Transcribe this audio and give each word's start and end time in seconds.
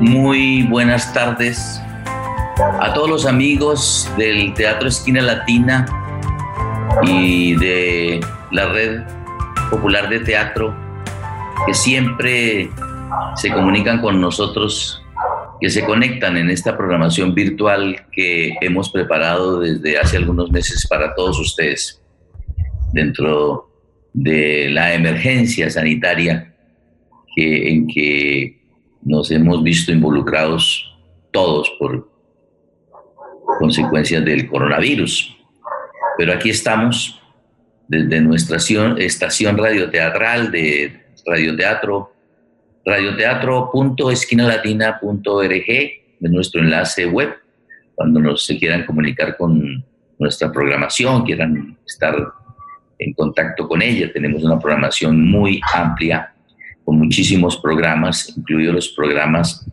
Muy 0.00 0.62
buenas 0.62 1.12
tardes 1.12 1.78
a 2.80 2.94
todos 2.94 3.10
los 3.10 3.26
amigos 3.26 4.10
del 4.16 4.54
Teatro 4.54 4.88
Esquina 4.88 5.20
Latina 5.20 5.84
y 7.02 7.54
de 7.56 8.18
la 8.50 8.72
Red 8.72 9.02
Popular 9.70 10.08
de 10.08 10.20
Teatro 10.20 10.74
que 11.66 11.74
siempre 11.74 12.70
se 13.36 13.52
comunican 13.52 14.00
con 14.00 14.22
nosotros, 14.22 15.04
que 15.60 15.68
se 15.68 15.84
conectan 15.84 16.38
en 16.38 16.48
esta 16.48 16.78
programación 16.78 17.34
virtual 17.34 18.06
que 18.10 18.54
hemos 18.62 18.90
preparado 18.90 19.60
desde 19.60 19.98
hace 19.98 20.16
algunos 20.16 20.50
meses 20.50 20.86
para 20.88 21.14
todos 21.14 21.38
ustedes 21.38 22.02
dentro 22.94 23.70
de 24.14 24.70
la 24.70 24.94
emergencia 24.94 25.68
sanitaria 25.68 26.54
que, 27.36 27.70
en 27.70 27.86
que 27.86 28.59
nos 29.02 29.30
hemos 29.30 29.62
visto 29.62 29.92
involucrados 29.92 30.90
todos 31.30 31.70
por 31.78 32.10
consecuencias 33.58 34.24
del 34.24 34.48
coronavirus. 34.48 35.36
Pero 36.16 36.32
aquí 36.32 36.48
estamos 36.50 37.20
desde 37.88 38.20
nuestra 38.20 38.58
estación 38.98 39.58
radioteatral 39.58 40.50
de 40.50 41.04
radioteatro, 41.26 42.12
radioteatro.esquinalatina.org, 42.84 45.66
de 46.20 46.28
nuestro 46.28 46.60
enlace 46.60 47.06
web, 47.06 47.34
cuando 47.94 48.20
nos 48.20 48.44
se 48.44 48.58
quieran 48.58 48.84
comunicar 48.84 49.36
con 49.36 49.84
nuestra 50.18 50.52
programación, 50.52 51.24
quieran 51.24 51.78
estar 51.86 52.14
en 52.98 53.14
contacto 53.14 53.66
con 53.66 53.80
ella. 53.82 54.12
Tenemos 54.12 54.44
una 54.44 54.58
programación 54.58 55.30
muy 55.30 55.60
amplia 55.74 56.34
con 56.84 56.98
muchísimos 56.98 57.56
programas, 57.58 58.32
incluidos 58.36 58.74
los 58.74 58.88
programas 58.90 59.66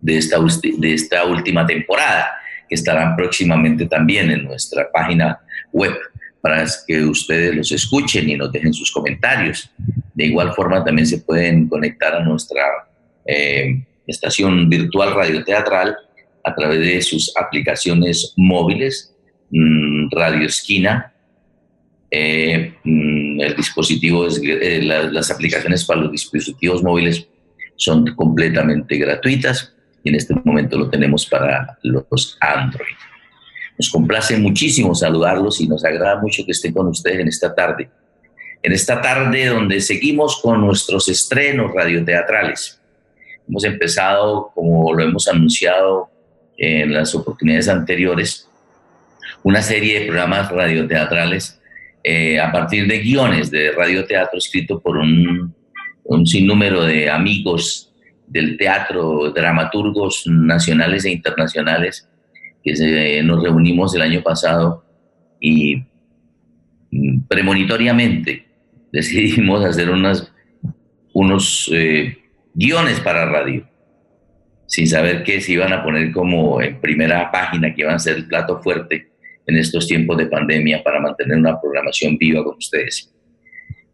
de 0.00 0.18
esta, 0.18 0.38
de 0.38 0.94
esta 0.94 1.24
última 1.24 1.66
temporada, 1.66 2.28
que 2.68 2.74
estarán 2.74 3.16
próximamente 3.16 3.86
también 3.86 4.30
en 4.30 4.44
nuestra 4.44 4.90
página 4.92 5.38
web 5.72 5.92
para 6.40 6.64
que 6.86 7.04
ustedes 7.04 7.54
los 7.54 7.72
escuchen 7.72 8.28
y 8.30 8.36
nos 8.36 8.52
dejen 8.52 8.72
sus 8.72 8.92
comentarios. 8.92 9.70
De 10.14 10.26
igual 10.26 10.52
forma, 10.54 10.84
también 10.84 11.06
se 11.06 11.18
pueden 11.18 11.68
conectar 11.68 12.14
a 12.14 12.20
nuestra 12.20 12.62
eh, 13.24 13.82
estación 14.06 14.68
virtual 14.68 15.14
radioteatral 15.14 15.96
a 16.44 16.54
través 16.54 16.78
de 16.78 17.02
sus 17.02 17.32
aplicaciones 17.36 18.32
móviles, 18.36 19.12
mm, 19.50 20.08
Radio 20.12 20.46
Esquina, 20.46 21.12
eh, 22.10 22.74
mm, 22.84 23.15
el 23.40 23.54
dispositivo, 23.56 24.26
es, 24.26 24.40
eh, 24.42 24.80
las 24.82 25.30
aplicaciones 25.30 25.84
para 25.84 26.00
los 26.00 26.12
dispositivos 26.12 26.82
móviles 26.82 27.26
son 27.76 28.14
completamente 28.14 28.96
gratuitas 28.96 29.74
y 30.02 30.08
en 30.10 30.14
este 30.14 30.34
momento 30.44 30.78
lo 30.78 30.88
tenemos 30.88 31.26
para 31.26 31.78
los 31.82 32.38
Android. 32.40 32.94
Nos 33.78 33.90
complace 33.90 34.38
muchísimo 34.38 34.94
saludarlos 34.94 35.60
y 35.60 35.68
nos 35.68 35.84
agrada 35.84 36.20
mucho 36.20 36.44
que 36.44 36.52
estén 36.52 36.72
con 36.72 36.86
ustedes 36.86 37.20
en 37.20 37.28
esta 37.28 37.54
tarde. 37.54 37.90
En 38.62 38.72
esta 38.72 39.00
tarde 39.00 39.46
donde 39.46 39.80
seguimos 39.80 40.40
con 40.40 40.60
nuestros 40.62 41.08
estrenos 41.08 41.72
radioteatrales. 41.74 42.80
Hemos 43.48 43.64
empezado, 43.64 44.50
como 44.54 44.92
lo 44.94 45.04
hemos 45.04 45.28
anunciado 45.28 46.08
en 46.56 46.94
las 46.94 47.14
oportunidades 47.14 47.68
anteriores, 47.68 48.48
una 49.42 49.62
serie 49.62 50.00
de 50.00 50.06
programas 50.06 50.50
radioteatrales 50.50 51.60
eh, 52.08 52.38
a 52.38 52.52
partir 52.52 52.86
de 52.86 53.00
guiones 53.00 53.50
de 53.50 53.72
radioteatro 53.72 54.38
escrito 54.38 54.80
por 54.80 54.96
un, 54.96 55.52
sinnúmero 56.24 56.84
de 56.84 57.10
amigos 57.10 57.92
del 58.28 58.56
teatro, 58.56 59.32
dramaturgos 59.32 60.22
nacionales 60.28 61.04
e 61.04 61.10
internacionales, 61.10 62.08
que 62.62 63.22
nos 63.24 63.42
reunimos 63.42 63.92
el 63.96 64.02
año 64.02 64.22
pasado 64.22 64.84
y 65.40 65.82
premonitoriamente 67.26 68.46
decidimos 68.92 69.64
hacer 69.64 69.90
unos 69.90 71.70
eh, 71.74 72.18
guiones 72.54 73.00
para 73.00 73.26
radio, 73.26 73.68
sin 74.68 74.86
saber 74.86 75.24
qué 75.24 75.40
se 75.40 75.54
iban 75.54 75.72
a 75.72 75.82
poner 75.82 76.12
como 76.12 76.62
en 76.62 76.80
primera 76.80 77.32
página, 77.32 77.74
que 77.74 77.80
iban 77.80 77.96
a 77.96 77.98
ser 77.98 78.14
el 78.14 78.28
plato 78.28 78.62
fuerte 78.62 79.15
en 79.46 79.56
estos 79.56 79.86
tiempos 79.86 80.16
de 80.16 80.26
pandemia 80.26 80.82
para 80.82 81.00
mantener 81.00 81.38
una 81.38 81.60
programación 81.60 82.18
viva 82.18 82.42
con 82.42 82.56
ustedes. 82.56 83.12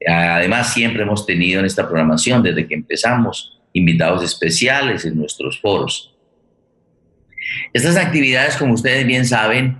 Además, 0.06 0.72
siempre 0.72 1.02
hemos 1.02 1.26
tenido 1.26 1.60
en 1.60 1.66
esta 1.66 1.86
programación, 1.86 2.42
desde 2.42 2.66
que 2.66 2.74
empezamos, 2.74 3.60
invitados 3.72 4.22
especiales 4.24 5.04
en 5.04 5.16
nuestros 5.16 5.60
foros. 5.60 6.14
Estas 7.72 7.96
actividades, 7.96 8.56
como 8.56 8.74
ustedes 8.74 9.06
bien 9.06 9.26
saben, 9.26 9.76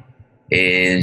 eh, 0.51 1.03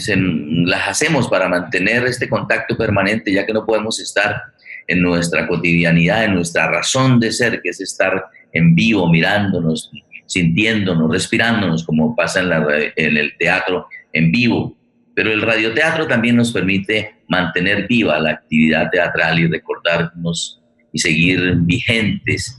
las 0.66 0.88
hacemos 0.88 1.28
para 1.28 1.50
mantener 1.50 2.06
este 2.06 2.30
contacto 2.30 2.78
permanente, 2.78 3.34
ya 3.34 3.46
que 3.46 3.54
no 3.54 3.66
podemos 3.66 4.00
estar 4.00 4.44
en 4.88 5.02
nuestra 5.02 5.48
cotidianidad, 5.48 6.26
en 6.26 6.36
nuestra 6.36 6.68
razón 6.68 7.20
de 7.20 7.32
ser, 7.32 7.62
que 7.62 7.70
es 7.70 7.82
estar 7.82 8.26
en 8.54 8.76
vivo, 8.76 9.08
mirándonos, 9.10 9.92
sintiéndonos, 10.26 11.12
respirándonos, 11.12 11.84
como 11.84 12.16
pasa 12.16 12.42
en, 12.42 12.52
en 12.96 13.18
el 13.18 13.38
teatro 13.38 13.88
en 14.14 14.32
vivo. 14.32 14.78
Pero 15.14 15.32
el 15.32 15.42
radioteatro 15.42 16.08
también 16.08 16.36
nos 16.36 16.52
permite 16.52 17.16
mantener 17.28 17.88
viva 17.88 18.20
la 18.20 18.32
actividad 18.32 18.90
teatral 18.90 19.40
y 19.40 19.48
recordarnos 19.48 20.62
y 20.92 21.00
seguir 21.00 21.56
vigentes 21.58 22.58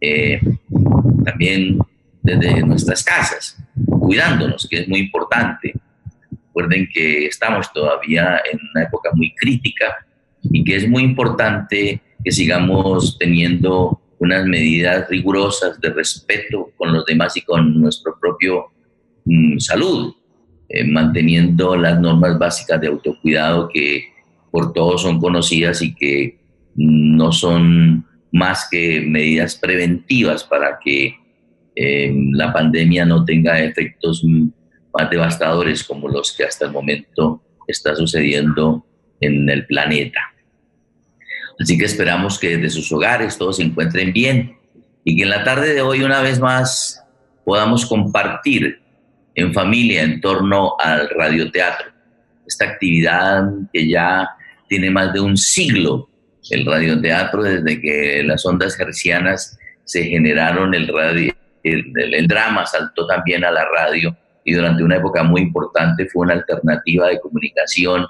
eh, 0.00 0.40
también 1.24 1.78
desde 2.22 2.62
nuestras 2.62 3.02
casas, 3.04 3.56
cuidándonos, 4.00 4.66
que 4.68 4.80
es 4.80 4.88
muy 4.88 5.00
importante. 5.00 5.74
Recuerden 6.46 6.88
que 6.92 7.26
estamos 7.26 7.72
todavía 7.72 8.40
en 8.50 8.58
una 8.74 8.84
época 8.84 9.10
muy 9.14 9.34
crítica 9.34 9.96
y 10.42 10.64
que 10.64 10.76
es 10.76 10.88
muy 10.88 11.02
importante 11.02 12.00
que 12.24 12.32
sigamos 12.32 13.16
teniendo 13.18 14.00
unas 14.18 14.44
medidas 14.46 15.08
rigurosas 15.08 15.80
de 15.80 15.90
respeto 15.90 16.72
con 16.76 16.92
los 16.92 17.04
demás 17.06 17.36
y 17.36 17.42
con 17.42 17.80
nuestro 17.80 18.18
propio 18.20 18.66
mm, 19.24 19.58
salud. 19.58 20.14
Eh, 20.70 20.84
manteniendo 20.84 21.76
las 21.76 21.98
normas 21.98 22.38
básicas 22.38 22.78
de 22.78 22.88
autocuidado 22.88 23.70
que 23.70 24.12
por 24.50 24.74
todos 24.74 25.00
son 25.00 25.18
conocidas 25.18 25.80
y 25.80 25.94
que 25.94 26.38
no 26.76 27.32
son 27.32 28.04
más 28.32 28.68
que 28.70 29.00
medidas 29.00 29.56
preventivas 29.56 30.44
para 30.44 30.78
que 30.78 31.16
eh, 31.74 32.12
la 32.32 32.52
pandemia 32.52 33.06
no 33.06 33.24
tenga 33.24 33.58
efectos 33.60 34.22
más 34.24 35.08
devastadores 35.08 35.82
como 35.82 36.06
los 36.06 36.36
que 36.36 36.44
hasta 36.44 36.66
el 36.66 36.72
momento 36.72 37.42
está 37.66 37.96
sucediendo 37.96 38.84
en 39.22 39.48
el 39.48 39.66
planeta. 39.66 40.20
Así 41.58 41.78
que 41.78 41.86
esperamos 41.86 42.38
que 42.38 42.58
desde 42.58 42.68
sus 42.68 42.92
hogares 42.92 43.38
todos 43.38 43.56
se 43.56 43.62
encuentren 43.62 44.12
bien 44.12 44.58
y 45.02 45.16
que 45.16 45.22
en 45.22 45.30
la 45.30 45.44
tarde 45.44 45.72
de 45.72 45.80
hoy 45.80 46.02
una 46.02 46.20
vez 46.20 46.38
más 46.40 47.02
podamos 47.42 47.86
compartir 47.86 48.82
en 49.38 49.54
familia 49.54 50.02
en 50.02 50.20
torno 50.20 50.74
al 50.80 51.08
radioteatro. 51.10 51.86
Esta 52.44 52.64
actividad 52.64 53.44
que 53.72 53.88
ya 53.88 54.28
tiene 54.68 54.90
más 54.90 55.12
de 55.12 55.20
un 55.20 55.36
siglo, 55.36 56.08
el 56.50 56.66
radioteatro, 56.66 57.44
desde 57.44 57.80
que 57.80 58.22
las 58.24 58.44
ondas 58.44 58.78
hercianas 58.80 59.56
se 59.84 60.02
generaron, 60.04 60.74
el, 60.74 60.88
radio, 60.88 61.32
el, 61.62 62.26
drama 62.26 62.66
saltó 62.66 63.06
también 63.06 63.44
a 63.44 63.52
la 63.52 63.64
radio 63.64 64.16
y 64.44 64.54
durante 64.54 64.82
una 64.82 64.96
época 64.96 65.22
muy 65.22 65.42
importante 65.42 66.08
fue 66.08 66.24
una 66.24 66.34
alternativa 66.34 67.06
de 67.06 67.20
comunicación 67.20 68.06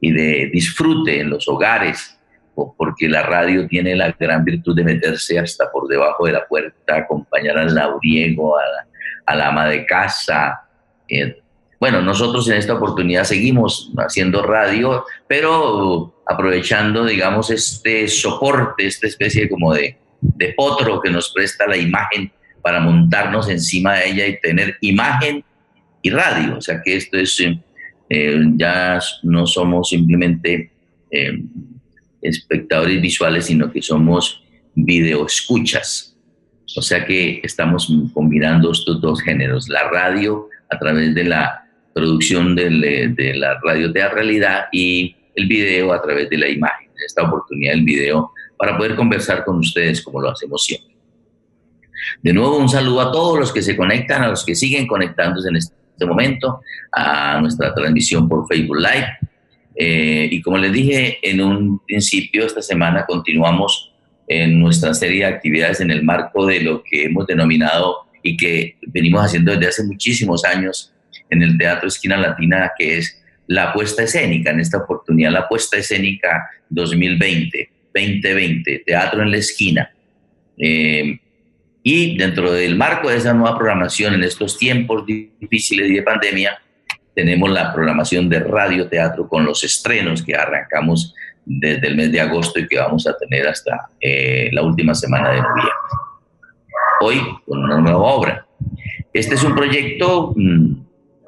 y 0.00 0.12
de 0.12 0.50
disfrute 0.50 1.20
en 1.20 1.28
los 1.28 1.46
hogares, 1.46 2.18
porque 2.54 3.06
la 3.06 3.22
radio 3.22 3.66
tiene 3.66 3.94
la 3.96 4.12
gran 4.18 4.44
virtud 4.44 4.74
de 4.74 4.84
meterse 4.84 5.38
hasta 5.38 5.70
por 5.70 5.88
debajo 5.88 6.24
de 6.24 6.32
la 6.32 6.46
puerta, 6.46 6.96
acompañar 6.96 7.58
al 7.58 7.74
lauriego, 7.74 8.58
a 8.58 8.62
la, 8.62 8.86
a 9.26 9.36
la 9.36 9.48
ama 9.48 9.68
de 9.68 9.84
casa, 9.84 10.69
eh, 11.10 11.40
bueno, 11.80 12.02
nosotros 12.02 12.46
en 12.48 12.58
esta 12.58 12.74
oportunidad 12.74 13.24
seguimos 13.24 13.90
haciendo 13.96 14.42
radio, 14.42 15.06
pero 15.26 16.22
aprovechando, 16.26 17.06
digamos, 17.06 17.50
este 17.50 18.06
soporte, 18.06 18.86
esta 18.86 19.06
especie 19.06 19.48
como 19.48 19.72
de, 19.72 19.96
de 20.20 20.52
potro 20.52 21.00
que 21.00 21.10
nos 21.10 21.32
presta 21.32 21.66
la 21.66 21.78
imagen 21.78 22.30
para 22.62 22.80
montarnos 22.80 23.48
encima 23.48 23.94
de 23.94 24.10
ella 24.10 24.26
y 24.26 24.40
tener 24.40 24.76
imagen 24.82 25.42
y 26.02 26.10
radio. 26.10 26.58
O 26.58 26.60
sea 26.60 26.82
que 26.84 26.96
esto 26.96 27.16
es, 27.16 27.40
eh, 27.40 28.44
ya 28.56 29.00
no 29.22 29.46
somos 29.46 29.88
simplemente 29.88 30.70
eh, 31.10 31.42
espectadores 32.20 33.00
visuales, 33.00 33.46
sino 33.46 33.72
que 33.72 33.80
somos 33.80 34.44
videoescuchas. 34.74 36.14
O 36.76 36.82
sea 36.82 37.06
que 37.06 37.40
estamos 37.42 37.90
combinando 38.12 38.70
estos 38.70 39.00
dos 39.00 39.22
géneros, 39.22 39.66
la 39.70 39.88
radio 39.88 40.49
a 40.70 40.78
través 40.78 41.14
de 41.14 41.24
la 41.24 41.66
producción 41.92 42.54
de, 42.54 43.34
la 43.36 43.58
radio 43.62 43.88
de 43.90 44.00
la 44.00 44.08
realidad 44.08 44.64
y 44.72 45.14
el 45.34 45.46
video 45.46 45.92
a 45.92 46.00
través 46.00 46.30
de 46.30 46.38
la 46.38 46.48
imagen. 46.48 46.88
En 46.88 47.04
esta 47.04 47.22
oportunidad 47.22 47.74
el 47.74 47.84
video 47.84 48.32
para 48.56 48.76
poder 48.76 48.94
conversar 48.94 49.44
con 49.44 49.58
ustedes 49.58 50.02
como 50.02 50.20
lo 50.20 50.30
hacemos 50.30 50.64
siempre. 50.64 50.90
De 52.22 52.32
nuevo, 52.32 52.58
un 52.58 52.68
saludo 52.68 53.00
a 53.00 53.12
todos 53.12 53.38
los 53.38 53.52
que 53.52 53.62
se 53.62 53.76
conectan, 53.76 54.22
a 54.22 54.28
los 54.28 54.44
que 54.44 54.54
siguen 54.54 54.86
conectándose 54.86 55.48
en 55.48 55.56
este 55.56 55.74
momento, 56.06 56.60
a 56.92 57.40
nuestra 57.40 57.74
transmisión 57.74 58.28
por 58.28 58.46
Facebook 58.46 58.78
Live. 58.78 59.06
Eh, 59.76 60.28
y 60.30 60.42
como 60.42 60.58
les 60.58 60.72
dije 60.72 61.18
en 61.22 61.40
un 61.40 61.78
principio, 61.80 62.44
esta 62.44 62.62
semana 62.62 63.04
continuamos 63.06 63.92
en 64.26 64.60
nuestra 64.60 64.94
serie 64.94 65.20
de 65.20 65.34
actividades 65.34 65.80
en 65.80 65.90
el 65.90 66.02
marco 66.02 66.46
de 66.46 66.60
lo 66.60 66.82
que 66.82 67.04
hemos 67.04 67.26
denominado 67.26 68.06
y 68.22 68.36
que 68.36 68.76
venimos 68.88 69.24
haciendo 69.24 69.52
desde 69.52 69.68
hace 69.68 69.84
muchísimos 69.84 70.44
años 70.44 70.92
en 71.28 71.42
el 71.42 71.56
Teatro 71.56 71.88
Esquina 71.88 72.16
Latina, 72.16 72.72
que 72.78 72.98
es 72.98 73.22
la 73.46 73.72
puesta 73.72 74.02
escénica, 74.02 74.50
en 74.50 74.60
esta 74.60 74.78
oportunidad 74.78 75.32
la 75.32 75.48
puesta 75.48 75.76
escénica 75.76 76.48
2020, 76.68 77.70
2020, 77.94 78.82
Teatro 78.86 79.22
en 79.22 79.30
la 79.30 79.36
Esquina. 79.36 79.90
Eh, 80.56 81.18
y 81.82 82.16
dentro 82.16 82.52
del 82.52 82.76
marco 82.76 83.08
de 83.08 83.16
esa 83.16 83.32
nueva 83.32 83.56
programación 83.56 84.14
en 84.14 84.22
estos 84.22 84.58
tiempos 84.58 85.04
difíciles 85.06 85.88
de 85.88 86.02
pandemia, 86.02 86.60
tenemos 87.14 87.50
la 87.50 87.72
programación 87.72 88.28
de 88.28 88.40
radio 88.40 88.88
teatro 88.88 89.28
con 89.28 89.44
los 89.44 89.64
estrenos 89.64 90.22
que 90.22 90.34
arrancamos 90.34 91.14
desde 91.44 91.88
el 91.88 91.96
mes 91.96 92.12
de 92.12 92.20
agosto 92.20 92.60
y 92.60 92.68
que 92.68 92.78
vamos 92.78 93.06
a 93.06 93.16
tener 93.16 93.48
hasta 93.48 93.88
eh, 94.00 94.50
la 94.52 94.62
última 94.62 94.94
semana 94.94 95.30
de 95.30 95.40
noviembre. 95.40 95.72
Hoy 97.02 97.18
con 97.46 97.64
una 97.64 97.78
nueva 97.78 97.98
obra. 97.98 98.46
Este 99.10 99.34
es 99.34 99.42
un 99.42 99.54
proyecto 99.54 100.34
mm, 100.36 100.72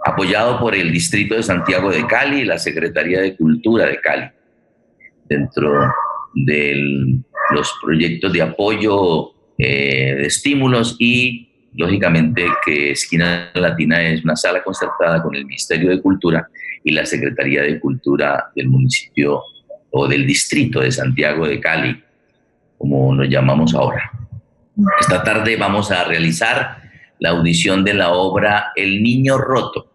apoyado 0.04 0.60
por 0.60 0.74
el 0.74 0.92
Distrito 0.92 1.34
de 1.34 1.42
Santiago 1.42 1.90
de 1.90 2.06
Cali 2.06 2.40
y 2.40 2.44
la 2.44 2.58
Secretaría 2.58 3.22
de 3.22 3.34
Cultura 3.34 3.86
de 3.86 3.98
Cali. 3.98 4.28
Dentro 5.24 5.90
de 6.34 7.22
los 7.52 7.72
proyectos 7.82 8.30
de 8.34 8.42
apoyo, 8.42 9.30
eh, 9.56 10.14
de 10.16 10.26
estímulos 10.26 10.96
y 10.98 11.48
lógicamente 11.74 12.44
que 12.66 12.90
Esquina 12.90 13.50
Latina 13.54 14.02
es 14.02 14.22
una 14.24 14.36
sala 14.36 14.62
concertada 14.62 15.22
con 15.22 15.34
el 15.34 15.46
Ministerio 15.46 15.88
de 15.88 16.02
Cultura 16.02 16.50
y 16.84 16.90
la 16.92 17.06
Secretaría 17.06 17.62
de 17.62 17.80
Cultura 17.80 18.50
del 18.54 18.68
municipio 18.68 19.42
o 19.90 20.06
del 20.06 20.26
distrito 20.26 20.80
de 20.80 20.92
Santiago 20.92 21.48
de 21.48 21.58
Cali, 21.60 22.02
como 22.76 23.14
nos 23.14 23.26
llamamos 23.26 23.74
ahora. 23.74 24.21
Esta 25.00 25.22
tarde 25.22 25.56
vamos 25.56 25.90
a 25.90 26.04
realizar 26.04 26.82
la 27.18 27.30
audición 27.30 27.84
de 27.84 27.94
la 27.94 28.12
obra 28.12 28.72
El 28.74 29.02
Niño 29.02 29.36
Roto. 29.38 29.90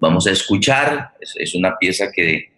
Vamos 0.00 0.26
a 0.26 0.30
escuchar, 0.30 1.12
es, 1.20 1.54
una 1.54 1.76
pieza 1.78 2.10
que 2.12 2.52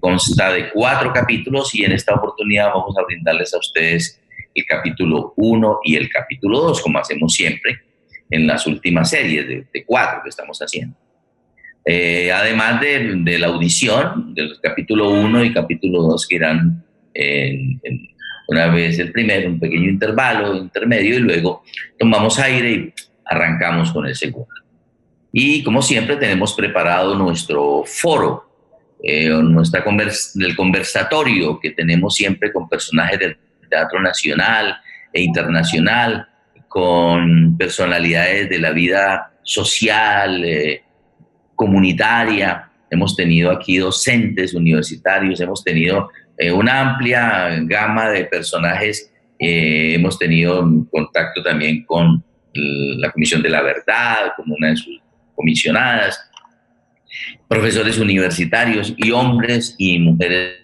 consta 0.00 0.52
de 0.52 0.70
cuatro 0.70 1.12
capítulos 1.12 1.74
y 1.74 1.84
en 1.84 1.92
esta 1.92 2.14
oportunidad 2.14 2.68
vamos 2.68 2.96
a 2.98 3.04
brindarles 3.04 3.54
a 3.54 3.58
ustedes 3.58 4.20
el 4.54 4.64
capítulo 4.66 5.34
1 5.36 5.80
y 5.84 5.96
el 5.96 6.08
capítulo 6.08 6.60
2, 6.60 6.82
como 6.82 6.98
hacemos 6.98 7.32
siempre 7.32 7.80
en 8.30 8.46
las 8.46 8.66
últimas 8.66 9.10
series 9.10 9.46
de, 9.48 9.84
cuatro 9.84 10.20
que 10.22 10.30
estamos 10.30 10.58
haciendo. 10.58 10.96
Eh, 11.84 12.32
además 12.32 12.80
de, 12.80 13.38
la 13.38 13.48
audición 13.48 14.34
del 14.34 14.58
capítulo 14.60 15.10
1 15.10 15.44
y 15.44 15.52
capítulo 15.52 16.02
2 16.02 16.26
que 16.26 16.34
irán 16.36 16.84
una 18.48 18.68
vez 18.68 18.98
el 18.98 19.12
primero, 19.12 19.48
un 19.48 19.58
pequeño 19.58 19.88
intervalo 19.88 20.54
intermedio 20.56 21.16
y 21.16 21.20
luego 21.20 21.62
tomamos 21.98 22.38
aire 22.38 22.70
y 22.70 22.92
arrancamos 23.24 23.92
con 23.92 24.06
el 24.06 24.14
segundo. 24.14 24.48
Y 25.32 25.64
como 25.64 25.82
siempre 25.82 26.16
tenemos 26.16 26.54
preparado 26.54 27.14
nuestro 27.16 27.82
foro, 27.86 28.44
eh, 29.02 29.28
nuestra 29.28 29.84
el 30.40 30.56
conversatorio 30.56 31.58
que 31.60 31.70
tenemos 31.70 32.14
siempre 32.14 32.52
con 32.52 32.68
personajes 32.68 33.18
del 33.18 33.36
teatro 33.68 34.00
nacional 34.00 34.76
e 35.12 35.22
internacional, 35.22 36.28
con 36.68 37.56
personalidades 37.56 38.48
de 38.48 38.58
la 38.58 38.70
vida 38.70 39.32
social, 39.42 40.44
eh, 40.44 40.82
comunitaria. 41.54 42.70
Hemos 42.90 43.16
tenido 43.16 43.50
aquí 43.50 43.78
docentes 43.78 44.54
universitarios, 44.54 45.40
hemos 45.40 45.64
tenido 45.64 46.10
eh, 46.38 46.52
una 46.52 46.80
amplia 46.80 47.58
gama 47.62 48.10
de 48.10 48.24
personajes. 48.24 49.10
Eh, 49.38 49.94
hemos 49.94 50.18
tenido 50.18 50.64
contacto 50.90 51.42
también 51.42 51.84
con 51.84 52.24
la 52.54 53.10
Comisión 53.10 53.42
de 53.42 53.48
la 53.48 53.62
Verdad, 53.62 54.32
como 54.36 54.54
una 54.54 54.70
de 54.70 54.76
sus 54.76 55.00
comisionadas, 55.34 56.30
profesores 57.48 57.98
universitarios 57.98 58.94
y 58.96 59.10
hombres 59.10 59.74
y 59.76 59.98
mujeres 59.98 60.60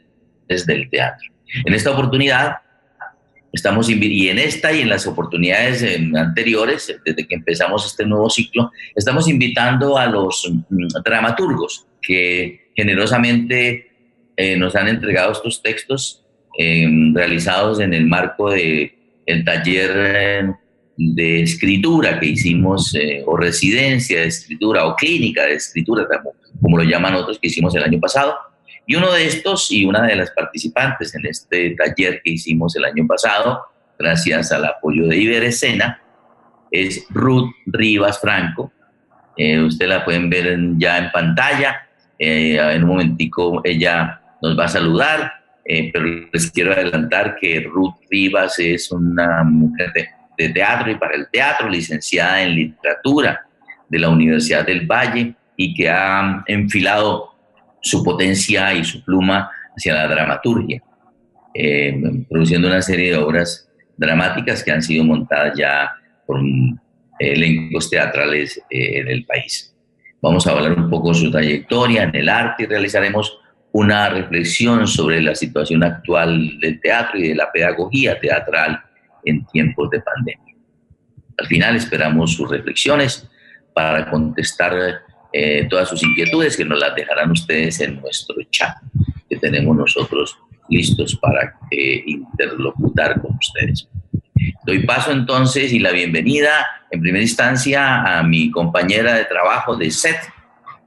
del 0.66 0.88
teatro. 0.88 1.28
En 1.64 1.74
esta 1.74 1.90
oportunidad 1.90 2.58
Estamos 3.52 3.88
y 3.88 4.28
en 4.28 4.38
esta 4.38 4.72
y 4.72 4.82
en 4.82 4.88
las 4.88 5.06
oportunidades 5.06 5.84
anteriores, 6.14 6.94
desde 7.04 7.26
que 7.26 7.34
empezamos 7.34 7.84
este 7.84 8.06
nuevo 8.06 8.30
ciclo, 8.30 8.70
estamos 8.94 9.28
invitando 9.28 9.98
a 9.98 10.06
los 10.06 10.48
mm, 10.68 10.86
dramaturgos 11.04 11.86
que 12.00 12.70
generosamente 12.76 13.89
eh, 14.42 14.56
nos 14.56 14.74
han 14.74 14.88
entregado 14.88 15.32
estos 15.32 15.62
textos 15.62 16.24
em, 16.56 17.14
realizados 17.14 17.78
en 17.78 17.92
el 17.92 18.06
marco 18.06 18.50
de 18.50 18.94
el 19.26 19.44
taller 19.44 19.90
eh, 19.94 20.50
de 20.96 21.42
escritura 21.42 22.18
que 22.18 22.28
hicimos, 22.28 22.94
eh, 22.94 23.22
o 23.26 23.36
residencia 23.36 24.20
de 24.20 24.28
escritura, 24.28 24.86
o 24.86 24.96
clínica 24.96 25.44
de 25.44 25.56
escritura, 25.56 26.06
como, 26.08 26.32
como 26.58 26.78
lo 26.78 26.84
llaman 26.84 27.16
otros, 27.16 27.38
que 27.38 27.48
hicimos 27.48 27.74
el 27.76 27.82
año 27.82 28.00
pasado. 28.00 28.34
Y 28.86 28.96
uno 28.96 29.12
de 29.12 29.26
estos 29.26 29.70
y 29.70 29.84
una 29.84 30.06
de 30.06 30.16
las 30.16 30.30
participantes 30.30 31.14
en 31.14 31.26
este 31.26 31.76
taller 31.76 32.22
que 32.24 32.30
hicimos 32.30 32.74
el 32.76 32.86
año 32.86 33.06
pasado, 33.06 33.60
gracias 33.98 34.52
al 34.52 34.64
apoyo 34.64 35.06
de 35.06 35.18
Iberescena, 35.18 36.00
es 36.70 37.04
Ruth 37.10 37.52
Rivas 37.66 38.18
Franco. 38.18 38.72
Eh, 39.36 39.60
ustedes 39.60 39.90
la 39.90 40.02
pueden 40.02 40.30
ver 40.30 40.58
ya 40.78 40.96
en 40.96 41.12
pantalla. 41.12 41.86
En 42.22 42.84
un 42.84 42.90
momentico 42.90 43.62
ella 43.64 44.19
nos 44.42 44.58
va 44.58 44.64
a 44.64 44.68
saludar, 44.68 45.32
eh, 45.64 45.90
pero 45.92 46.06
les 46.32 46.50
quiero 46.50 46.72
adelantar 46.72 47.36
que 47.40 47.60
Ruth 47.60 47.94
Rivas 48.10 48.58
es 48.58 48.90
una 48.90 49.44
mujer 49.44 49.92
de, 49.92 50.08
de 50.38 50.48
teatro 50.50 50.90
y 50.90 50.96
para 50.96 51.14
el 51.14 51.28
teatro, 51.30 51.68
licenciada 51.68 52.42
en 52.42 52.54
literatura 52.54 53.46
de 53.88 53.98
la 53.98 54.08
Universidad 54.08 54.64
del 54.64 54.86
Valle 54.86 55.34
y 55.56 55.74
que 55.74 55.88
ha 55.90 56.42
enfilado 56.46 57.34
su 57.82 58.02
potencia 58.02 58.72
y 58.72 58.84
su 58.84 59.04
pluma 59.04 59.50
hacia 59.76 59.94
la 59.94 60.08
dramaturgia, 60.08 60.82
eh, 61.54 62.00
produciendo 62.28 62.68
una 62.68 62.82
serie 62.82 63.12
de 63.12 63.18
obras 63.18 63.68
dramáticas 63.96 64.62
que 64.62 64.72
han 64.72 64.82
sido 64.82 65.04
montadas 65.04 65.56
ya 65.56 65.90
por 66.26 66.40
elencos 67.18 67.90
teatrales 67.90 68.58
eh, 68.70 69.00
en 69.00 69.08
el 69.08 69.26
país. 69.26 69.74
Vamos 70.22 70.46
a 70.46 70.52
hablar 70.52 70.72
un 70.72 70.88
poco 70.88 71.08
de 71.08 71.14
su 71.14 71.30
trayectoria 71.30 72.04
en 72.04 72.14
el 72.14 72.28
arte 72.28 72.64
y 72.64 72.66
realizaremos 72.66 73.38
una 73.72 74.08
reflexión 74.08 74.86
sobre 74.86 75.22
la 75.22 75.34
situación 75.34 75.84
actual 75.84 76.58
del 76.60 76.80
teatro 76.80 77.18
y 77.18 77.28
de 77.28 77.34
la 77.34 77.50
pedagogía 77.52 78.18
teatral 78.18 78.82
en 79.24 79.44
tiempos 79.46 79.90
de 79.90 80.00
pandemia. 80.00 80.54
Al 81.38 81.46
final 81.46 81.76
esperamos 81.76 82.34
sus 82.34 82.50
reflexiones 82.50 83.28
para 83.72 84.10
contestar 84.10 85.02
eh, 85.32 85.66
todas 85.70 85.88
sus 85.88 86.02
inquietudes, 86.02 86.56
que 86.56 86.64
nos 86.64 86.78
las 86.78 86.94
dejarán 86.94 87.30
ustedes 87.30 87.80
en 87.80 88.00
nuestro 88.00 88.36
chat, 88.50 88.76
que 89.28 89.36
tenemos 89.36 89.76
nosotros 89.76 90.36
listos 90.68 91.16
para 91.16 91.56
eh, 91.70 92.02
interlocutar 92.06 93.20
con 93.20 93.36
ustedes. 93.36 93.88
Doy 94.64 94.84
paso 94.84 95.12
entonces 95.12 95.72
y 95.72 95.78
la 95.78 95.92
bienvenida 95.92 96.66
en 96.90 97.00
primera 97.00 97.22
instancia 97.22 98.18
a 98.18 98.22
mi 98.22 98.50
compañera 98.50 99.14
de 99.14 99.24
trabajo 99.24 99.76
de 99.76 99.90
SET, 99.90 100.16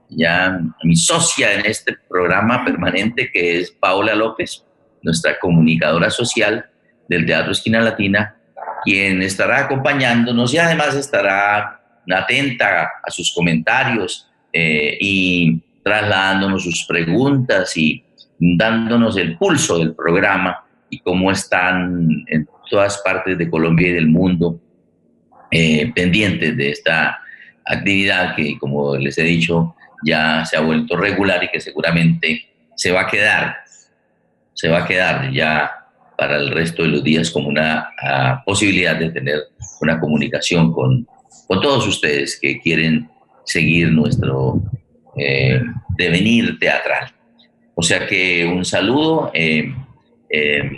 ya 0.10 0.60
mi 0.84 0.96
socia 0.96 1.54
en 1.54 1.66
este 1.66 1.96
programa 2.10 2.64
permanente 2.64 3.30
que 3.32 3.60
es 3.60 3.72
Paula 3.72 4.16
López, 4.16 4.64
nuestra 5.02 5.40
comunicadora 5.40 6.10
social 6.10 6.66
del 7.10 7.26
Teatro 7.26 7.52
Esquina 7.52 7.82
Latina, 7.82 8.36
quien 8.84 9.22
estará 9.22 9.66
acompañándonos 9.66 10.54
y 10.54 10.58
además 10.58 10.96
estará 10.96 11.82
atenta 12.12 12.92
a 13.04 13.12
sus 13.12 13.34
comentarios 13.34 14.30
eh, 14.52 14.98
y 15.00 15.62
trasladándonos 15.84 16.64
sus 16.64 16.86
preguntas 16.86 17.76
y 17.78 18.04
dándonos 18.40 19.18
el 19.18 19.38
pulso 19.38 19.80
del 19.80 19.96
programa 19.96 20.66
y 20.90 21.00
cómo 21.00 21.32
están 21.32 22.24
en 22.28 22.48
todas 22.70 23.02
partes 23.04 23.38
de 23.38 23.50
Colombia 23.50 23.90
y 23.90 23.94
del 23.94 24.08
mundo 24.08 24.60
eh, 25.52 25.92
pendientes 25.94 26.58
de 26.58 26.72
esta 26.72 27.20
actividad 27.66 28.36
que, 28.36 28.58
como 28.58 28.96
les 28.96 29.18
he 29.18 29.24
dicho, 29.24 29.76
ya 30.06 30.46
se 30.46 30.58
ha 30.58 30.62
vuelto 30.62 30.96
regular 30.96 31.44
y 31.44 31.50
que 31.50 31.60
seguramente 31.60 32.48
se 32.76 32.92
va 32.92 33.02
a 33.02 33.08
quedar, 33.08 33.58
se 34.54 34.70
va 34.70 34.80
a 34.84 34.88
quedar 34.88 35.32
ya 35.32 35.72
para 36.18 36.38
el 36.38 36.50
resto 36.50 36.84
de 36.84 36.90
los 36.90 37.04
días 37.04 37.32
como 37.32 37.50
una 37.50 37.90
ah, 38.02 38.44
posibilidad 38.46 38.96
de 38.96 39.10
tener 39.10 39.40
una 39.82 40.00
comunicación 40.00 40.72
con, 40.72 41.08
con 41.48 41.62
todos 41.62 41.88
ustedes 41.88 42.40
que 42.40 42.60
quieren 42.60 43.10
seguir 43.46 43.92
nuestro 43.92 44.62
eh, 45.18 45.62
devenir 45.98 46.58
teatral. 46.60 47.14
O 47.76 47.82
sea 47.82 48.08
que 48.08 48.46
un 48.46 48.64
saludo 48.66 49.32
eh, 49.34 49.74
eh, 50.30 50.72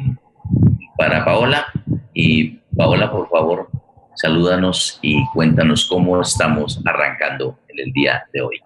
para 0.97 1.23
Paola 1.23 1.67
y 2.13 2.59
Paola, 2.75 3.11
por 3.11 3.29
favor, 3.29 3.69
salúdanos 4.15 4.99
y 5.01 5.23
cuéntanos 5.33 5.85
cómo 5.85 6.21
estamos 6.21 6.81
arrancando 6.85 7.59
en 7.69 7.87
el 7.87 7.93
día 7.93 8.23
de 8.33 8.41
hoy. 8.41 8.64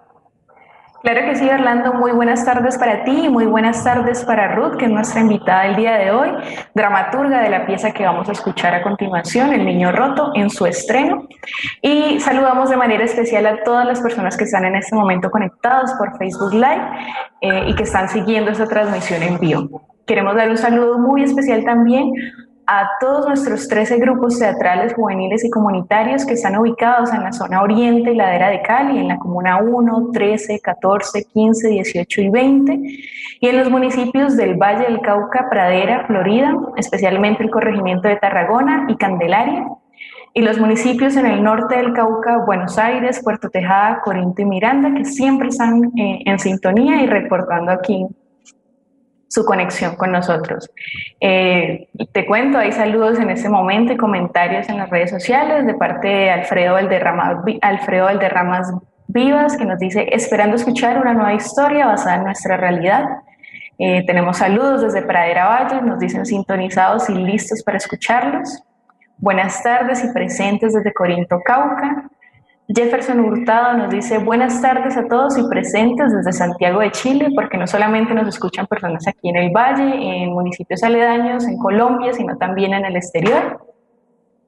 Claro 1.02 1.22
que 1.22 1.36
sí, 1.36 1.50
Orlando. 1.50 1.94
Muy 1.94 2.12
buenas 2.12 2.44
tardes 2.44 2.78
para 2.78 3.06
ti 3.06 3.26
y 3.26 3.30
muy 3.30 3.46
buenas 3.46 3.86
tardes 3.86 4.26
para 4.26 4.54
Ruth, 4.54 4.76
que 4.76 4.86
es 4.86 4.92
nuestra 4.92 5.22
invitada 5.22 5.66
el 5.68 5.78
día 5.78 5.98
de 5.98 6.12
hoy, 6.12 6.30
dramaturga 6.76 7.42
de 7.42 7.50
la 7.50 7.66
pieza 7.66 7.92
que 7.92 8.04
vamos 8.04 8.28
a 8.28 8.34
escuchar 8.34 8.76
a 8.76 8.82
continuación, 8.82 9.54
El 9.54 9.66
Niño 9.66 9.94
Roto, 9.94 10.32
en 10.36 10.50
su 10.50 10.66
estreno. 10.66 11.26
Y 11.82 12.20
saludamos 12.20 12.70
de 12.70 12.76
manera 12.76 13.06
especial 13.06 13.46
a 13.46 13.64
todas 13.64 13.88
las 13.88 14.02
personas 14.02 14.36
que 14.36 14.44
están 14.44 14.66
en 14.66 14.76
este 14.76 14.94
momento 14.94 15.32
conectados 15.32 15.94
por 15.94 16.18
Facebook 16.18 16.54
Live 16.54 16.90
eh, 17.42 17.64
y 17.68 17.76
que 17.76 17.84
están 17.84 18.10
siguiendo 18.10 18.52
esta 18.52 18.68
transmisión 18.68 19.24
en 19.24 19.40
vivo. 19.40 19.82
Queremos 20.06 20.36
dar 20.36 20.50
un 20.50 20.58
saludo 20.58 21.00
muy 21.00 21.24
especial 21.24 21.64
también 21.64 22.12
a 22.72 22.88
todos 23.00 23.26
nuestros 23.26 23.68
13 23.68 23.98
grupos 23.98 24.38
teatrales 24.38 24.94
juveniles 24.94 25.44
y 25.44 25.50
comunitarios 25.50 26.24
que 26.24 26.34
están 26.34 26.56
ubicados 26.56 27.12
en 27.12 27.24
la 27.24 27.34
zona 27.34 27.64
oriente 27.64 28.12
y 28.12 28.16
ladera 28.16 28.50
de 28.50 28.62
Cali, 28.62 29.00
en 29.00 29.08
la 29.08 29.18
comuna 29.18 29.58
1, 29.58 30.10
13, 30.14 30.60
14, 30.60 31.26
15, 31.34 31.68
18 31.68 32.22
y 32.22 32.30
20, 32.30 32.80
y 33.42 33.48
en 33.48 33.58
los 33.58 33.72
municipios 33.72 34.38
del 34.38 34.54
Valle 34.54 34.86
del 34.86 35.02
Cauca, 35.02 35.48
Pradera, 35.50 36.06
Florida, 36.06 36.56
especialmente 36.78 37.42
el 37.42 37.50
corregimiento 37.50 38.08
de 38.08 38.18
Tarragona 38.18 38.86
y 38.88 38.98
Candelaria, 38.98 39.66
y 40.36 40.44
los 40.44 40.60
municipios 40.60 41.16
en 41.16 41.26
el 41.26 41.44
norte 41.44 41.76
del 41.76 41.94
Cauca, 41.94 42.46
Buenos 42.46 42.78
Aires, 42.78 43.20
Puerto 43.24 43.50
Tejada, 43.50 44.00
Corinto 44.02 44.44
y 44.44 44.46
Miranda, 44.46 44.94
que 44.94 45.06
siempre 45.06 45.48
están 45.48 45.86
eh, 45.98 46.20
en 46.24 46.38
sintonía 46.38 47.02
y 47.02 47.08
reportando 47.08 47.72
aquí 47.72 48.06
su 49.30 49.46
conexión 49.46 49.96
con 49.96 50.12
nosotros. 50.12 50.70
Eh, 51.22 51.88
te 52.12 52.26
cuento, 52.26 52.58
hay 52.58 52.72
saludos 52.72 53.20
en 53.20 53.30
este 53.30 53.48
momento 53.48 53.94
y 53.94 53.98
comentarios 53.98 54.68
en 54.70 54.80
las 54.80 54.90
redes 54.90 55.12
sociales 55.12 55.66
de 55.66 55.76
parte 55.76 56.08
de 56.08 56.32
Alfredo 56.32 56.74
Valderrama, 56.74 57.44
Alfredo 57.62 58.06
Valderramas 58.06 58.74
Vivas, 59.08 59.56
que 59.56 59.66
nos 59.66 59.80
dice, 59.80 60.08
esperando 60.12 60.56
escuchar 60.56 61.00
una 61.00 61.14
nueva 61.14 61.34
historia 61.34 61.86
basada 61.86 62.18
en 62.18 62.24
nuestra 62.26 62.58
realidad. 62.58 63.06
Eh, 63.78 64.04
tenemos 64.06 64.38
saludos 64.38 64.82
desde 64.82 65.04
Pradera 65.04 65.46
Valle, 65.48 65.82
nos 65.84 66.00
dicen 66.00 66.26
sintonizados 66.26 67.10
y 67.10 67.14
listos 67.14 67.64
para 67.64 67.78
escucharlos. 67.78 68.64
Buenas 69.18 69.62
tardes 69.62 70.04
y 70.04 70.12
presentes 70.12 70.74
desde 70.74 70.92
Corinto, 70.92 71.40
Cauca. 71.46 72.10
Jefferson 72.72 73.20
Hurtado 73.22 73.74
nos 73.80 73.90
dice 73.90 74.20
buenas 74.20 74.62
tardes 74.62 74.96
a 74.96 75.08
todos 75.08 75.40
y 75.40 75.44
presentes 75.50 76.14
desde 76.14 76.32
Santiago 76.32 76.82
de 76.82 76.92
Chile, 76.92 77.30
porque 77.34 77.58
no 77.58 77.66
solamente 77.66 78.14
nos 78.14 78.28
escuchan 78.28 78.68
personas 78.68 79.08
aquí 79.08 79.30
en 79.30 79.38
el 79.38 79.50
Valle, 79.50 79.92
en 80.22 80.32
municipios 80.34 80.84
aledaños, 80.84 81.48
en 81.48 81.58
Colombia, 81.58 82.14
sino 82.14 82.38
también 82.38 82.76
en 82.76 82.86
el 82.86 82.96
exterior. 82.96 83.66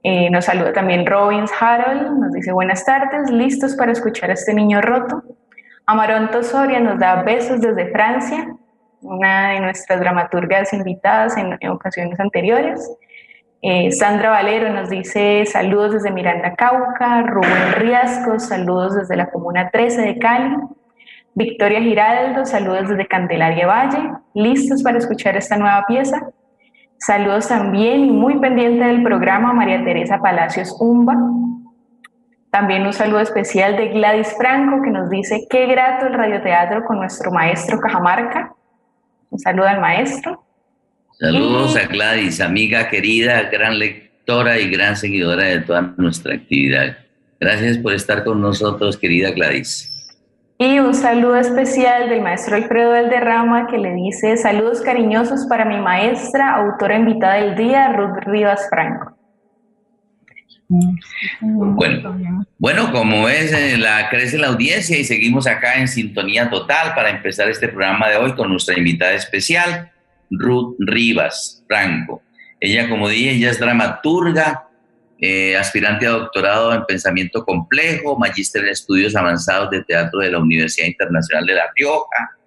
Eh, 0.03 0.29
nos 0.29 0.45
saluda 0.45 0.71
también 0.71 1.07
Robbins 1.07 1.51
Harold, 1.59 2.19
nos 2.19 2.31
dice 2.31 2.51
buenas 2.51 2.85
tardes, 2.85 3.31
listos 3.31 3.75
para 3.75 3.91
escuchar 3.91 4.29
a 4.29 4.33
este 4.33 4.53
niño 4.53 4.81
roto. 4.81 5.23
Amaronto 5.87 6.43
Soria 6.43 6.79
nos 6.79 6.99
da 6.99 7.23
besos 7.23 7.59
desde 7.59 7.91
Francia, 7.91 8.55
una 9.01 9.53
de 9.53 9.61
nuestras 9.61 9.99
dramaturgas 9.99 10.73
invitadas 10.73 11.37
en 11.37 11.69
ocasiones 11.69 12.19
anteriores. 12.19 12.87
Eh, 13.63 13.91
Sandra 13.91 14.31
Valero 14.31 14.73
nos 14.73 14.89
dice 14.89 15.45
saludos 15.45 15.93
desde 15.93 16.11
Miranda 16.11 16.55
Cauca, 16.55 17.21
Rubén 17.21 17.73
Riasco, 17.75 18.39
saludos 18.39 18.95
desde 18.95 19.15
la 19.15 19.29
Comuna 19.29 19.69
13 19.69 20.01
de 20.01 20.17
Cali, 20.17 20.55
Victoria 21.35 21.79
Giraldo, 21.79 22.43
saludos 22.43 22.89
desde 22.89 23.05
Candelaria 23.05 23.67
Valle, 23.67 24.13
listos 24.33 24.81
para 24.81 24.97
escuchar 24.97 25.37
esta 25.37 25.57
nueva 25.57 25.85
pieza. 25.87 26.31
Saludos 26.97 27.49
también 27.49 28.05
y 28.05 28.11
muy 28.11 28.39
pendiente 28.39 28.83
del 28.83 29.03
programa 29.03 29.53
María 29.53 29.83
Teresa 29.83 30.17
Palacios 30.19 30.75
Umba. 30.79 31.15
También 32.49 32.85
un 32.85 32.93
saludo 32.93 33.19
especial 33.19 33.77
de 33.77 33.89
Gladys 33.89 34.35
Franco 34.37 34.81
que 34.81 34.89
nos 34.89 35.09
dice 35.11 35.45
qué 35.49 35.67
grato 35.67 36.07
el 36.07 36.15
radioteatro 36.15 36.83
con 36.83 36.97
nuestro 36.97 37.31
maestro 37.31 37.79
Cajamarca. 37.79 38.55
Un 39.29 39.37
saludo 39.37 39.67
al 39.67 39.79
maestro. 39.79 40.43
Saludos 41.21 41.75
a 41.75 41.85
Gladys, 41.85 42.41
amiga 42.41 42.89
querida, 42.89 43.43
gran 43.43 43.77
lectora 43.77 44.57
y 44.57 44.71
gran 44.71 44.97
seguidora 44.97 45.43
de 45.43 45.59
toda 45.59 45.93
nuestra 45.95 46.33
actividad. 46.33 46.97
Gracias 47.39 47.77
por 47.77 47.93
estar 47.93 48.23
con 48.23 48.41
nosotros, 48.41 48.97
querida 48.97 49.29
Gladys. 49.29 49.87
Y 50.57 50.79
un 50.79 50.95
saludo 50.95 51.35
especial 51.35 52.09
del 52.09 52.21
maestro 52.21 52.55
Alfredo 52.55 52.89
Valderrama 52.89 53.67
que 53.67 53.77
le 53.77 53.93
dice 53.93 54.35
saludos 54.35 54.81
cariñosos 54.81 55.45
para 55.47 55.63
mi 55.63 55.77
maestra, 55.77 56.55
autora 56.55 56.97
invitada 56.97 57.35
del 57.35 57.55
día, 57.55 57.93
Ruth 57.93 58.17
Rivas 58.25 58.67
Franco. 58.71 59.15
Bueno, 61.39 62.17
bueno, 62.57 62.91
como 62.91 63.25
ves, 63.25 63.53
eh, 63.53 63.77
la, 63.77 64.09
crece 64.09 64.39
la 64.39 64.47
audiencia 64.47 64.97
y 64.97 65.03
seguimos 65.03 65.45
acá 65.45 65.75
en 65.75 65.87
sintonía 65.87 66.49
total 66.49 66.95
para 66.95 67.11
empezar 67.11 67.47
este 67.47 67.67
programa 67.67 68.09
de 68.09 68.17
hoy 68.17 68.33
con 68.33 68.49
nuestra 68.49 68.75
invitada 68.75 69.13
especial, 69.13 69.91
Ruth 70.31 70.75
Rivas 70.79 71.63
Franco. 71.67 72.21
Ella, 72.59 72.89
como 72.89 73.09
dije, 73.09 73.31
ella 73.31 73.51
es 73.51 73.59
dramaturga, 73.59 74.67
eh, 75.19 75.55
aspirante 75.55 76.07
a 76.07 76.11
doctorado 76.11 76.73
en 76.73 76.83
pensamiento 76.85 77.45
complejo, 77.45 78.17
magíster 78.17 78.63
en 78.63 78.69
estudios 78.69 79.15
avanzados 79.15 79.69
de 79.69 79.83
teatro 79.83 80.19
de 80.19 80.31
la 80.31 80.39
Universidad 80.39 80.87
Internacional 80.87 81.45
de 81.45 81.53
La 81.53 81.71
Rioja, 81.75 82.37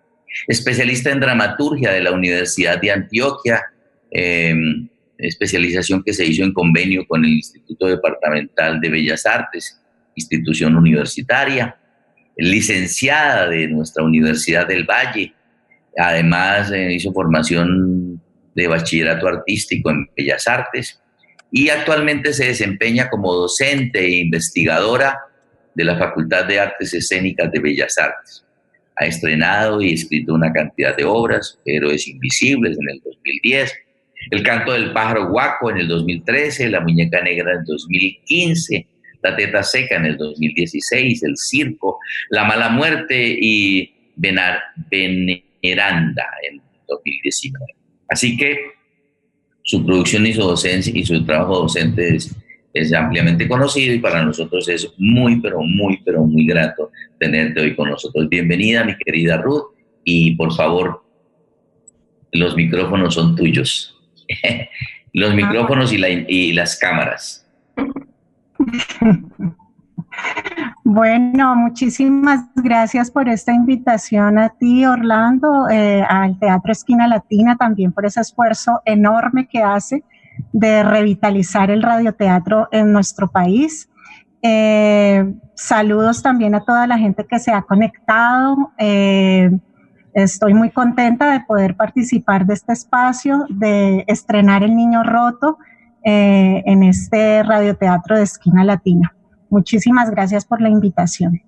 especialista 0.48 1.10
en 1.10 1.20
dramaturgia 1.20 1.92
de 1.92 2.00
la 2.00 2.12
Universidad 2.12 2.80
de 2.80 2.90
Antioquia, 2.90 3.62
em, 4.10 4.88
especialización 5.18 6.02
que 6.02 6.12
se 6.12 6.24
hizo 6.24 6.42
en 6.42 6.52
convenio 6.52 7.06
con 7.06 7.24
el 7.24 7.32
Instituto 7.32 7.86
Departamental 7.86 8.80
de 8.80 8.88
Bellas 8.88 9.26
Artes, 9.26 9.80
institución 10.16 10.76
universitaria, 10.76 11.76
licenciada 12.36 13.48
de 13.48 13.68
nuestra 13.68 14.02
Universidad 14.02 14.66
del 14.66 14.84
Valle, 14.84 15.32
Además, 15.96 16.70
eh, 16.72 16.92
hizo 16.92 17.12
formación 17.12 18.20
de 18.54 18.68
bachillerato 18.68 19.28
artístico 19.28 19.90
en 19.90 20.08
Bellas 20.16 20.46
Artes 20.48 21.00
y 21.50 21.68
actualmente 21.68 22.32
se 22.32 22.46
desempeña 22.46 23.08
como 23.08 23.32
docente 23.32 24.00
e 24.00 24.18
investigadora 24.18 25.18
de 25.74 25.84
la 25.84 25.96
Facultad 25.96 26.46
de 26.46 26.58
Artes 26.58 26.94
Escénicas 26.94 27.50
de 27.52 27.60
Bellas 27.60 27.96
Artes. 27.98 28.44
Ha 28.96 29.06
estrenado 29.06 29.82
y 29.82 29.92
escrito 29.92 30.34
una 30.34 30.52
cantidad 30.52 30.96
de 30.96 31.04
obras, 31.04 31.58
Héroes 31.64 32.06
Invisibles 32.06 32.78
en 32.78 32.90
el 32.90 33.00
2010, 33.04 33.72
El 34.30 34.42
Canto 34.42 34.72
del 34.72 34.92
Pájaro 34.92 35.30
Guaco 35.30 35.70
en 35.70 35.78
el 35.78 35.88
2013, 35.88 36.70
La 36.70 36.80
Muñeca 36.80 37.20
Negra 37.22 37.52
en 37.52 37.58
el 37.58 37.64
2015, 37.64 38.86
La 39.22 39.36
Teta 39.36 39.62
Seca 39.62 39.96
en 39.96 40.06
el 40.06 40.16
2016, 40.16 41.22
El 41.24 41.36
Circo, 41.36 41.98
La 42.30 42.44
Mala 42.44 42.68
Muerte 42.68 43.36
y 43.40 43.92
Benar, 44.16 44.60
Miranda 45.64 46.26
en 46.48 46.60
2019. 46.86 47.64
Así 48.10 48.36
que 48.36 48.58
su 49.62 49.84
producción 49.84 50.26
y 50.26 50.34
su 50.34 50.42
docencia 50.42 50.92
y 50.94 51.06
su 51.06 51.24
trabajo 51.24 51.60
docente 51.60 52.16
es, 52.16 52.36
es, 52.74 52.92
ampliamente 52.92 53.48
conocido 53.48 53.94
y 53.94 53.98
para 53.98 54.22
nosotros 54.22 54.68
es 54.68 54.92
muy, 54.98 55.40
pero 55.40 55.62
muy, 55.62 56.02
pero 56.04 56.22
muy 56.22 56.46
grato 56.46 56.90
tenerte 57.18 57.62
hoy 57.62 57.74
con 57.74 57.88
nosotros. 57.88 58.28
Bienvenida, 58.28 58.84
mi 58.84 58.94
querida 58.98 59.38
Ruth, 59.38 59.72
y 60.04 60.36
por 60.36 60.54
favor, 60.54 61.02
los 62.32 62.54
micrófonos 62.54 63.14
son 63.14 63.34
tuyos. 63.34 63.98
los 65.14 65.30
ah. 65.30 65.34
micrófonos 65.34 65.94
y, 65.94 65.98
la, 65.98 66.10
y 66.10 66.52
las 66.52 66.78
cámaras. 66.78 67.48
Bueno, 70.86 71.56
muchísimas 71.56 72.44
gracias 72.54 73.10
por 73.10 73.26
esta 73.30 73.54
invitación 73.54 74.38
a 74.38 74.50
ti, 74.50 74.84
Orlando, 74.84 75.66
eh, 75.70 76.02
al 76.06 76.38
Teatro 76.38 76.72
Esquina 76.72 77.08
Latina, 77.08 77.56
también 77.56 77.90
por 77.90 78.04
ese 78.04 78.20
esfuerzo 78.20 78.82
enorme 78.84 79.48
que 79.48 79.62
hace 79.62 80.04
de 80.52 80.82
revitalizar 80.82 81.70
el 81.70 81.82
radioteatro 81.82 82.68
en 82.70 82.92
nuestro 82.92 83.30
país. 83.30 83.88
Eh, 84.42 85.34
saludos 85.54 86.22
también 86.22 86.54
a 86.54 86.62
toda 86.62 86.86
la 86.86 86.98
gente 86.98 87.24
que 87.24 87.38
se 87.38 87.50
ha 87.50 87.62
conectado. 87.62 88.72
Eh, 88.76 89.50
estoy 90.12 90.52
muy 90.52 90.68
contenta 90.68 91.32
de 91.32 91.40
poder 91.46 91.76
participar 91.76 92.44
de 92.44 92.52
este 92.52 92.74
espacio, 92.74 93.46
de 93.48 94.04
estrenar 94.06 94.62
El 94.62 94.76
Niño 94.76 95.02
Roto 95.02 95.56
en 96.06 96.82
este 96.82 97.42
radioteatro 97.42 98.18
de 98.18 98.24
Esquina 98.24 98.62
Latina. 98.62 99.13
Muchísimas 99.54 100.10
gracias 100.10 100.44
por 100.44 100.60
la 100.60 100.68
invitación. 100.68 101.40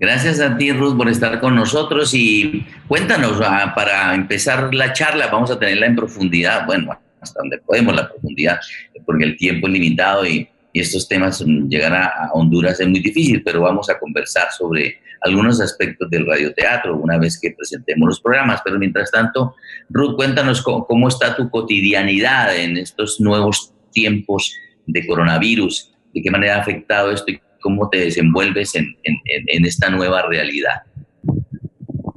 Gracias 0.00 0.40
a 0.40 0.56
ti, 0.56 0.72
Ruth, 0.72 0.96
por 0.96 1.10
estar 1.10 1.38
con 1.38 1.54
nosotros 1.54 2.14
y 2.14 2.64
cuéntanos, 2.86 3.42
ah, 3.44 3.74
para 3.76 4.14
empezar 4.14 4.72
la 4.72 4.94
charla, 4.94 5.26
vamos 5.26 5.50
a 5.50 5.58
tenerla 5.58 5.84
en 5.84 5.94
profundidad, 5.94 6.64
bueno, 6.64 6.98
hasta 7.20 7.40
donde 7.40 7.58
podemos 7.58 7.94
la 7.94 8.08
profundidad, 8.08 8.58
porque 9.04 9.24
el 9.24 9.36
tiempo 9.36 9.66
es 9.66 9.72
limitado 9.74 10.26
y, 10.26 10.48
estos 10.72 11.08
temas 11.08 11.44
llegar 11.68 11.92
a, 11.92 12.30
Honduras 12.34 12.78
es 12.78 12.86
muy 12.86 13.00
difícil, 13.00 13.42
pero 13.42 13.62
vamos 13.62 13.90
a 13.90 13.98
conversar 13.98 14.46
sobre 14.56 14.98
algunos 15.22 15.60
aspectos 15.60 16.08
del 16.08 16.24
radioteatro 16.24 16.96
una 16.96 17.18
vez 17.18 17.36
que 17.40 17.50
presentemos 17.50 18.08
los 18.08 18.20
programas. 18.20 18.60
Pero 18.64 18.78
mientras 18.78 19.10
tanto, 19.10 19.56
Ruth, 19.88 20.14
cuéntanos 20.14 20.62
cómo 20.62 21.08
está 21.08 21.34
tu 21.34 21.50
cotidianidad 21.50 22.56
en 22.56 22.76
estos 22.76 23.18
nuevos 23.18 23.72
tiempos 23.90 24.54
de 24.86 25.04
coronavirus, 25.06 25.92
de 26.18 26.22
qué 26.22 26.30
manera 26.30 26.56
ha 26.56 26.60
afectado 26.60 27.10
esto 27.10 27.32
y 27.32 27.40
cómo 27.60 27.88
te 27.88 27.98
desenvuelves 27.98 28.74
en, 28.74 28.94
en 29.04 29.64
esta 29.64 29.90
nueva 29.90 30.22
realidad. 30.22 30.82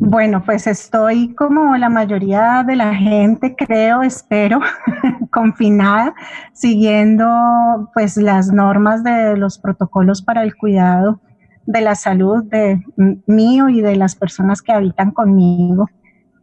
Bueno, 0.04 0.44
pues 0.44 0.66
estoy 0.66 1.34
como 1.36 1.78
la 1.78 1.88
mayoría 1.88 2.66
de 2.68 2.76
la 2.76 2.94
gente, 2.94 3.56
creo, 3.56 4.02
espero, 4.02 4.60
confinada, 5.32 6.14
siguiendo 6.54 7.26
pues 7.94 8.18
las 8.18 8.52
normas 8.52 9.04
de 9.04 9.38
los 9.38 9.60
protocolos 9.60 10.24
para 10.24 10.44
el 10.44 10.56
cuidado 10.56 11.22
de 11.66 11.82
la 11.82 11.96
salud 11.96 12.44
de 12.46 12.84
mío 13.28 13.70
y 13.70 13.82
de 13.82 13.96
las 13.96 14.16
personas 14.16 14.62
que 14.62 14.72
habitan 14.72 15.12
conmigo. 15.12 15.88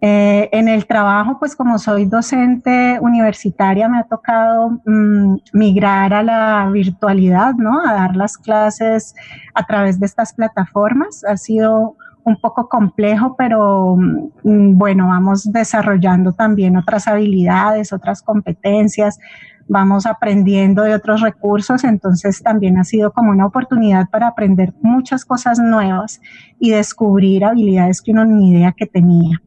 Eh, 0.01 0.49
en 0.53 0.69
el 0.69 0.87
trabajo, 0.87 1.39
pues 1.41 1.57
como 1.57 1.77
soy 1.79 2.05
docente 2.05 2.99
universitaria, 3.01 3.89
me 3.89 3.99
ha 3.99 4.05
tocado 4.05 4.81
mm, 4.85 5.37
migrar 5.53 6.15
a 6.15 6.23
la 6.23 6.71
virtualidad, 6.73 7.55
¿no? 7.55 7.81
A 7.85 7.95
dar 7.95 8.15
las 8.15 8.37
clases 8.39 9.15
a 9.55 9.67
través 9.67 9.99
de 9.99 10.07
estas 10.07 10.33
plataformas. 10.33 11.25
Ha 11.25 11.37
sido 11.37 11.97
un 12.23 12.41
poco 12.41 12.69
complejo, 12.69 13.35
pero 13.37 13.97
mm, 13.97 14.79
bueno, 14.79 15.09
vamos 15.09 15.51
desarrollando 15.53 16.33
también 16.33 16.77
otras 16.77 17.09
habilidades, 17.09 17.93
otras 17.93 18.23
competencias, 18.23 19.19
vamos 19.67 20.07
aprendiendo 20.07 20.83
de 20.83 20.95
otros 20.95 21.23
recursos, 21.23 21.83
entonces 21.83 22.41
también 22.43 22.79
ha 22.79 22.85
sido 22.85 23.13
como 23.13 23.33
una 23.33 23.47
oportunidad 23.47 24.09
para 24.11 24.29
aprender 24.29 24.73
muchas 24.81 25.25
cosas 25.25 25.59
nuevas 25.59 26.21
y 26.61 26.71
descubrir 26.71 27.45
habilidades 27.45 28.01
que 28.01 28.13
uno 28.13 28.25
ni 28.25 28.53
idea 28.53 28.73
que 28.73 28.87
tenía. 28.87 29.43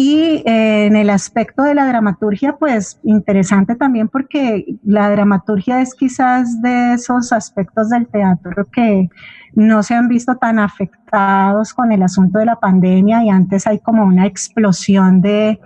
Y 0.00 0.44
eh, 0.46 0.86
en 0.86 0.94
el 0.94 1.10
aspecto 1.10 1.64
de 1.64 1.74
la 1.74 1.84
dramaturgia, 1.88 2.56
pues 2.56 3.00
interesante 3.02 3.74
también 3.74 4.06
porque 4.06 4.64
la 4.84 5.10
dramaturgia 5.10 5.80
es 5.80 5.92
quizás 5.92 6.62
de 6.62 6.94
esos 6.94 7.32
aspectos 7.32 7.88
del 7.88 8.06
teatro 8.06 8.68
que 8.70 9.08
no 9.54 9.82
se 9.82 9.94
han 9.94 10.06
visto 10.06 10.36
tan 10.36 10.60
afectados 10.60 11.74
con 11.74 11.90
el 11.90 12.04
asunto 12.04 12.38
de 12.38 12.44
la 12.44 12.60
pandemia 12.60 13.24
y 13.24 13.28
antes 13.28 13.66
hay 13.66 13.80
como 13.80 14.04
una 14.04 14.24
explosión 14.24 15.20
de 15.20 15.58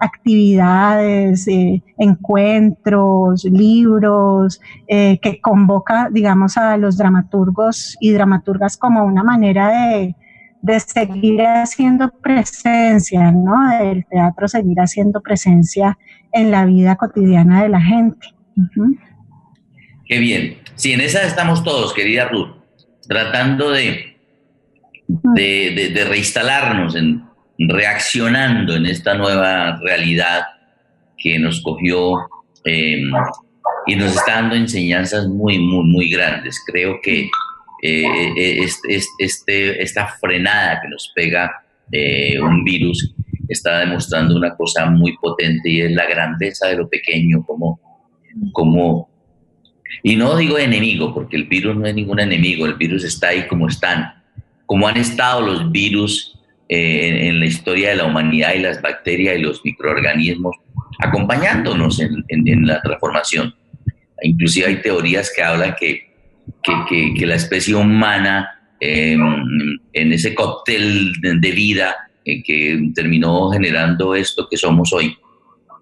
actividades, 0.00 1.48
eh, 1.48 1.82
encuentros, 1.96 3.44
libros, 3.44 4.60
eh, 4.86 5.18
que 5.22 5.40
convoca, 5.40 6.10
digamos, 6.12 6.58
a 6.58 6.76
los 6.76 6.98
dramaturgos 6.98 7.96
y 8.00 8.12
dramaturgas 8.12 8.76
como 8.76 9.02
una 9.06 9.24
manera 9.24 9.68
de 9.68 10.14
de 10.62 10.80
seguir 10.80 11.40
haciendo 11.42 12.10
presencia, 12.10 13.30
¿no? 13.30 13.78
Del 13.78 14.04
teatro 14.06 14.48
seguir 14.48 14.78
haciendo 14.80 15.20
presencia 15.20 15.98
en 16.32 16.50
la 16.50 16.64
vida 16.64 16.96
cotidiana 16.96 17.62
de 17.62 17.68
la 17.68 17.80
gente. 17.80 18.28
Qué 20.06 20.18
bien. 20.18 20.58
Sí, 20.74 20.92
en 20.92 21.00
esa 21.00 21.22
estamos 21.22 21.62
todos, 21.62 21.92
querida 21.92 22.28
Ruth, 22.28 22.50
tratando 23.06 23.70
de, 23.70 24.16
de, 25.08 26.06
reinstalarnos, 26.08 26.94
en, 26.96 27.24
reaccionando 27.58 28.76
en 28.76 28.86
esta 28.86 29.14
nueva 29.14 29.78
realidad 29.82 30.42
que 31.16 31.38
nos 31.38 31.60
cogió 31.62 32.14
em, 32.64 33.10
y 33.86 33.96
nos 33.96 34.16
está 34.16 34.34
dando 34.34 34.54
enseñanzas 34.54 35.26
muy, 35.26 35.58
muy, 35.58 35.84
muy 35.84 36.10
grandes. 36.10 36.62
Creo 36.66 37.00
que 37.02 37.28
eh, 37.80 38.32
eh, 38.36 38.66
este, 39.18 39.82
esta 39.82 40.08
frenada 40.20 40.80
que 40.82 40.88
nos 40.88 41.12
pega 41.14 41.62
eh, 41.92 42.40
un 42.40 42.64
virus 42.64 43.14
está 43.48 43.78
demostrando 43.80 44.36
una 44.36 44.56
cosa 44.56 44.86
muy 44.86 45.16
potente 45.16 45.70
y 45.70 45.80
es 45.82 45.92
la 45.92 46.06
grandeza 46.06 46.66
de 46.68 46.76
lo 46.76 46.88
pequeño, 46.88 47.44
como, 47.46 47.80
como, 48.52 49.08
y 50.02 50.16
no 50.16 50.36
digo 50.36 50.58
enemigo, 50.58 51.14
porque 51.14 51.36
el 51.36 51.44
virus 51.44 51.76
no 51.76 51.86
es 51.86 51.94
ningún 51.94 52.20
enemigo, 52.20 52.66
el 52.66 52.74
virus 52.74 53.04
está 53.04 53.28
ahí 53.28 53.46
como 53.46 53.68
están, 53.68 54.12
como 54.66 54.86
han 54.88 54.96
estado 54.96 55.40
los 55.40 55.70
virus 55.70 56.34
en, 56.68 57.40
la 57.40 57.46
historia 57.46 57.90
de 57.90 57.96
la 57.96 58.04
humanidad 58.04 58.52
y 58.54 58.58
las 58.58 58.82
bacterias 58.82 59.38
y 59.38 59.40
los 59.40 59.64
microorganismos 59.64 60.56
acompañándonos 60.98 62.00
en, 62.00 62.24
en 62.28 62.66
la 62.66 62.82
transformación. 62.82 63.54
Inclusive 64.20 64.66
hay 64.66 64.82
teorías 64.82 65.32
que 65.34 65.42
hablan 65.42 65.74
que 65.78 66.07
que, 66.62 67.26
la 67.26 67.34
especie 67.34 67.74
humana 67.74 68.60
em, 68.80 69.20
en 69.92 70.12
ese 70.12 70.34
cóctel 70.34 71.12
de, 71.20 71.50
vida 71.52 71.96
eh, 72.24 72.42
que 72.42 72.90
terminó 72.94 73.50
generando 73.50 74.14
esto 74.14 74.46
que 74.50 74.56
somos 74.56 74.92
hoy. 74.92 75.16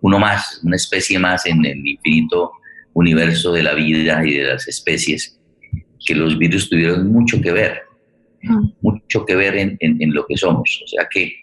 Uno 0.00 0.18
más, 0.18 0.60
una 0.62 0.76
especie 0.76 1.18
más 1.18 1.46
en 1.46 1.64
el 1.64 1.86
infinito 1.86 2.52
universo 2.92 3.52
de 3.52 3.62
la 3.62 3.74
vida 3.74 4.24
y 4.24 4.34
de 4.34 4.44
las 4.44 4.68
especies, 4.68 5.38
que 6.04 6.14
los 6.14 6.38
virus 6.38 6.70
tuvieron 6.70 7.12
mucho 7.12 7.40
que 7.40 7.52
ver, 7.52 7.82
mucho 8.80 9.24
que 9.26 9.34
ver 9.34 9.56
en, 9.56 9.76
en, 9.80 10.14
lo 10.14 10.26
que 10.26 10.36
somos. 10.36 10.80
O 10.84 10.88
sea 10.88 11.06
que 11.10 11.34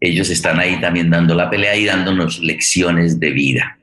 ellos 0.00 0.30
están 0.30 0.58
ahí 0.58 0.80
también 0.80 1.10
dando 1.10 1.34
la 1.34 1.50
pelea 1.50 1.76
y 1.76 1.84
dándonos 1.84 2.40
lecciones 2.40 3.18
de 3.18 3.30
vida. 3.30 3.78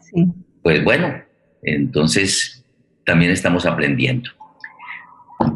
Sí. 0.00 0.26
Pues 0.62 0.84
bueno, 0.84 1.12
entonces 1.62 2.61
también 3.04 3.30
estamos 3.30 3.66
aprendiendo. 3.66 4.30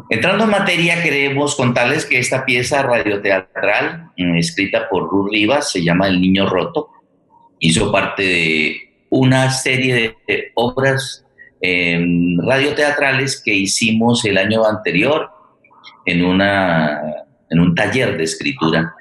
Entrando 0.09 0.45
en 0.45 0.49
materia, 0.49 1.01
queremos 1.01 1.55
contarles 1.55 2.05
que 2.05 2.19
esta 2.19 2.45
pieza 2.45 2.83
radioteatral, 2.83 4.11
mm, 4.17 4.37
escrita 4.37 4.87
por 4.89 5.09
Ruth 5.09 5.31
Rivas, 5.31 5.71
se 5.71 5.83
llama 5.83 6.07
El 6.07 6.21
Niño 6.21 6.47
Roto, 6.47 6.89
hizo 7.59 7.91
parte 7.91 8.23
de 8.23 8.77
una 9.09 9.49
serie 9.49 10.17
de 10.27 10.51
obras 10.55 11.23
em, 11.59 12.37
radioteatrales 12.39 13.41
que 13.43 13.53
hicimos 13.53 14.23
el 14.25 14.37
año 14.37 14.63
anterior 14.63 15.31
en, 16.05 16.23
una, 16.23 17.01
en 17.49 17.59
un 17.59 17.73
taller 17.73 18.15
de 18.15 18.25
escritura, 18.25 18.93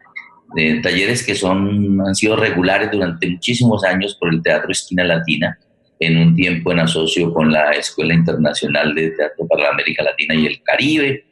de 0.54 0.80
talleres 0.80 1.24
que 1.26 1.34
son, 1.34 2.00
han 2.00 2.14
sido 2.14 2.34
regulares 2.34 2.90
durante 2.90 3.28
muchísimos 3.28 3.84
años 3.84 4.16
por 4.18 4.32
el 4.32 4.42
Teatro 4.42 4.70
Esquina 4.72 5.04
Latina 5.04 5.58
en 5.98 6.18
un 6.18 6.34
tiempo 6.34 6.72
en 6.72 6.80
asocio 6.80 7.32
con 7.32 7.52
la 7.52 7.72
Escuela 7.72 8.14
Internacional 8.14 8.94
de 8.94 9.10
Teatro 9.10 9.46
para 9.46 9.64
la 9.64 9.70
América 9.70 10.02
Latina 10.02 10.34
y 10.34 10.46
el 10.46 10.62
Caribe, 10.62 11.24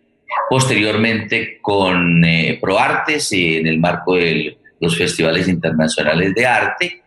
posteriormente 0.49 1.59
con 1.61 2.25
eh, 2.25 2.59
ProArtes 2.61 3.33
en 3.33 3.67
el 3.67 3.79
marco 3.79 4.17
de 4.17 4.57
los 4.81 4.97
festivales 4.97 5.49
internacionales 5.49 6.35
de 6.35 6.47
arte, 6.47 7.03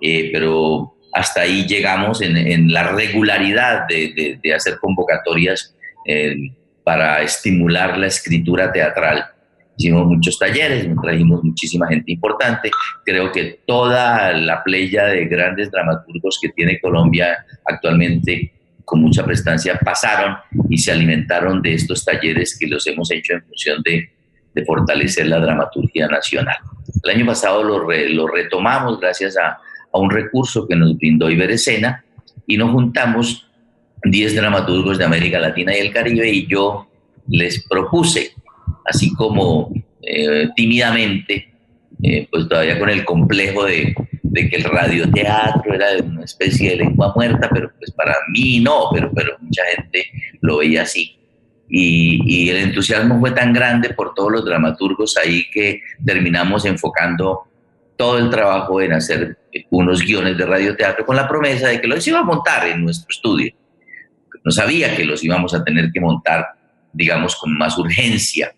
eh, 0.00 0.30
pero 0.32 0.94
hasta 1.12 1.42
ahí 1.42 1.66
llegamos 1.66 2.20
en, 2.22 2.72
la 2.72 2.88
regularidad 2.92 3.86
de, 3.86 4.40
hacer 4.54 4.78
convocatorias 4.80 5.76
eh, 6.06 6.34
para 6.82 7.22
estimular 7.22 7.96
la 7.96 8.08
escritura 8.08 8.72
teatral 8.72 9.33
hicimos 9.76 10.06
muchos 10.06 10.38
talleres, 10.38 10.88
trajimos 11.02 11.42
muchísima 11.42 11.88
gente 11.88 12.12
importante. 12.12 12.70
Creo 13.04 13.32
que 13.32 13.60
toda 13.66 14.32
la 14.32 14.62
playa 14.62 15.06
de 15.06 15.26
grandes 15.26 15.70
dramaturgos 15.70 16.38
que 16.40 16.50
tiene 16.50 16.80
Colombia 16.80 17.44
actualmente 17.64 18.52
con 18.84 19.00
mucha 19.00 19.24
prestancia 19.24 19.78
pasaron 19.82 20.36
y 20.68 20.78
se 20.78 20.92
alimentaron 20.92 21.62
de 21.62 21.74
estos 21.74 22.04
talleres 22.04 22.56
que 22.58 22.66
los 22.66 22.86
hemos 22.86 23.10
hecho 23.10 23.34
en 23.34 23.42
función 23.42 23.82
de, 23.82 24.10
fortalecer 24.66 25.26
la 25.26 25.40
dramaturgia 25.40 26.06
nacional. 26.06 26.54
El 27.02 27.10
año 27.10 27.26
pasado 27.26 27.64
lo, 27.64 27.88
lo 27.90 28.28
retomamos 28.28 29.00
gracias 29.00 29.36
a, 29.36 29.58
a, 29.92 29.98
un 29.98 30.08
recurso 30.08 30.68
que 30.68 30.76
nos 30.76 30.96
brindó 30.96 31.28
Iberescena 31.28 32.04
y 32.46 32.56
nos 32.56 32.70
juntamos 32.70 33.48
10 34.04 34.36
dramaturgos 34.36 34.96
de 34.96 35.04
América 35.04 35.40
Latina 35.40 35.76
y 35.76 35.80
el 35.80 35.92
Caribe 35.92 36.30
y 36.30 36.46
yo 36.46 36.86
les 37.26 37.66
propuse 37.66 38.34
así 38.84 39.12
como 39.14 39.72
eh, 40.02 40.48
tímidamente, 40.54 41.48
eh, 42.02 42.28
pues 42.30 42.48
todavía 42.48 42.78
con 42.78 42.90
el 42.90 43.04
complejo 43.04 43.64
de, 43.64 43.94
que 44.34 44.56
el 44.56 44.64
radioteatro 44.64 45.74
era 45.74 45.86
una 46.04 46.24
especie 46.24 46.70
de 46.70 46.76
lengua 46.76 47.12
muerta, 47.14 47.48
pero 47.52 47.70
pues 47.78 47.90
para 47.92 48.14
mí 48.32 48.60
no, 48.60 48.88
pero, 48.92 49.10
pero 49.14 49.36
mucha 49.40 49.62
gente 49.76 50.10
lo 50.40 50.58
veía 50.58 50.82
así. 50.82 51.16
Y, 51.68 52.20
y, 52.26 52.50
el 52.50 52.58
entusiasmo 52.58 53.18
fue 53.18 53.30
tan 53.30 53.52
grande 53.52 53.90
por 53.90 54.12
todos 54.14 54.30
los 54.30 54.44
dramaturgos 54.44 55.16
ahí 55.16 55.46
que 55.50 55.80
terminamos 56.04 56.66
enfocando 56.66 57.44
todo 57.96 58.18
el 58.18 58.28
trabajo 58.28 58.82
en 58.82 58.92
hacer 58.92 59.38
unos 59.70 60.02
guiones 60.02 60.36
de 60.36 60.44
radioteatro 60.44 61.06
con 61.06 61.16
la 61.16 61.26
promesa 61.26 61.68
de 61.68 61.80
que 61.80 61.86
los 61.86 62.06
iba 62.06 62.18
a 62.18 62.24
montar 62.24 62.66
en 62.66 62.84
nuestro 62.84 63.06
estudio. 63.08 63.54
No 64.44 64.50
sabía 64.50 64.94
que 64.94 65.04
los 65.04 65.24
íbamos 65.24 65.54
a 65.54 65.64
tener 65.64 65.90
que 65.90 66.00
montar, 66.00 66.44
digamos, 66.92 67.34
con 67.36 67.56
más 67.56 67.78
urgencia 67.78 68.52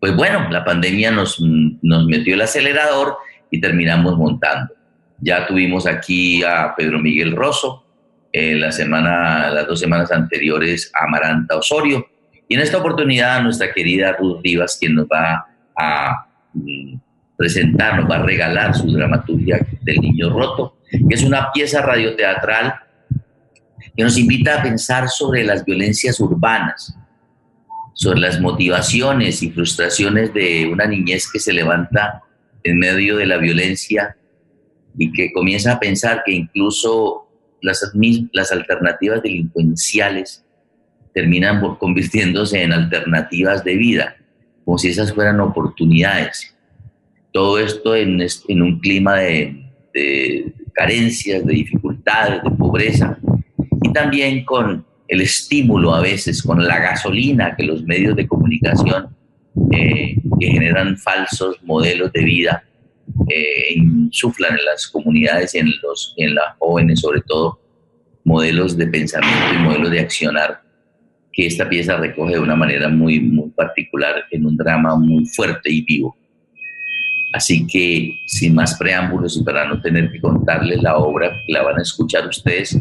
pues 0.00 0.16
bueno, 0.16 0.48
la 0.50 0.64
pandemia 0.64 1.10
nos, 1.10 1.38
nos 1.40 2.06
metió 2.06 2.34
el 2.34 2.40
acelerador 2.40 3.18
y 3.50 3.60
terminamos 3.60 4.16
montando. 4.16 4.74
Ya 5.18 5.46
tuvimos 5.46 5.86
aquí 5.86 6.42
a 6.42 6.74
Pedro 6.74 6.98
Miguel 6.98 7.36
Rosso, 7.36 7.84
eh, 8.32 8.54
la 8.54 8.70
las 9.50 9.66
dos 9.66 9.78
semanas 9.78 10.10
anteriores 10.10 10.90
a 10.98 11.04
Amaranta 11.04 11.56
Osorio, 11.56 12.06
y 12.48 12.54
en 12.54 12.60
esta 12.60 12.78
oportunidad 12.78 13.42
nuestra 13.42 13.72
querida 13.72 14.12
Ruth 14.12 14.40
Rivas, 14.42 14.76
quien 14.80 14.94
nos 14.94 15.06
va 15.06 15.46
a 15.76 16.26
mm, 16.54 16.96
presentar, 17.36 18.00
nos 18.00 18.10
va 18.10 18.16
a 18.16 18.22
regalar 18.22 18.74
su 18.74 18.90
dramaturgia 18.90 19.64
del 19.82 20.00
Niño 20.00 20.30
Roto, 20.30 20.78
que 20.90 21.14
es 21.14 21.22
una 21.22 21.52
pieza 21.52 21.82
radioteatral 21.82 22.74
que 23.96 24.02
nos 24.02 24.16
invita 24.18 24.58
a 24.58 24.62
pensar 24.62 25.08
sobre 25.08 25.44
las 25.44 25.64
violencias 25.64 26.18
urbanas, 26.20 26.96
sobre 28.00 28.20
las 28.20 28.40
motivaciones 28.40 29.42
y 29.42 29.50
frustraciones 29.50 30.32
de 30.32 30.66
una 30.72 30.86
niñez 30.86 31.30
que 31.30 31.38
se 31.38 31.52
levanta 31.52 32.22
en 32.64 32.78
medio 32.78 33.18
de 33.18 33.26
la 33.26 33.36
violencia 33.36 34.16
y 34.96 35.12
que 35.12 35.30
comienza 35.34 35.72
a 35.72 35.80
pensar 35.80 36.22
que 36.24 36.32
incluso 36.32 37.28
las, 37.60 37.92
las 38.32 38.52
alternativas 38.52 39.22
delincuenciales 39.22 40.42
terminan 41.12 41.60
convirtiéndose 41.76 42.62
en 42.62 42.72
alternativas 42.72 43.64
de 43.64 43.76
vida, 43.76 44.16
como 44.64 44.78
si 44.78 44.88
esas 44.88 45.12
fueran 45.12 45.38
oportunidades. 45.38 46.56
Todo 47.32 47.58
esto 47.58 47.94
en, 47.94 48.18
en 48.48 48.62
un 48.62 48.80
clima 48.80 49.16
de, 49.16 49.62
de 49.92 50.54
carencias, 50.72 51.44
de 51.44 51.52
dificultades, 51.52 52.42
de 52.44 52.50
pobreza, 52.50 53.18
y 53.82 53.92
también 53.92 54.46
con 54.46 54.86
el 55.10 55.20
estímulo 55.20 55.92
a 55.92 56.00
veces, 56.00 56.40
con 56.40 56.64
la 56.64 56.78
gasolina 56.78 57.56
que 57.56 57.64
los 57.64 57.82
medios 57.82 58.14
de 58.14 58.28
comunicación 58.28 59.08
eh, 59.72 60.14
que 60.38 60.46
generan 60.46 60.96
falsos 60.96 61.56
modelos 61.64 62.12
de 62.12 62.22
vida 62.22 62.64
eh, 63.28 63.74
insuflan 63.74 64.56
en 64.56 64.64
las 64.64 64.86
comunidades 64.86 65.52
y 65.56 65.58
en, 65.58 65.72
los, 65.82 66.14
en 66.16 66.36
las 66.36 66.56
jóvenes 66.58 67.00
sobre 67.00 67.22
todo 67.22 67.60
modelos 68.24 68.76
de 68.76 68.86
pensamiento 68.86 69.52
y 69.52 69.58
modelos 69.58 69.90
de 69.90 69.98
accionar 69.98 70.62
que 71.32 71.46
esta 71.46 71.68
pieza 71.68 71.96
recoge 71.96 72.34
de 72.34 72.40
una 72.40 72.54
manera 72.54 72.88
muy, 72.88 73.18
muy 73.18 73.50
particular 73.50 74.14
en 74.30 74.46
un 74.46 74.56
drama 74.56 74.94
muy 74.94 75.26
fuerte 75.26 75.72
y 75.72 75.82
vivo. 75.82 76.16
Así 77.32 77.66
que, 77.66 78.12
sin 78.26 78.54
más 78.54 78.78
preámbulos 78.78 79.36
y 79.36 79.42
para 79.42 79.66
no 79.66 79.80
tener 79.80 80.12
que 80.12 80.20
contarles 80.20 80.80
la 80.82 80.96
obra 80.98 81.32
la 81.48 81.62
van 81.62 81.78
a 81.80 81.82
escuchar 81.82 82.28
ustedes, 82.28 82.78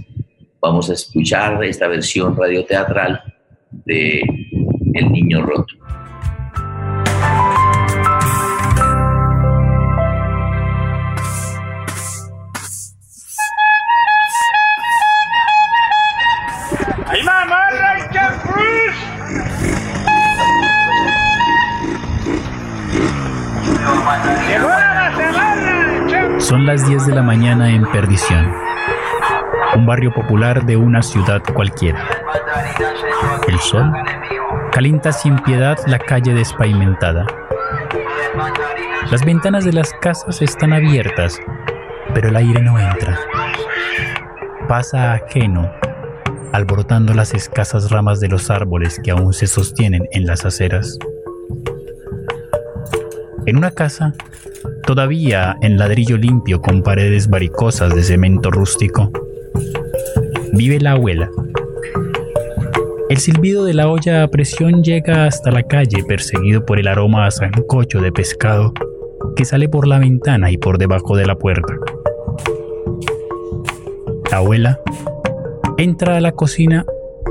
vamos 0.62 0.90
a 0.90 0.94
escuchar 0.94 1.64
esta 1.64 1.88
versión 1.88 2.36
radioteatral 2.36 3.22
de 3.72 4.22
El 4.94 5.12
Niño 5.12 5.42
Roto. 5.42 5.76
Son 26.40 26.66
las 26.66 26.88
10 26.88 27.06
de 27.06 27.14
la 27.14 27.22
mañana 27.22 27.70
en 27.70 27.86
Perdición, 27.92 28.52
un 29.76 29.86
barrio 29.86 30.14
popular 30.14 30.66
de 30.66 30.78
una 30.78 31.02
ciudad 31.02 31.42
cualquiera. 31.54 32.08
El 33.48 33.60
sol 33.60 33.92
calienta 34.72 35.12
sin 35.12 35.38
piedad 35.40 35.78
la 35.88 36.00
calle 36.00 36.34
despavimentada. 36.34 37.26
Las 39.12 39.26
ventanas 39.26 39.66
de 39.66 39.74
las 39.74 39.94
casas 39.94 40.42
están 40.42 40.74
abiertas, 40.74 41.40
pero 42.14 42.30
el 42.30 42.36
aire 42.36 42.62
no 42.62 42.80
entra. 42.80 43.20
Pasa 44.68 45.14
ajeno, 45.14 45.72
alborotando 46.54 47.14
las 47.14 47.34
escasas 47.34 47.90
ramas 47.90 48.20
de 48.20 48.28
los 48.28 48.50
árboles 48.50 49.00
que 49.04 49.12
aún 49.12 49.34
se 49.34 49.48
sostienen 49.48 50.08
en 50.12 50.26
las 50.26 50.46
aceras. 50.46 50.98
En 53.46 53.58
una 53.58 53.72
casa 53.72 54.14
todavía 54.86 55.56
en 55.62 55.78
ladrillo 55.78 56.18
limpio 56.18 56.62
con 56.62 56.82
paredes 56.82 57.30
varicosas 57.30 57.96
de 57.96 58.04
cemento 58.04 58.52
rústico. 58.52 59.12
Vive 60.54 60.80
la 60.80 60.92
abuela. 60.92 61.30
El 63.10 63.18
silbido 63.18 63.66
de 63.66 63.74
la 63.74 63.90
olla 63.90 64.24
a 64.24 64.28
presión 64.28 64.84
llega 64.84 65.26
hasta 65.26 65.52
la 65.52 65.64
calle 65.64 66.04
perseguido 66.08 66.66
por 66.66 66.80
el 66.80 66.88
aroma 66.88 67.26
a 67.26 67.32
sancocho 67.32 68.02
de 68.02 68.12
pescado 68.12 68.74
que 69.36 69.46
sale 69.46 69.68
por 69.70 69.88
la 69.88 70.00
ventana 70.00 70.52
y 70.52 70.58
por 70.58 70.78
debajo 70.78 71.16
de 71.16 71.26
la 71.26 71.36
puerta. 71.36 71.74
La 74.32 74.38
abuela 74.38 74.80
entra 75.78 76.18
a 76.18 76.22
la 76.22 76.34
cocina 76.34 76.86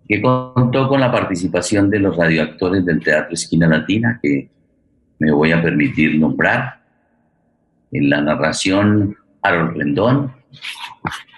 que 0.07 0.21
contó 0.21 0.87
con 0.87 0.99
la 0.99 1.11
participación 1.11 1.89
de 1.89 1.99
los 1.99 2.15
radioactores 2.15 2.85
del 2.85 3.03
Teatro 3.03 3.33
Esquina 3.33 3.67
Latina, 3.67 4.19
que 4.21 4.49
me 5.19 5.31
voy 5.31 5.51
a 5.51 5.61
permitir 5.61 6.19
nombrar. 6.19 6.81
En 7.93 8.09
la 8.09 8.21
narración, 8.21 9.17
Harold 9.41 9.77
Rendón, 9.77 10.31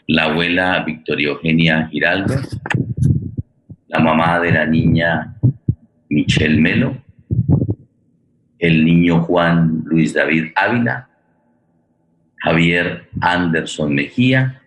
la 0.08 0.26
abuela 0.26 0.84
Victoria 0.84 1.30
Eugenia 1.30 1.88
Giraldo, 1.88 2.36
la 3.94 4.00
mamá 4.00 4.40
de 4.40 4.52
la 4.52 4.66
niña 4.66 5.36
Michelle 6.10 6.60
Melo, 6.60 6.98
el 8.58 8.84
niño 8.84 9.22
Juan 9.22 9.84
Luis 9.86 10.16
David 10.16 10.46
Ávila, 10.56 11.08
Javier 12.38 13.08
Anderson 13.22 13.94
Mejía, 13.94 14.62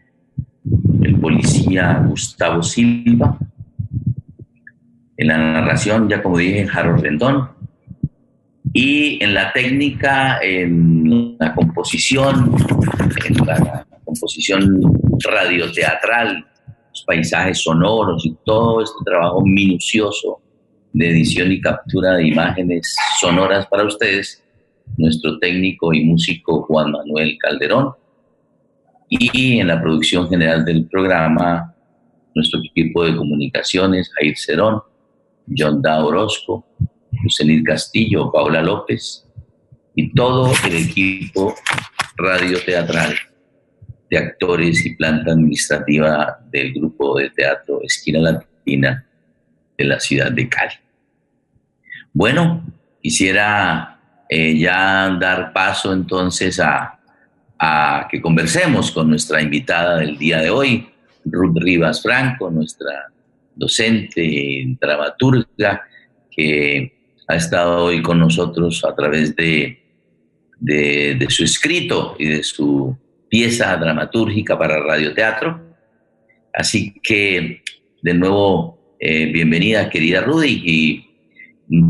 el 1.03 1.17
policía 1.19 2.05
Gustavo 2.07 2.63
Silva, 2.63 3.37
en 5.17 5.27
la 5.27 5.39
narración, 5.39 6.09
ya 6.09 6.23
como 6.23 6.39
dije, 6.39 6.69
Harold 6.73 7.03
Rendón, 7.03 7.49
y 8.73 9.23
en 9.25 9.35
la 9.35 9.53
técnica, 9.53 10.39
en 10.41 11.37
la 11.41 11.53
composición, 11.53 12.55
en 13.27 13.47
la 13.47 13.87
composición 14.05 14.81
radioteatral, 15.25 16.47
paisajes 17.07 17.63
sonoros 17.63 18.27
y 18.27 18.37
todo 18.45 18.83
este 18.83 18.99
trabajo 19.05 19.41
minucioso 19.43 20.41
de 20.93 21.11
edición 21.11 21.53
y 21.53 21.61
captura 21.61 22.15
de 22.15 22.27
imágenes 22.27 22.95
sonoras 23.21 23.67
para 23.67 23.85
ustedes, 23.85 24.43
nuestro 24.97 25.39
técnico 25.39 25.93
y 25.93 26.05
músico 26.05 26.63
Juan 26.63 26.91
Manuel 26.91 27.37
Calderón. 27.39 27.93
Y 29.09 29.61
en 29.61 29.69
la 29.69 29.81
producción 29.81 30.29
general 30.29 30.65
del 30.65 30.87
programa, 30.89 31.75
nuestro 32.35 32.61
equipo 32.61 33.05
de 33.05 33.17
comunicaciones, 33.17 34.11
Jair 34.15 34.37
Cerón, 34.37 34.83
John 35.57 35.81
Da 35.81 36.05
Orozco, 36.05 36.67
Lucenil 37.23 37.63
Castillo, 37.63 38.33
Paula 38.33 38.63
López 38.63 39.27
y 39.95 40.13
todo 40.13 40.51
el 40.67 40.77
equipo 40.77 41.55
radioteatral 42.17 43.15
de 44.11 44.19
actores 44.19 44.85
y 44.87 44.95
planta 44.95 45.33
administrativa 45.33 46.39
del 46.51 46.73
grupo 46.73 47.19
de 47.19 47.31
teatro 47.31 47.81
Esquina 47.83 48.21
Latina 48.21 49.07
de 49.77 49.85
la 49.85 50.01
ciudad 50.01 50.31
de 50.33 50.49
Cali. 50.49 50.75
Bueno, 52.13 52.65
quisiera 53.03 54.01
eh, 54.29 54.59
ya 54.59 55.17
dar 55.21 55.53
paso 55.53 55.93
entonces 55.93 56.61
a, 56.61 56.93
que 58.11 58.21
conversemos 58.21 58.91
con 58.91 59.09
nuestra 59.09 59.41
invitada 59.41 59.99
del 59.99 60.19
día 60.19 60.41
de 60.41 60.51
hoy, 60.51 60.89
Ruth 61.25 61.57
Rivas 61.57 62.03
Franco, 62.03 62.51
nuestra 62.51 63.11
docente, 63.55 64.77
dramaturga, 64.79 65.83
que 66.31 66.93
ha 67.27 67.37
estado 67.37 67.85
hoy 67.85 68.03
con 68.03 68.19
nosotros 68.19 68.85
a 68.85 68.95
través 68.95 69.35
de, 69.35 69.83
de, 70.59 71.27
su 71.31 71.45
escrito 71.45 72.15
y 72.19 72.27
de 72.27 72.43
su 72.43 72.97
pieza 73.37 73.77
dramatúrgica 73.77 74.59
para 74.59 74.81
radioteatro. 74.81 75.61
Así 76.55 76.95
que, 77.03 77.61
de 78.01 78.15
nuevo, 78.15 78.97
eh, 78.99 79.27
bienvenida, 79.27 79.91
querida 79.91 80.23
Rudy, 80.23 80.63
y 80.65 81.07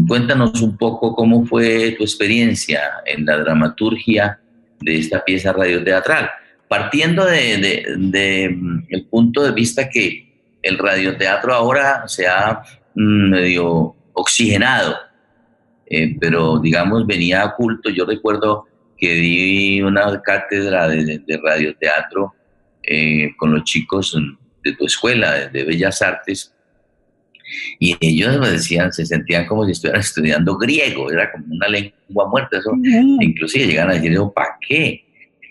cuéntanos 0.09 0.61
un 0.61 0.77
poco 0.77 1.15
cómo 1.15 1.47
fue 1.47 1.93
tu 1.93 2.03
experiencia 2.03 2.81
en 3.05 3.25
la 3.25 3.37
dramaturgia 3.37 4.41
de 4.81 4.99
esta 4.99 5.25
pieza 5.25 5.53
radioteatral, 5.53 6.31
partiendo 6.69 7.25
de, 7.25 8.59
el 8.89 9.05
punto 9.05 9.45
de 9.45 9.53
vista 9.53 9.89
que 9.89 10.59
el 10.63 10.77
radioteatro 10.79 11.55
ahora 11.55 12.09
se 12.09 12.27
ha 12.27 12.61
mm, 12.97 13.31
medio 13.31 13.95
oxigenado, 14.15 14.97
eh, 15.87 16.17
pero 16.19 16.59
digamos 16.59 17.07
venía 17.07 17.45
oculto. 17.45 17.89
Yo 17.91 18.05
recuerdo 18.05 18.67
que 18.97 19.15
di 19.15 19.83
una 19.83 20.21
cátedra 20.23 20.89
de, 20.89 21.21
radioteatro 21.43 22.35
eh, 22.83 23.31
con 23.37 23.53
los 23.53 23.65
chicos 23.65 24.17
de 24.65 24.73
tu 24.73 24.87
escuela, 24.87 25.49
de, 25.49 25.65
Bellas 25.65 26.03
Artes, 26.03 26.53
y 27.79 27.97
ellos 28.01 28.39
me 28.41 28.51
decían, 28.51 28.93
se 28.93 29.07
sentían 29.07 29.47
como 29.47 29.65
si 29.65 29.73
estuvieran 29.73 30.01
estudiando 30.01 30.57
griego, 30.57 31.11
era 31.11 31.31
como 31.31 31.47
una 31.55 31.69
lengua 31.69 32.29
muerta, 32.29 32.59
eso, 32.59 32.73
inclusive 33.21 33.67
llegan 33.67 33.91
a 33.91 33.95
decir, 33.95 34.19
¿para 34.35 34.57
qué? 34.67 35.05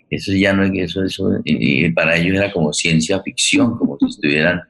Eso 0.09 0.33
ya 0.33 0.53
no 0.53 0.63
es 0.63 0.71
eso, 0.75 1.03
eso, 1.03 1.41
y 1.45 1.89
para 1.91 2.17
ellos 2.17 2.37
era 2.37 2.51
como 2.51 2.73
ciencia 2.73 3.21
ficción, 3.21 3.77
como 3.77 3.97
si 3.99 4.05
estuvieran 4.07 4.61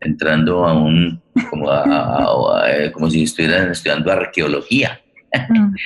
entrando 0.00 0.64
a 0.64 0.74
un, 0.74 1.20
como, 1.50 1.68
como 2.92 3.10
si 3.10 3.24
estuvieran 3.24 3.70
estudiando 3.70 4.10
arqueología. 4.12 5.00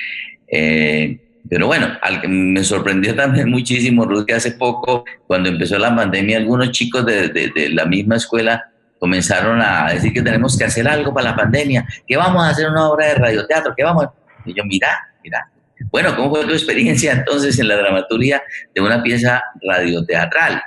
Eh, 0.49 1.26
pero 1.49 1.67
bueno, 1.67 1.87
me 2.27 2.63
sorprendió 2.63 3.15
también 3.15 3.49
muchísimo, 3.51 4.05
Ruth, 4.05 4.25
que 4.25 4.33
hace 4.33 4.51
poco, 4.51 5.05
cuando 5.25 5.49
empezó 5.49 5.77
la 5.77 5.95
pandemia, 5.95 6.37
algunos 6.37 6.71
chicos 6.71 7.05
de, 7.05 7.29
de, 7.29 7.69
la 7.69 7.85
misma 7.85 8.15
escuela 8.15 8.69
comenzaron 8.99 9.61
a 9.61 9.91
decir 9.91 10.11
que 10.11 10.21
tenemos 10.21 10.57
que 10.57 10.65
hacer 10.65 10.87
algo 10.87 11.13
para 11.13 11.31
la 11.31 11.35
pandemia, 11.35 11.85
que 12.07 12.17
vamos 12.17 12.43
a 12.43 12.49
hacer 12.49 12.69
una 12.69 12.89
obra 12.89 13.07
de 13.07 13.15
radioteatro, 13.15 13.73
que 13.75 13.83
vamos 13.83 14.07
Y 14.45 14.53
yo, 14.53 14.63
mira, 14.65 14.87
mira. 15.23 15.49
Bueno, 15.91 16.15
¿cómo 16.15 16.31
fue 16.31 16.45
tu 16.45 16.53
experiencia 16.53 17.13
entonces 17.17 17.59
en 17.59 17.67
la 17.67 17.77
dramaturgia 17.77 18.41
de 18.73 18.81
una 18.81 19.03
pieza 19.03 19.43
radioteatral? 19.61 20.61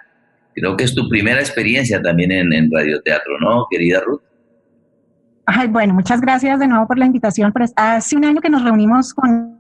Creo 0.55 0.77
que 0.77 0.85
es 0.85 0.95
tu 0.95 1.09
primera 1.09 1.41
experiencia 1.41 2.01
también 2.01 2.31
en, 2.31 2.53
en 2.53 2.71
radioteatro, 2.71 3.39
¿no, 3.41 3.67
querida 3.71 4.01
Ruth? 4.01 4.23
Ay, 5.47 5.67
bueno, 5.67 5.95
muchas 5.95 6.21
gracias 6.21 6.61
de 6.61 6.69
nuevo 6.69 6.87
por 6.87 6.99
la 6.99 7.07
invitación. 7.07 7.53
Hace 7.75 8.17
un 8.17 8.25
año 8.25 8.41
que 8.41 8.51
nos 8.51 8.63
reunimos 8.63 9.13
con 9.13 9.60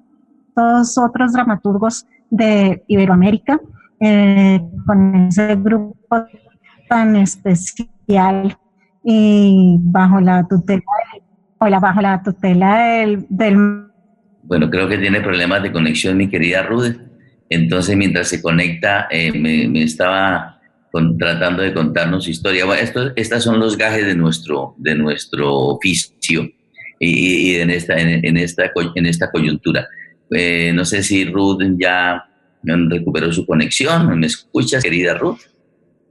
todos 0.55 0.97
otros 0.99 1.33
dramaturgos 1.33 2.07
de 2.31 2.83
Iberoamérica, 2.87 3.61
eh, 4.01 4.61
con 4.87 5.15
ese 5.27 5.57
grupo 5.57 5.97
tan 6.89 7.17
especial 7.17 8.57
y 9.05 9.77
bajo 9.81 10.21
la 10.21 10.47
tutela, 10.47 10.83
bajo 11.59 12.01
la 12.01 12.23
tutela 12.23 12.79
del, 13.29 13.87
Bueno, 14.43 14.71
creo 14.71 14.89
que 14.89 14.99
tiene 14.99 15.21
problemas 15.21 15.63
de 15.63 15.73
conexión 15.73 16.17
mi 16.17 16.29
querida 16.29 16.63
Rude. 16.63 16.97
Entonces, 17.49 17.97
mientras 17.97 18.29
se 18.29 18.41
conecta, 18.41 19.09
eh, 19.11 19.33
me, 19.33 19.83
estaba 19.83 20.61
tratando 21.19 21.63
de 21.63 21.73
contarnos 21.73 22.29
historia. 22.29 22.65
Bueno, 22.65 22.83
esto, 22.83 23.13
estas 23.17 23.43
son 23.43 23.59
los 23.61 23.77
gajes 23.77 24.07
de 24.07 24.15
nuestro, 24.15 24.75
de 24.79 24.95
nuestro 24.95 25.55
oficio 25.57 26.49
y, 26.99 27.57
en, 27.57 27.71
esta, 27.71 27.99
en, 27.99 28.37
esta, 28.37 28.71
en 28.95 29.07
esta 29.07 29.31
coyuntura. 29.31 29.87
Eh, 30.35 30.73
no 30.75 30.85
sé 30.85 31.03
si 31.03 31.25
Ruth 31.25 31.63
ya 31.79 32.25
recuperó 32.63 33.33
su 33.33 33.47
conexión. 33.47 34.19
¿Me 34.19 34.27
escuchas, 34.27 34.83
querida 34.83 35.15
Ruth? 35.15 35.41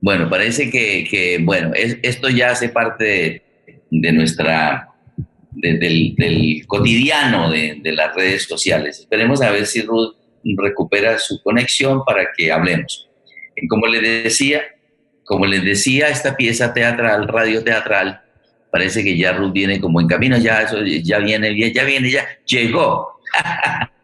Bueno, 0.01 0.29
parece 0.29 0.69
que, 0.69 1.39
bueno, 1.41 1.71
esto 1.75 2.29
ya 2.29 2.51
hace 2.51 2.69
parte 2.69 3.43
de, 3.91 4.11
nuestra, 4.11 4.89
del, 5.51 6.63
cotidiano 6.67 7.51
de, 7.51 7.79
de, 7.81 7.91
las 7.91 8.15
redes 8.15 8.43
sociales. 8.43 8.99
Esperemos 8.99 9.41
a 9.41 9.51
ver 9.51 9.65
si 9.65 9.81
Ruth 9.81 10.15
recupera 10.57 11.19
su 11.19 11.41
conexión 11.43 12.03
para 12.05 12.27
que 12.35 12.51
hablemos. 12.51 13.09
Como 13.67 13.87
les 13.87 14.23
decía, 14.23 14.61
como 15.25 15.45
les 15.45 15.63
decía, 15.63 16.07
esta 16.07 16.35
pieza 16.35 16.73
teatral, 16.73 17.27
radio 17.27 17.63
teatral, 17.63 18.21
parece 18.71 19.03
que 19.03 19.17
ya 19.17 19.33
Ruth 19.33 19.51
viene 19.51 19.81
como 19.81 19.99
en 19.99 20.07
camino, 20.07 20.37
ya, 20.37 20.61
eso, 20.61 20.81
ya 20.83 21.19
viene, 21.19 21.73
ya 21.73 21.83
viene, 21.83 22.09
ya 22.09 22.25
llegó. 22.45 23.19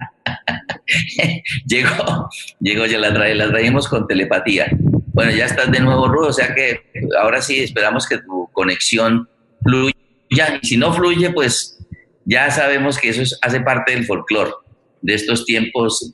llegó, 1.67 2.29
llegó, 2.59 2.85
ya 2.85 2.99
la, 2.99 3.13
trae, 3.13 3.35
la 3.35 3.49
traemos 3.49 3.87
con 3.87 4.07
telepatía. 4.07 4.67
Bueno, 5.13 5.31
ya 5.31 5.45
estás 5.45 5.71
de 5.71 5.79
nuevo, 5.79 6.07
Ruth, 6.07 6.27
o 6.27 6.33
sea 6.33 6.53
que 6.53 6.81
ahora 7.19 7.41
sí 7.41 7.59
esperamos 7.59 8.07
que 8.07 8.17
tu 8.17 8.49
conexión 8.51 9.29
fluya. 9.63 9.93
Y 10.61 10.67
si 10.67 10.77
no 10.77 10.93
fluye, 10.93 11.29
pues 11.31 11.79
ya 12.25 12.49
sabemos 12.51 12.97
que 12.97 13.09
eso 13.09 13.23
hace 13.41 13.61
parte 13.61 13.93
del 13.93 14.05
folclore 14.05 14.51
de 15.01 15.13
estos 15.13 15.45
tiempos 15.45 16.13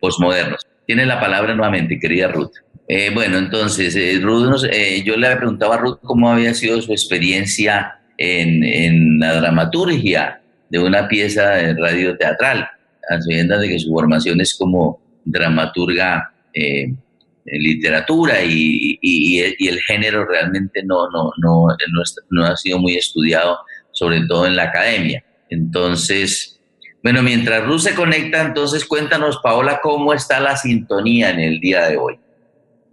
posmodernos. 0.00 0.66
Tiene 0.86 1.06
la 1.06 1.20
palabra 1.20 1.54
nuevamente, 1.54 1.98
querida 1.98 2.28
Ruth. 2.28 2.52
Eh, 2.88 3.10
bueno, 3.12 3.38
entonces, 3.38 3.94
eh, 3.96 4.18
Ruth 4.20 4.64
eh, 4.70 5.02
yo 5.04 5.16
le 5.16 5.36
preguntaba 5.36 5.76
a 5.76 5.78
Ruth 5.78 5.98
cómo 6.02 6.30
había 6.30 6.54
sido 6.54 6.80
su 6.80 6.92
experiencia 6.92 8.00
en, 8.16 8.64
en 8.64 9.20
la 9.20 9.40
dramaturgia 9.40 10.40
de 10.70 10.78
una 10.78 11.06
pieza 11.06 11.50
de 11.50 11.74
radio 11.74 12.16
teatral, 12.16 12.68
a 13.08 13.20
sabiendas 13.20 13.60
de 13.60 13.68
que 13.68 13.78
su 13.78 13.90
formación 13.90 14.40
es 14.40 14.56
como 14.56 15.00
dramaturga 15.24 16.32
en 16.52 16.98
literatura 17.44 18.42
y, 18.42 18.98
y, 19.00 19.44
y, 19.58 19.68
el 19.68 19.80
género 19.80 20.26
realmente 20.26 20.82
no, 20.84 21.08
no, 21.10 21.30
no, 21.42 21.66
no, 21.68 22.02
no 22.30 22.44
ha 22.44 22.56
sido 22.56 22.78
muy 22.78 22.96
estudiado, 22.96 23.58
sobre 23.92 24.20
todo 24.26 24.46
en 24.46 24.56
la 24.56 24.64
academia. 24.64 25.24
Entonces, 25.48 26.60
bueno, 27.02 27.22
mientras 27.22 27.64
Ruth 27.64 27.80
se 27.80 27.94
conecta, 27.94 28.42
entonces 28.42 28.84
cuéntanos, 28.84 29.38
Paola, 29.42 29.80
cómo 29.82 30.12
está 30.12 30.40
la 30.40 30.56
sintonía 30.56 31.30
en 31.30 31.40
el 31.40 31.60
día 31.60 31.88
de 31.88 31.96
hoy. 31.96 32.18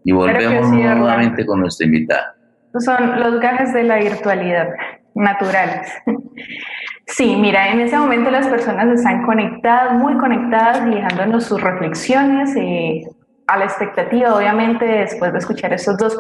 Y 0.04 0.12
volvemos 0.12 0.70
nuevamente 0.70 1.46
con 1.46 1.62
nuestra 1.62 1.88
invitada. 1.88 2.36
Son 2.80 3.20
los 3.20 3.40
gajes 3.40 3.74
de 3.74 3.84
la 3.84 3.98
virtualidad, 3.98 4.70
naturales. 5.16 5.88
Sí, 7.08 7.36
mira, 7.36 7.70
en 7.72 7.82
ese 7.82 7.98
momento 7.98 8.32
las 8.32 8.48
personas 8.48 8.88
están 8.88 9.26
conectadas, 9.26 9.94
muy 9.94 10.18
conectadas 10.18 10.88
y 10.88 10.96
dejándonos 10.96 11.46
sus 11.46 11.62
reflexiones 11.62 12.56
eh, 12.56 13.04
a 13.48 13.58
la 13.58 13.66
expectativa, 13.66 14.36
obviamente, 14.36 14.86
después 14.86 15.32
de 15.32 15.38
escuchar 15.38 15.72
estos 15.72 15.98
dos 15.98 16.18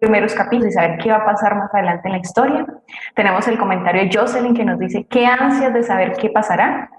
primeros 0.00 0.34
capítulos 0.34 0.72
y 0.72 0.72
saber 0.72 0.98
qué 0.98 1.10
va 1.10 1.18
a 1.18 1.26
pasar 1.26 1.54
más 1.54 1.72
adelante 1.74 2.08
en 2.08 2.12
la 2.12 2.18
historia. 2.18 2.66
Tenemos 3.14 3.46
el 3.46 3.58
comentario 3.58 4.02
de 4.02 4.10
Jocelyn 4.10 4.54
que 4.54 4.64
nos 4.64 4.78
dice, 4.78 5.06
qué 5.08 5.26
ansias 5.26 5.74
de 5.74 5.82
saber 5.82 6.12
qué 6.14 6.30
pasará. 6.30 6.90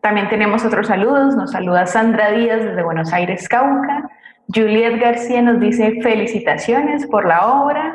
También 0.00 0.28
tenemos 0.28 0.64
otros 0.64 0.88
saludos, 0.88 1.36
nos 1.36 1.52
saluda 1.52 1.86
Sandra 1.86 2.32
Díaz 2.32 2.62
desde 2.62 2.82
Buenos 2.82 3.12
Aires, 3.12 3.48
Cauca. 3.48 4.10
Juliet 4.52 5.00
García 5.00 5.42
nos 5.42 5.60
dice 5.60 6.00
felicitaciones 6.02 7.06
por 7.06 7.26
la 7.26 7.46
obra. 7.62 7.94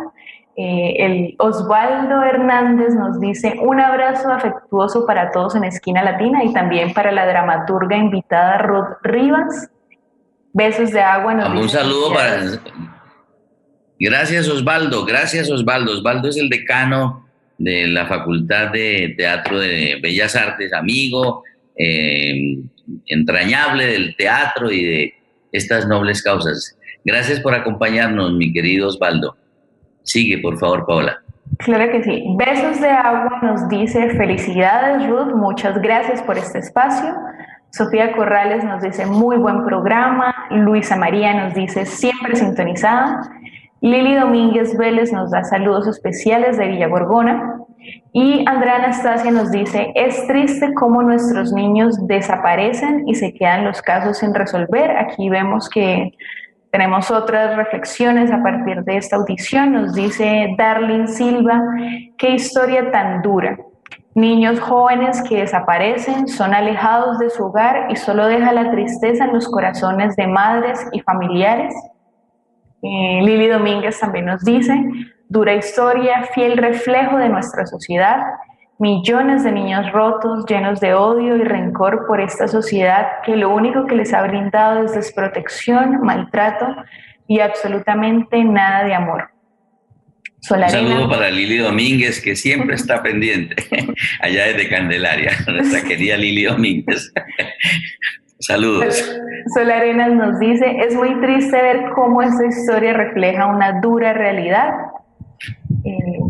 Eh, 0.56 0.96
el 1.00 1.36
Osvaldo 1.40 2.22
Hernández 2.22 2.94
nos 2.94 3.20
dice 3.20 3.56
un 3.60 3.80
abrazo 3.80 4.30
afectuoso 4.30 5.08
para 5.08 5.32
todos 5.32 5.56
en 5.56 5.64
Esquina 5.64 6.04
Latina 6.04 6.44
y 6.44 6.54
también 6.54 6.94
para 6.94 7.12
la 7.12 7.26
dramaturga 7.26 7.98
invitada 7.98 8.60
Ruth 8.60 8.98
Rivas. 9.02 9.70
Besos 10.54 10.92
de 10.92 11.02
agua. 11.02 11.34
un 11.34 11.70
saludo 11.70 12.14
para 12.14 12.42
Gracias 14.00 14.48
Osvaldo, 14.48 15.06
gracias 15.06 15.50
Osvaldo. 15.50 15.94
Osvaldo 15.94 16.30
es 16.30 16.38
el 16.38 16.50
decano 16.50 17.28
de 17.58 17.88
la 17.88 18.06
Facultad 18.06 18.72
de 18.72 19.16
Teatro 19.18 19.60
de 19.60 19.98
Bellas 20.04 20.36
Artes, 20.36 20.74
amigo, 20.74 21.44
eh, 21.76 22.60
entrañable 23.08 23.88
del 23.88 24.16
teatro 24.16 24.72
y 24.72 24.84
de 24.84 25.14
estas 25.52 25.88
nobles 25.88 26.22
causas. 26.22 26.78
Gracias 27.04 27.40
por 27.40 27.56
acompañarnos, 27.56 28.34
mi 28.34 28.54
querido 28.54 28.88
Osvaldo. 28.88 29.36
Sigue, 30.04 30.38
por 30.40 30.58
favor, 30.58 30.86
Paola. 30.86 31.18
Claro 31.60 31.92
que 31.92 32.04
sí. 32.04 32.26
Besos 32.38 32.82
de 32.82 32.90
agua 32.90 33.40
nos 33.42 33.68
dice 33.70 34.10
felicidades, 34.12 35.08
Ruth. 35.08 35.34
Muchas 35.36 35.82
gracias 35.82 36.22
por 36.22 36.38
este 36.38 36.60
espacio. 36.60 37.14
Sofía 37.72 38.12
Corrales 38.14 38.64
nos 38.64 38.82
dice 38.82 39.06
muy 39.06 39.38
buen 39.38 39.64
programa. 39.64 40.36
Luisa 40.52 40.96
María 40.96 41.34
nos 41.34 41.54
dice 41.54 41.86
siempre 41.86 42.36
sintonizada. 42.36 43.22
Lili 43.82 44.16
Domínguez 44.16 44.78
Vélez 44.78 45.12
nos 45.12 45.32
da 45.32 45.44
saludos 45.44 45.88
especiales 45.88 46.58
de 46.58 46.68
Villa 46.68 46.88
Gorgona. 46.88 47.60
Y 48.14 48.46
Andrea 48.48 48.76
Anastasia 48.76 49.32
nos 49.32 49.52
dice, 49.52 49.92
es 49.96 50.26
triste 50.28 50.74
cómo 50.76 51.02
nuestros 51.02 51.52
niños 51.52 52.08
desaparecen 52.08 53.08
y 53.08 53.16
se 53.16 53.34
quedan 53.34 53.66
los 53.66 53.82
casos 53.82 54.20
sin 54.20 54.34
resolver. 54.34 54.92
Aquí 54.92 55.30
vemos 55.30 55.68
que 55.70 56.12
tenemos 56.74 57.12
otras 57.12 57.56
reflexiones 57.56 58.32
a 58.32 58.42
partir 58.42 58.84
de 58.84 58.98
esta 58.98 59.18
audición. 59.18 59.74
Nos 59.74 59.94
dice 59.94 60.56
Darlene 60.58 61.08
Silva, 61.08 61.62
qué 62.18 62.32
historia 62.32 62.90
tan 62.90 63.22
dura. 63.22 63.60
Niños 64.16 64.60
jóvenes 64.60 65.22
que 65.30 65.38
desaparecen, 65.38 66.28
son 66.28 66.52
alejados 66.52 67.20
de 67.20 67.30
su 67.30 67.44
hogar 67.44 67.92
y 67.92 67.96
solo 67.96 68.26
deja 68.26 68.52
la 68.54 68.72
tristeza 68.72 69.26
en 69.26 69.34
los 69.34 69.48
corazones 69.50 70.16
de 70.16 70.26
madres 70.26 70.84
y 70.92 71.02
familiares. 71.02 71.76
Eh, 72.82 73.20
Lili 73.22 73.50
Domínguez 73.50 74.00
también 74.00 74.26
nos 74.26 74.44
dice, 74.44 74.74
dura 75.30 75.54
historia, 75.54 76.24
fiel 76.34 76.58
reflejo 76.58 77.18
de 77.18 77.30
nuestra 77.30 77.68
sociedad, 77.68 78.18
millones 78.84 79.46
de 79.46 79.52
niños 79.54 79.90
rotos, 79.94 80.46
llenos 80.46 80.82
de 80.82 80.94
odio 80.94 81.38
y 81.38 81.44
rencor 81.44 82.06
por 82.06 82.20
esta 82.20 82.50
sociedad 82.50 83.08
que 83.26 83.38
lo 83.38 83.50
único 83.56 83.88
que 83.88 83.96
les 83.96 84.14
ha 84.14 84.22
brindado 84.24 84.84
es 84.84 84.94
desprotección, 84.94 86.02
maltrato 86.02 86.68
y 87.26 87.40
absolutamente 87.40 88.44
nada 88.44 88.84
de 88.84 88.94
amor. 88.94 89.30
Un 90.52 90.70
saludo 90.70 91.10
para 91.10 91.32
Lili 91.32 91.60
Domínguez, 91.60 92.22
que 92.22 92.36
siempre 92.36 92.76
está 92.76 93.02
pendiente, 93.02 93.56
allá 94.22 94.48
desde 94.48 94.68
Candelaria, 94.68 95.32
nuestra 95.48 95.82
querida 95.82 96.18
Lili 96.18 96.44
Domínguez. 96.44 97.14
Saludos. 98.40 99.18
Sol 99.56 99.72
Arenas 99.72 100.12
nos 100.12 100.38
dice, 100.40 100.66
es 100.86 100.94
muy 100.96 101.18
triste 101.22 101.56
ver 101.56 101.86
cómo 101.96 102.22
esta 102.22 102.46
historia 102.46 102.92
refleja 102.92 103.46
una 103.46 103.80
dura 103.80 104.12
realidad. 104.12 104.74
Eh, 105.86 106.23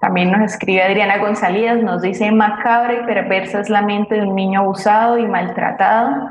también 0.00 0.32
nos 0.32 0.52
escribe 0.52 0.82
Adriana 0.82 1.18
González, 1.18 1.82
nos 1.82 2.02
dice, 2.02 2.32
macabra 2.32 2.94
y 2.94 3.06
perversa 3.06 3.60
es 3.60 3.68
la 3.68 3.82
mente 3.82 4.14
de 4.16 4.22
un 4.22 4.34
niño 4.34 4.60
abusado 4.60 5.18
y 5.18 5.26
maltratado. 5.26 6.28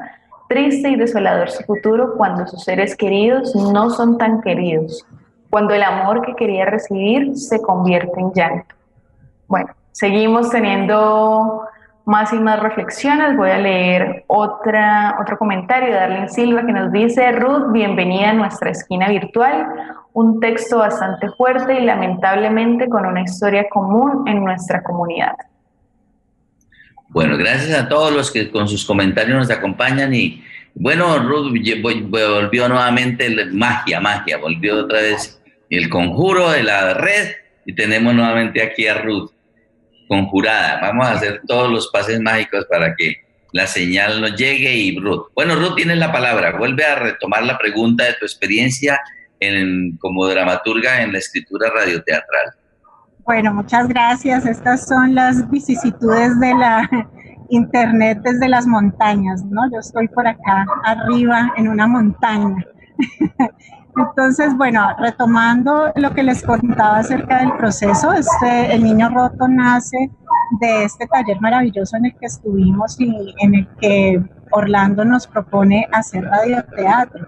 Triste 0.47 0.89
y 0.89 0.95
desolador 0.95 1.51
su 1.51 1.63
futuro 1.63 2.15
cuando 2.17 2.47
sus 2.47 2.63
seres 2.63 2.95
queridos 2.95 3.55
no 3.55 3.91
son 3.91 4.17
tan 4.17 4.41
queridos 4.41 5.05
cuando 5.49 5.73
el 5.73 5.83
amor 5.83 6.25
que 6.25 6.35
quería 6.35 6.65
recibir 6.65 7.35
se 7.35 7.61
convierte 7.61 8.19
en 8.19 8.31
llanto. 8.33 8.75
Bueno, 9.47 9.69
seguimos 9.91 10.49
teniendo 10.49 11.63
más 12.09 12.33
y 12.33 12.39
más 12.39 12.59
reflexiones. 12.59 13.37
Voy 13.37 13.51
a 13.51 13.59
leer 13.59 14.23
otra, 14.27 15.15
otro 15.21 15.37
comentario 15.37 15.89
de 15.89 15.93
Darlene 15.93 16.27
Silva 16.27 16.65
que 16.65 16.71
nos 16.71 16.91
dice, 16.91 17.31
Ruth, 17.33 17.71
bienvenida 17.71 18.31
a 18.31 18.33
nuestra 18.33 18.71
esquina 18.71 19.07
virtual. 19.07 19.67
Un 20.13 20.39
texto 20.39 20.79
bastante 20.79 21.29
fuerte 21.37 21.79
y 21.79 21.85
lamentablemente 21.85 22.89
con 22.89 23.05
una 23.05 23.21
historia 23.21 23.69
común 23.69 24.27
en 24.27 24.43
nuestra 24.43 24.81
comunidad. 24.81 25.33
Bueno, 27.09 27.37
gracias 27.37 27.79
a 27.79 27.87
todos 27.87 28.11
los 28.11 28.31
que 28.31 28.49
con 28.49 28.67
sus 28.67 28.85
comentarios 28.85 29.37
nos 29.37 29.51
acompañan 29.51 30.13
y 30.13 30.43
bueno, 30.73 31.19
Ruth 31.19 31.53
volvió 32.09 32.69
nuevamente 32.69 33.29
magia, 33.51 33.99
magia, 33.99 34.37
volvió 34.37 34.79
otra 34.79 35.01
vez 35.01 35.39
el 35.69 35.89
conjuro 35.89 36.49
de 36.49 36.63
la 36.63 36.95
red 36.95 37.33
y 37.65 37.75
tenemos 37.75 38.15
nuevamente 38.15 38.63
aquí 38.63 38.87
a 38.87 38.95
Ruth 38.95 39.31
conjurada. 40.09 40.81
Vamos 40.81 41.07
a 41.07 41.13
hacer 41.13 41.41
todos 41.47 41.71
los 41.71 41.87
pases 41.91 42.19
mágicos 42.19 42.65
para 42.69 42.95
que 42.95 43.15
la 43.53 43.67
señal 43.67 44.19
nos 44.19 44.35
llegue 44.35 44.73
y 44.73 44.99
Ruth. 44.99 45.27
Bueno, 45.35 45.55
Ruth, 45.55 45.75
tienes 45.75 45.97
la 45.97 46.11
palabra. 46.11 46.57
Vuelve 46.57 46.83
a 46.83 46.95
retomar 46.95 47.43
la 47.43 47.57
pregunta 47.57 48.03
de 48.05 48.13
tu 48.13 48.25
experiencia 48.25 48.99
en, 49.39 49.97
como 49.97 50.27
dramaturga 50.27 51.03
en 51.03 51.13
la 51.13 51.19
escritura 51.19 51.69
radioteatral. 51.69 52.53
Bueno, 53.23 53.53
muchas 53.53 53.87
gracias. 53.87 54.45
Estas 54.45 54.87
son 54.87 55.13
las 55.13 55.49
vicisitudes 55.49 56.39
de 56.39 56.53
la 56.55 56.89
internet 57.49 58.19
desde 58.23 58.49
las 58.49 58.65
montañas, 58.65 59.43
¿no? 59.45 59.61
Yo 59.71 59.79
estoy 59.79 60.07
por 60.07 60.27
acá 60.27 60.65
arriba 60.83 61.53
en 61.55 61.67
una 61.67 61.87
montaña. 61.87 62.65
Entonces, 64.07 64.55
bueno, 64.55 64.87
retomando 64.97 65.91
lo 65.95 66.13
que 66.13 66.23
les 66.23 66.43
contaba 66.43 66.99
acerca 66.99 67.39
del 67.39 67.53
proceso, 67.53 68.13
este, 68.13 68.73
el 68.73 68.83
niño 68.83 69.09
roto 69.09 69.47
nace 69.47 70.09
de 70.61 70.83
este 70.85 71.05
taller 71.07 71.39
maravilloso 71.41 71.97
en 71.97 72.05
el 72.05 72.15
que 72.15 72.25
estuvimos 72.25 72.99
y 72.99 73.35
en 73.39 73.55
el 73.55 73.67
que 73.79 74.23
Orlando 74.51 75.05
nos 75.05 75.27
propone 75.27 75.87
hacer 75.91 76.23
radioteatro. 76.23 77.27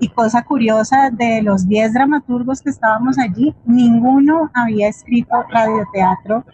Y 0.00 0.08
cosa 0.08 0.42
curiosa, 0.42 1.10
de 1.10 1.42
los 1.42 1.68
10 1.68 1.92
dramaturgos 1.92 2.62
que 2.62 2.70
estábamos 2.70 3.18
allí, 3.18 3.54
ninguno 3.66 4.50
había 4.54 4.88
escrito 4.88 5.44
radioteatro 5.50 6.44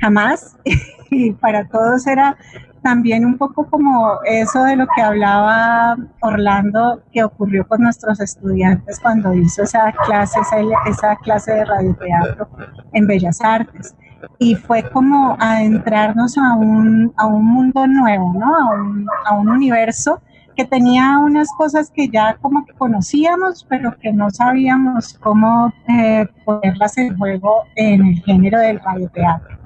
jamás. 0.00 0.56
y 1.10 1.32
para 1.32 1.66
todos 1.68 2.06
era 2.06 2.36
también 2.82 3.24
un 3.24 3.36
poco 3.36 3.66
como 3.68 4.18
eso 4.24 4.62
de 4.64 4.76
lo 4.76 4.86
que 4.94 5.02
hablaba 5.02 5.96
Orlando 6.20 7.02
que 7.12 7.22
ocurrió 7.24 7.66
con 7.66 7.82
nuestros 7.82 8.20
estudiantes 8.20 8.98
cuando 9.00 9.34
hizo 9.34 9.62
esa 9.62 9.92
clase, 10.06 10.40
esa, 10.86 11.16
clase 11.16 11.52
de 11.52 11.64
radioteatro 11.64 12.48
en 12.92 13.06
Bellas 13.06 13.40
Artes. 13.40 13.94
Y 14.38 14.54
fue 14.54 14.82
como 14.90 15.36
adentrarnos 15.40 16.36
a 16.36 16.54
un, 16.54 17.12
a 17.16 17.26
un 17.26 17.44
mundo 17.44 17.86
nuevo, 17.86 18.34
¿no? 18.34 18.54
A 18.54 18.74
un, 18.74 19.06
a 19.24 19.34
un 19.34 19.48
universo 19.48 20.20
que 20.56 20.64
tenía 20.64 21.18
unas 21.18 21.48
cosas 21.56 21.90
que 21.90 22.08
ya 22.08 22.36
como 22.36 22.66
que 22.66 22.74
conocíamos, 22.74 23.64
pero 23.68 23.96
que 23.98 24.12
no 24.12 24.30
sabíamos 24.30 25.14
cómo 25.20 25.72
eh, 25.88 26.26
ponerlas 26.44 26.98
en 26.98 27.16
juego 27.16 27.64
en 27.76 28.06
el 28.06 28.22
género 28.22 28.58
del 28.58 28.80
radioteatro 28.80 29.59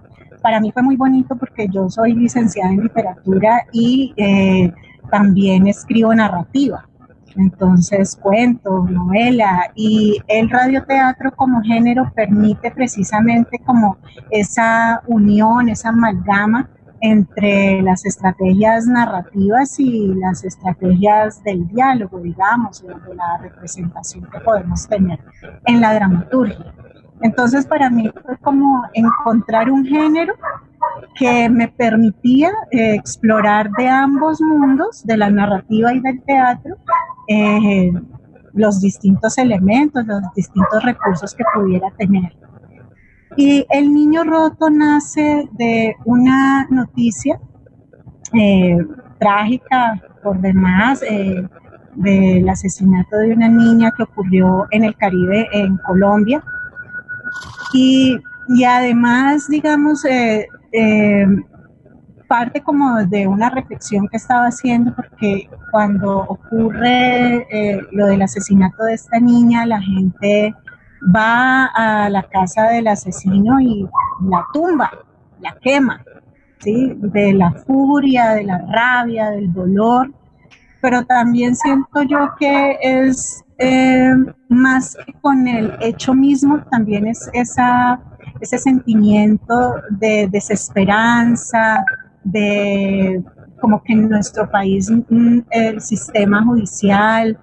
para 0.44 0.60
mí 0.60 0.70
fue 0.72 0.82
muy 0.82 0.96
bonito 0.96 1.36
porque 1.36 1.68
yo 1.68 1.88
soy 1.88 2.12
licenciada 2.12 2.70
en 2.70 2.82
literatura 2.82 3.66
y 3.72 4.12
eh, 4.18 4.70
también 5.10 5.66
escribo 5.66 6.14
narrativa. 6.14 6.86
Entonces, 7.34 8.14
cuento, 8.14 8.84
novela 8.84 9.70
y 9.74 10.18
el 10.28 10.50
radioteatro 10.50 11.32
como 11.34 11.62
género 11.62 12.12
permite 12.14 12.70
precisamente 12.72 13.58
como 13.64 13.96
esa 14.30 15.00
unión, 15.06 15.70
esa 15.70 15.88
amalgama 15.88 16.68
entre 17.00 17.80
las 17.80 18.04
estrategias 18.04 18.86
narrativas 18.86 19.80
y 19.80 20.12
las 20.14 20.44
estrategias 20.44 21.42
del 21.42 21.66
diálogo, 21.68 22.20
digamos, 22.20 22.82
de 22.82 23.14
la 23.14 23.38
representación 23.40 24.28
que 24.30 24.40
podemos 24.40 24.86
tener 24.88 25.20
en 25.64 25.80
la 25.80 25.94
dramaturgia. 25.94 26.74
Entonces 27.24 27.64
para 27.66 27.88
mí 27.88 28.10
fue 28.22 28.36
como 28.36 28.84
encontrar 28.92 29.70
un 29.70 29.82
género 29.86 30.34
que 31.14 31.48
me 31.48 31.68
permitía 31.68 32.50
eh, 32.70 32.94
explorar 32.94 33.70
de 33.78 33.88
ambos 33.88 34.42
mundos, 34.42 35.02
de 35.06 35.16
la 35.16 35.30
narrativa 35.30 35.94
y 35.94 36.00
del 36.00 36.22
teatro, 36.22 36.76
eh, 37.28 37.90
los 38.52 38.78
distintos 38.78 39.38
elementos, 39.38 40.06
los 40.06 40.20
distintos 40.36 40.82
recursos 40.84 41.34
que 41.34 41.44
pudiera 41.54 41.90
tener. 41.96 42.36
Y 43.38 43.66
el 43.70 43.92
niño 43.94 44.24
roto 44.24 44.68
nace 44.68 45.48
de 45.52 45.96
una 46.04 46.66
noticia 46.68 47.40
eh, 48.34 48.76
trágica 49.18 49.98
por 50.22 50.38
demás, 50.40 51.00
del 51.94 52.48
asesinato 52.48 53.16
de 53.16 53.32
una 53.32 53.48
niña 53.48 53.92
que 53.96 54.02
ocurrió 54.02 54.66
en 54.72 54.84
el 54.84 54.94
Caribe, 54.96 55.48
en 55.52 55.76
Colombia, 55.78 56.42
y, 57.72 58.20
además, 58.64 59.48
digamos, 59.48 60.04
eh, 60.04 60.46
eh, 60.72 61.26
parte 62.28 62.62
como 62.62 63.04
de 63.04 63.26
una 63.26 63.50
reflexión 63.50 64.08
que 64.08 64.16
estaba 64.16 64.46
haciendo, 64.46 64.94
porque 64.94 65.48
cuando 65.70 66.20
ocurre 66.20 67.46
eh, 67.50 67.80
lo 67.92 68.06
del 68.06 68.22
asesinato 68.22 68.84
de 68.84 68.94
esta 68.94 69.18
niña, 69.20 69.66
la 69.66 69.80
gente 69.80 70.54
va 71.14 71.66
a 71.66 72.08
la 72.08 72.22
casa 72.22 72.68
del 72.70 72.88
asesino 72.88 73.60
y 73.60 73.88
la 74.22 74.46
tumba, 74.52 74.90
la 75.40 75.54
quema, 75.60 76.02
¿sí? 76.60 76.92
de 76.96 77.34
la 77.34 77.52
furia, 77.52 78.30
de 78.30 78.44
la 78.44 78.58
rabia, 78.58 79.30
del 79.30 79.52
dolor, 79.52 80.10
pero 80.80 81.04
también 81.04 81.54
siento 81.56 82.02
yo 82.02 82.34
que 82.38 82.78
es 82.80 83.43
eh, 83.58 84.14
más 84.48 84.96
que 85.06 85.12
con 85.20 85.46
el 85.46 85.72
hecho 85.80 86.14
mismo, 86.14 86.62
también 86.70 87.06
es 87.06 87.30
ese 87.32 88.58
sentimiento 88.58 89.76
de 89.90 90.28
desesperanza, 90.30 91.84
de 92.24 93.22
como 93.60 93.82
que 93.82 93.92
en 93.92 94.08
nuestro 94.08 94.50
país 94.50 94.90
mm, 94.90 95.38
el 95.50 95.80
sistema 95.80 96.42
judicial, 96.44 97.38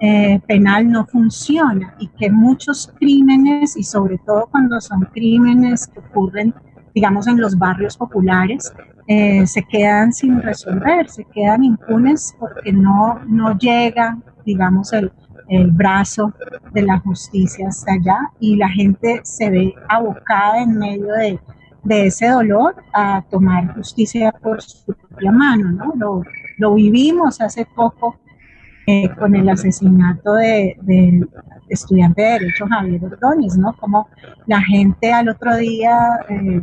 eh, 0.00 0.40
penal 0.46 0.90
no 0.90 1.06
funciona 1.06 1.94
y 1.98 2.08
que 2.08 2.30
muchos 2.30 2.92
crímenes, 2.98 3.76
y 3.76 3.82
sobre 3.82 4.18
todo 4.18 4.48
cuando 4.50 4.80
son 4.80 5.08
crímenes 5.12 5.86
que 5.86 6.00
ocurren, 6.00 6.54
digamos, 6.94 7.26
en 7.26 7.40
los 7.40 7.56
barrios 7.56 7.96
populares, 7.96 8.72
eh, 9.06 9.46
se 9.46 9.62
quedan 9.62 10.12
sin 10.12 10.42
resolver, 10.42 11.08
se 11.08 11.24
quedan 11.24 11.64
impunes 11.64 12.34
porque 12.38 12.72
no, 12.72 13.20
no 13.26 13.56
llega, 13.56 14.18
digamos, 14.44 14.92
el, 14.92 15.10
el 15.48 15.70
brazo 15.70 16.32
de 16.72 16.82
la 16.82 16.98
justicia 17.00 17.68
hasta 17.68 17.92
allá 17.92 18.18
y 18.40 18.56
la 18.56 18.68
gente 18.68 19.20
se 19.24 19.50
ve 19.50 19.74
abocada 19.88 20.62
en 20.62 20.78
medio 20.78 21.12
de, 21.12 21.38
de 21.82 22.06
ese 22.06 22.28
dolor 22.28 22.76
a 22.92 23.22
tomar 23.30 23.74
justicia 23.74 24.32
por 24.32 24.62
su 24.62 24.92
propia 24.94 25.32
mano, 25.32 25.70
¿no? 25.70 25.92
Lo, 25.96 26.22
lo 26.58 26.74
vivimos 26.74 27.40
hace 27.40 27.66
poco 27.66 28.18
eh, 28.86 29.08
con 29.18 29.34
el 29.34 29.48
asesinato 29.48 30.34
del 30.34 30.76
de 30.82 31.26
estudiante 31.70 32.20
de 32.20 32.30
Derecho 32.32 32.66
Javier 32.66 33.04
Ordóñez, 33.04 33.56
¿no? 33.56 33.74
Como 33.76 34.08
la 34.46 34.60
gente 34.60 35.12
al 35.12 35.30
otro 35.30 35.56
día 35.56 36.20
eh, 36.28 36.62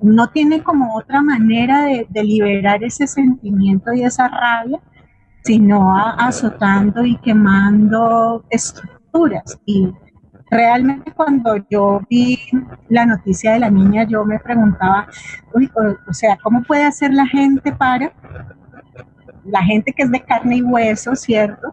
no 0.00 0.30
tiene 0.30 0.62
como 0.62 0.96
otra 0.96 1.20
manera 1.20 1.84
de, 1.84 2.06
de, 2.08 2.24
liberar 2.24 2.82
ese 2.82 3.06
sentimiento 3.06 3.92
y 3.92 4.04
esa 4.04 4.28
rabia, 4.28 4.80
sino 5.42 5.96
azotando 5.96 7.04
y 7.04 7.16
quemando 7.18 8.44
estructuras. 8.50 9.58
Y 9.64 9.92
realmente 10.50 11.12
cuando 11.12 11.56
yo 11.70 12.00
vi 12.08 12.38
la 12.88 13.06
noticia 13.06 13.52
de 13.52 13.60
la 13.60 13.70
niña, 13.70 14.04
yo 14.04 14.24
me 14.24 14.38
preguntaba, 14.38 15.06
uy, 15.54 15.70
o, 16.08 16.12
sea, 16.12 16.36
¿cómo 16.42 16.62
puede 16.62 16.84
hacer 16.84 17.12
la 17.12 17.26
gente 17.26 17.72
para, 17.72 18.12
la 19.44 19.62
gente 19.62 19.92
que 19.92 20.02
es 20.02 20.10
de 20.10 20.20
carne 20.20 20.56
y 20.56 20.62
hueso, 20.62 21.14
¿cierto? 21.14 21.72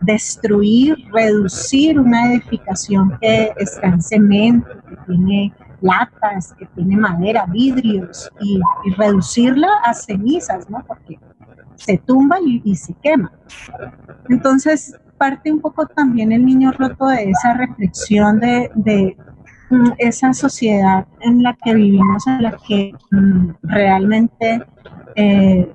Destruir, 0.00 0.96
reducir 1.12 1.98
una 1.98 2.32
edificación 2.32 3.16
que 3.20 3.52
está 3.56 3.86
en 3.86 4.02
cemento, 4.02 4.68
que 4.88 4.96
tiene 5.06 5.54
latas, 5.80 6.54
que 6.58 6.66
tiene 6.66 6.96
madera, 6.96 7.46
vidrios, 7.46 8.30
y, 8.40 8.60
reducirla 8.96 9.68
a 9.84 9.94
cenizas, 9.94 10.68
¿no? 10.68 10.84
Porque 10.86 11.18
se 11.84 11.98
tumba 11.98 12.38
y 12.42 12.74
se 12.76 12.94
quema. 12.94 13.32
Entonces, 14.28 14.96
parte 15.22 15.52
un 15.52 15.60
poco 15.60 15.86
también 15.86 16.32
el 16.32 16.44
niño 16.44 16.72
roto 16.72 17.06
de 17.06 17.30
esa 17.30 17.54
reflexión 17.54 18.40
de, 18.40 19.16
mm, 19.70 19.90
esa 19.98 20.34
sociedad 20.34 21.06
en 21.20 21.44
la 21.44 21.56
que 21.62 21.74
vivimos, 21.74 22.26
en 22.26 22.42
la 22.42 22.56
que 22.66 22.92
mm, 23.12 23.50
realmente 23.62 24.64
eh, 25.14 25.72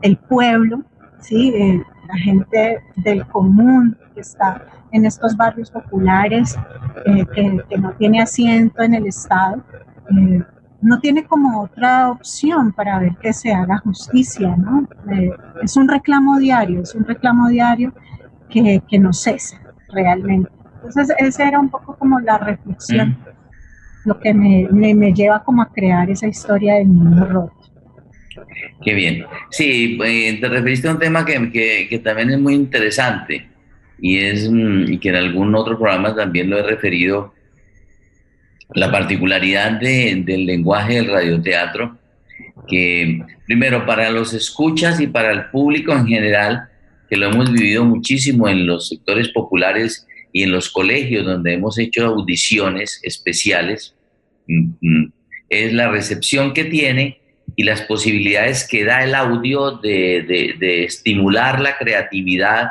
el 0.00 0.16
pueblo, 0.16 0.84
¿sí? 1.20 1.52
Eh, 1.54 1.82
la 2.08 2.16
gente 2.16 2.78
del 2.96 3.26
común 3.26 3.94
que 4.14 4.22
está 4.22 4.64
en 4.92 5.04
estos 5.04 5.36
barrios 5.36 5.70
populares, 5.70 6.56
eh, 7.04 7.26
que, 7.34 7.78
no 7.78 7.92
tiene 7.98 8.22
asiento 8.22 8.82
en 8.82 8.94
el 8.94 9.06
Estado, 9.06 9.62
no 10.80 11.00
tiene 11.00 11.24
como 11.24 11.62
otra 11.62 12.10
opción 12.10 12.72
para 12.72 12.98
ver 12.98 13.16
que 13.20 13.32
se 13.32 13.52
haga 13.52 13.78
justicia, 13.78 14.56
¿no? 14.56 14.88
es 15.62 15.76
un 15.76 15.88
reclamo 15.88 16.38
diario, 16.38 16.82
es 16.82 16.94
un 16.94 17.04
reclamo 17.04 17.48
diario 17.48 17.92
que, 18.48 18.82
que 18.88 18.98
no 18.98 19.12
cesa 19.12 19.60
realmente. 19.92 20.50
Entonces, 20.76 21.16
esa 21.18 21.48
era 21.48 21.58
un 21.58 21.70
poco 21.70 21.96
como 21.96 22.20
la 22.20 22.38
reflexión, 22.38 23.10
mm. 23.10 24.08
lo 24.08 24.20
que 24.20 24.32
me, 24.32 24.68
me, 24.70 25.12
lleva 25.12 25.42
como 25.42 25.62
a 25.62 25.72
crear 25.72 26.08
esa 26.10 26.28
historia 26.28 26.74
del 26.74 26.92
niño 26.92 27.24
roto. 27.26 27.52
Qué 28.84 28.94
bien. 28.94 29.24
Sí, 29.50 29.98
eh, 30.04 30.38
te 30.40 30.48
referiste 30.48 30.88
a 30.88 30.92
un 30.92 30.98
tema 30.98 31.24
que, 31.24 31.50
que, 31.50 31.88
que, 31.90 31.98
también 31.98 32.30
es 32.30 32.38
muy 32.38 32.54
interesante 32.54 33.48
y, 33.98 34.18
es, 34.18 34.48
mm, 34.50 34.92
y 34.92 34.98
que 34.98 35.08
en 35.08 35.16
algún 35.16 35.54
otro 35.56 35.76
programa 35.76 36.14
también 36.14 36.48
lo 36.48 36.58
he 36.58 36.62
referido, 36.62 37.34
la 38.74 38.90
particularidad 38.90 39.72
de, 39.72 40.22
del 40.24 40.46
lenguaje 40.46 40.94
del 40.94 41.10
radioteatro, 41.10 41.96
que 42.66 43.20
primero 43.46 43.86
para 43.86 44.10
los 44.10 44.34
escuchas 44.34 45.00
y 45.00 45.06
para 45.06 45.32
el 45.32 45.46
público 45.46 45.92
en 45.92 46.06
general, 46.06 46.68
que 47.08 47.16
lo 47.16 47.28
hemos 47.28 47.50
vivido 47.50 47.84
muchísimo 47.84 48.48
en 48.48 48.66
los 48.66 48.88
sectores 48.88 49.28
populares 49.28 50.06
y 50.32 50.42
en 50.42 50.52
los 50.52 50.68
colegios 50.68 51.24
donde 51.24 51.54
hemos 51.54 51.78
hecho 51.78 52.06
audiciones 52.06 53.00
especiales, 53.02 53.94
mm, 54.46 54.70
mm, 54.80 55.12
es 55.48 55.72
la 55.72 55.88
recepción 55.88 56.52
que 56.52 56.64
tiene 56.64 57.20
y 57.56 57.64
las 57.64 57.82
posibilidades 57.82 58.68
que 58.68 58.84
da 58.84 59.02
el 59.02 59.14
audio 59.14 59.72
de, 59.78 60.84
estimular 60.84 61.60
la 61.60 61.76
creatividad 61.78 62.68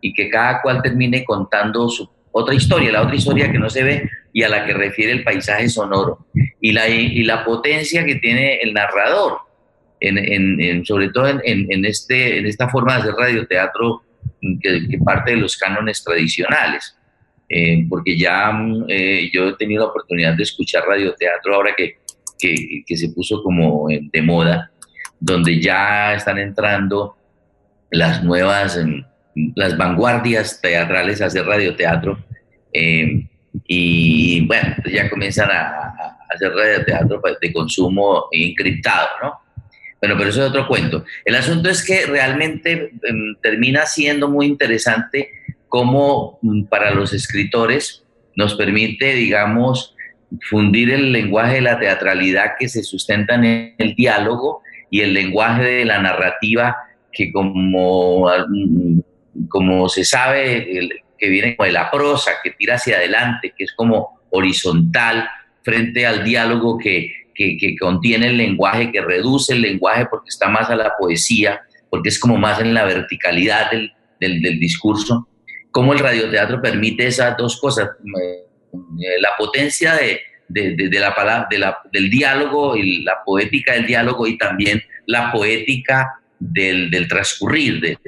y 0.00 0.14
que 0.14 0.30
cada 0.30 0.62
cual 0.62 0.82
termine 0.82 1.24
contando 1.24 1.88
su 1.88 2.08
otra 2.32 2.54
historia, 2.54 2.90
la 2.90 3.02
otra 3.02 3.14
historia 3.14 3.52
que 3.52 3.58
no 3.58 3.70
se 3.70 3.84
ve 3.84 4.10
y 4.34 4.42
a 4.42 4.48
la 4.50 4.66
que 4.66 4.74
refiere 4.74 5.12
el 5.12 5.24
paisaje 5.24 5.68
sonoro 5.70 6.26
y 6.60 6.72
la, 6.72 6.88
y 6.88 7.22
la 7.22 7.44
potencia 7.44 8.04
que 8.04 8.16
tiene 8.16 8.56
el 8.56 8.74
narrador 8.74 9.38
en, 10.00 10.84
sobre 10.84 11.08
todo 11.10 11.28
en, 11.28 11.84
este, 11.84 12.38
en 12.38 12.46
esta 12.46 12.68
forma 12.68 12.94
de 12.94 13.00
hacer 13.00 13.14
radioteatro 13.14 14.02
que, 14.60 14.88
que 14.88 14.98
parte 14.98 15.30
de 15.30 15.36
los 15.38 15.56
cánones 15.56 16.02
tradicionales. 16.02 16.96
Eh, 17.48 17.86
porque 17.88 18.18
ya 18.18 18.50
mm, 18.50 18.86
eh, 18.88 19.30
yo 19.32 19.50
he 19.50 19.56
tenido 19.56 19.84
la 19.84 19.90
oportunidad 19.90 20.34
de 20.34 20.42
escuchar 20.42 20.82
radioteatro 20.84 21.54
ahora 21.54 21.74
que, 21.76 21.98
que, 22.38 22.82
que 22.86 22.96
se 22.96 23.10
puso 23.10 23.42
como 23.42 23.86
de 23.88 24.22
moda, 24.22 24.72
donde 25.20 25.60
ya 25.60 26.14
están 26.14 26.38
entrando 26.38 27.16
las 27.90 28.24
nuevas, 28.24 28.82
mm, 28.82 29.52
las 29.54 29.76
vanguardias 29.76 30.60
teatrales 30.60 31.22
a 31.22 31.26
hacer 31.26 31.44
radioteatro. 31.44 32.18
Eh, 32.72 33.28
y 33.66 34.46
bueno, 34.46 34.74
ya 34.90 35.08
comienzan 35.08 35.50
a, 35.50 35.68
a 35.68 36.18
hacer 36.30 36.52
radioteatro 36.52 37.22
de 37.40 37.52
consumo 37.52 38.26
encriptado, 38.32 39.08
¿no? 39.22 39.44
Bueno, 40.04 40.18
pero 40.18 40.28
eso 40.28 40.42
es 40.42 40.50
otro 40.50 40.68
cuento. 40.68 41.02
El 41.24 41.34
asunto 41.34 41.70
es 41.70 41.82
que 41.82 42.04
realmente 42.04 42.92
em, 43.04 43.36
termina 43.40 43.86
siendo 43.86 44.28
muy 44.28 44.44
interesante 44.44 45.30
cómo 45.68 46.38
mm, 46.42 46.64
para 46.64 46.90
los 46.90 47.14
escritores 47.14 48.04
nos 48.36 48.54
permite, 48.54 49.14
digamos, 49.14 49.96
fundir 50.42 50.90
el 50.90 51.10
lenguaje 51.10 51.54
de 51.54 51.60
la 51.62 51.78
teatralidad 51.78 52.52
que 52.58 52.68
se 52.68 52.82
sustenta 52.82 53.36
en 53.36 53.74
el 53.78 53.94
diálogo 53.94 54.60
y 54.90 55.00
el 55.00 55.14
lenguaje 55.14 55.62
de 55.62 55.84
la 55.86 56.02
narrativa 56.02 56.76
que 57.10 57.32
como, 57.32 58.28
mm, 58.28 59.00
como 59.48 59.88
se 59.88 60.04
sabe, 60.04 60.90
que 61.24 61.30
viene 61.30 61.56
de 61.58 61.72
la 61.72 61.90
prosa, 61.90 62.32
que 62.42 62.50
tira 62.50 62.74
hacia 62.74 62.96
adelante, 62.96 63.54
que 63.56 63.64
es 63.64 63.72
como 63.72 64.20
horizontal 64.30 65.28
frente 65.62 66.06
al 66.06 66.24
diálogo 66.24 66.76
que 66.78 67.24
que, 67.34 67.76
contiene 67.78 68.28
el 68.28 68.36
lenguaje, 68.36 68.90
que 68.92 69.00
reduce 69.00 69.52
el 69.52 69.62
lenguaje 69.62 70.06
porque 70.06 70.28
está 70.28 70.48
más 70.48 70.70
a 70.70 70.76
la 70.76 70.94
poesía, 70.98 71.62
porque 71.90 72.08
es 72.08 72.18
como 72.18 72.36
más 72.36 72.60
en 72.60 72.72
la 72.72 72.84
verticalidad 72.84 73.70
del, 73.70 73.92
del, 74.20 74.58
discurso. 74.58 75.28
¿Cómo 75.70 75.92
el 75.92 75.98
radioteatro 75.98 76.62
permite 76.62 77.06
esas 77.06 77.36
dos 77.36 77.60
cosas? 77.60 77.88
Eh, 77.88 79.20
la 79.20 79.30
potencia 79.36 79.94
de, 79.94 80.20
de, 80.48 81.00
la 81.00 81.14
palabra, 81.14 81.48
de 81.50 81.58
la, 81.58 81.78
del 81.92 82.10
diálogo 82.10 82.76
y 82.76 83.02
la 83.02 83.22
poética 83.24 83.74
del 83.74 83.86
diálogo 83.86 84.26
y 84.26 84.38
también 84.38 84.82
la 85.06 85.32
poética 85.32 86.20
del, 86.38 86.90
del 86.90 87.08
transcurrir, 87.08 87.80
de, 87.80 87.98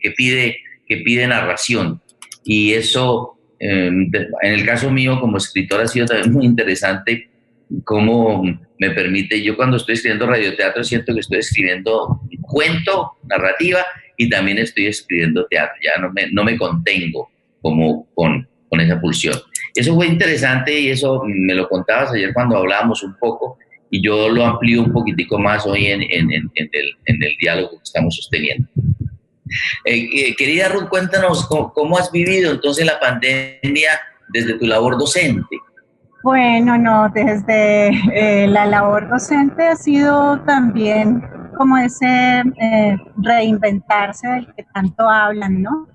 que, 0.00 0.10
pide, 0.12 0.58
que 0.86 0.98
pide 0.98 1.26
narración. 1.26 2.01
Y 2.44 2.72
eso, 2.72 3.38
eh, 3.58 3.86
en 3.88 4.52
el 4.52 4.66
caso 4.66 4.90
mío 4.90 5.20
como 5.20 5.36
escritor, 5.36 5.80
ha 5.80 5.86
sido 5.86 6.06
también 6.06 6.32
muy 6.32 6.46
interesante 6.46 7.28
cómo 7.84 8.42
me 8.78 8.90
permite, 8.90 9.42
yo 9.42 9.56
cuando 9.56 9.76
estoy 9.76 9.94
escribiendo 9.94 10.26
radioteatro 10.26 10.82
siento 10.84 11.14
que 11.14 11.20
estoy 11.20 11.38
escribiendo 11.38 12.20
cuento, 12.42 13.12
narrativa 13.28 13.78
y 14.16 14.28
también 14.28 14.58
estoy 14.58 14.86
escribiendo 14.86 15.46
teatro, 15.46 15.76
ya 15.82 16.00
no 16.00 16.12
me, 16.12 16.30
no 16.32 16.44
me 16.44 16.58
contengo 16.58 17.30
como 17.60 18.08
con, 18.14 18.46
con 18.68 18.80
esa 18.80 19.00
pulsión. 19.00 19.38
Eso 19.74 19.94
fue 19.94 20.06
interesante 20.06 20.78
y 20.78 20.88
eso 20.88 21.22
me 21.26 21.54
lo 21.54 21.68
contabas 21.68 22.12
ayer 22.12 22.34
cuando 22.34 22.58
hablábamos 22.58 23.02
un 23.02 23.16
poco 23.18 23.58
y 23.90 24.02
yo 24.02 24.28
lo 24.28 24.44
amplío 24.44 24.82
un 24.82 24.92
poquitico 24.92 25.38
más 25.38 25.66
hoy 25.66 25.86
en, 25.86 26.02
en, 26.02 26.32
en, 26.32 26.50
en 26.54 27.22
el, 27.22 27.36
diálogo 27.38 27.70
que 27.70 27.82
estamos 27.84 28.16
sosteniendo. 28.16 28.68
Eh, 29.84 30.08
eh, 30.12 30.36
querida 30.36 30.68
Ruth, 30.68 30.88
cuéntanos 30.88 31.46
cómo, 31.46 31.98
has 31.98 32.10
vivido 32.10 32.52
entonces 32.52 32.86
la 32.86 32.98
pandemia 32.98 34.00
desde 34.32 34.58
tu 34.58 34.66
labor 34.66 34.98
docente. 34.98 35.56
Bueno, 36.22 36.78
no, 36.78 37.08
desde 37.08 37.88
eh, 38.14 38.46
la 38.46 38.66
labor 38.66 39.08
docente 39.08 39.66
ha 39.66 39.74
sido 39.74 40.40
también 40.42 41.20
como 41.56 41.76
ese 41.78 42.44
eh, 42.60 42.96
reinventarse 43.16 44.28
del 44.28 44.54
que 44.54 44.64
tanto 44.72 45.08
hablan, 45.08 45.62
¿no? 45.62 45.88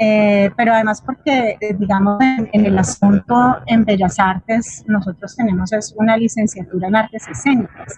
Eh, 0.00 0.50
pero 0.56 0.72
además 0.72 1.02
porque, 1.02 1.56
digamos, 1.78 2.18
en, 2.20 2.66
el 2.66 2.78
asunto 2.78 3.58
en 3.66 3.84
Bellas 3.84 4.18
Artes, 4.18 4.84
nosotros 4.88 5.36
tenemos 5.36 5.72
es 5.72 5.94
una 5.98 6.16
licenciatura 6.16 6.88
en 6.88 6.96
artes 6.96 7.28
escénicas. 7.28 7.94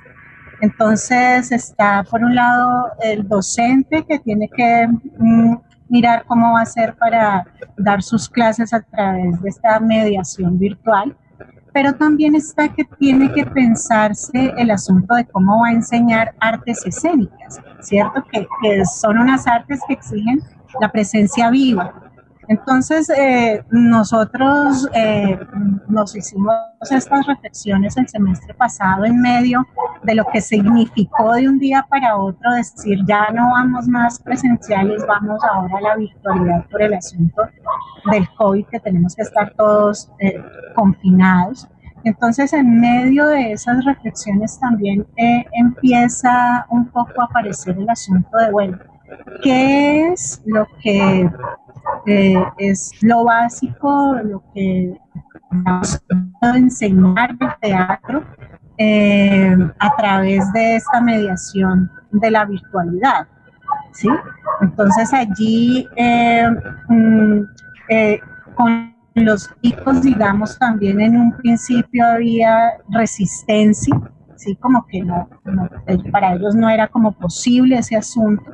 Entonces 0.60 1.52
está 1.52 2.02
por 2.04 2.22
un 2.22 2.34
lado 2.34 2.86
el 3.02 3.26
docente 3.28 4.04
que 4.04 4.18
tiene 4.18 4.48
que 4.48 4.88
mm, 5.18 5.56
mirar 5.88 6.24
cómo 6.26 6.52
va 6.52 6.60
a 6.60 6.62
hacer 6.62 6.94
para 6.96 7.46
dar 7.76 8.02
sus 8.02 8.28
clases 8.28 8.72
a 8.72 8.80
través 8.80 9.40
de 9.42 9.48
esta 9.48 9.78
mediación 9.80 10.58
virtual, 10.58 11.16
pero 11.72 11.94
también 11.94 12.34
está 12.34 12.68
que 12.68 12.84
tiene 12.98 13.30
que 13.32 13.44
pensarse 13.44 14.54
el 14.56 14.70
asunto 14.70 15.14
de 15.14 15.26
cómo 15.26 15.60
va 15.60 15.68
a 15.68 15.72
enseñar 15.72 16.34
artes 16.40 16.84
escénicas, 16.86 17.60
¿cierto? 17.80 18.24
Que 18.62 18.84
son 18.86 19.18
unas 19.18 19.46
artes 19.46 19.80
que 19.86 19.94
exigen 19.94 20.40
la 20.80 20.90
presencia 20.90 21.50
viva, 21.50 22.05
entonces, 22.48 23.10
eh, 23.10 23.64
nosotros 23.70 24.88
eh, 24.94 25.38
nos 25.88 26.14
hicimos 26.14 26.54
estas 26.88 27.26
reflexiones 27.26 27.96
el 27.96 28.08
semestre 28.08 28.54
pasado 28.54 29.04
en 29.04 29.20
medio 29.20 29.66
de 30.04 30.14
lo 30.14 30.24
que 30.32 30.40
significó 30.40 31.32
de 31.32 31.48
un 31.48 31.58
día 31.58 31.84
para 31.90 32.16
otro 32.16 32.52
decir, 32.52 33.00
ya 33.06 33.30
no 33.30 33.50
vamos 33.50 33.88
más 33.88 34.20
presenciales, 34.20 35.04
vamos 35.08 35.42
ahora 35.44 35.78
a 35.78 35.80
la 35.80 35.96
virtualidad 35.96 36.66
por 36.70 36.82
el 36.82 36.94
asunto 36.94 37.42
del 38.12 38.28
COVID, 38.36 38.66
que 38.66 38.80
tenemos 38.80 39.16
que 39.16 39.22
estar 39.22 39.52
todos 39.54 40.12
eh, 40.20 40.40
confinados. 40.76 41.68
Entonces, 42.04 42.52
en 42.52 42.78
medio 42.78 43.26
de 43.26 43.52
esas 43.52 43.84
reflexiones 43.84 44.60
también 44.60 45.04
empieza 45.52 46.64
un 46.70 46.86
poco 46.86 47.22
a 47.22 47.24
aparecer 47.24 47.76
el 47.76 47.90
asunto 47.90 48.38
de, 48.38 48.52
bueno, 48.52 48.78
¿qué 49.42 50.12
es 50.12 50.40
lo 50.46 50.68
que 50.80 51.28
eh, 52.06 52.34
es 52.58 52.90
lo 53.02 53.24
básico, 53.24 54.14
lo 54.22 54.42
que 54.54 54.96
nos 55.50 56.02
enseñar 56.42 57.36
el 57.40 57.48
teatro 57.60 58.22
eh, 58.78 59.56
a 59.78 59.96
través 59.96 60.52
de 60.52 60.76
esta 60.76 61.00
mediación 61.00 61.90
de 62.12 62.30
la 62.30 62.44
virtualidad. 62.44 63.26
¿sí? 63.92 64.08
Entonces 64.60 65.12
allí 65.12 65.88
eh, 65.96 66.48
mm, 66.88 67.40
con 68.54 68.94
los 69.14 69.50
chicos, 69.62 70.02
digamos, 70.02 70.58
también 70.58 71.00
en 71.00 71.16
un 71.16 71.32
principio 71.38 72.06
había 72.06 72.72
resistencia, 72.90 73.94
¿sí? 74.36 74.54
como 74.56 74.86
que 74.86 75.02
no, 75.02 75.28
para 76.12 76.34
ellos 76.34 76.54
no 76.54 76.68
era 76.68 76.86
como 76.88 77.12
posible 77.12 77.78
ese 77.78 77.96
asunto 77.96 78.44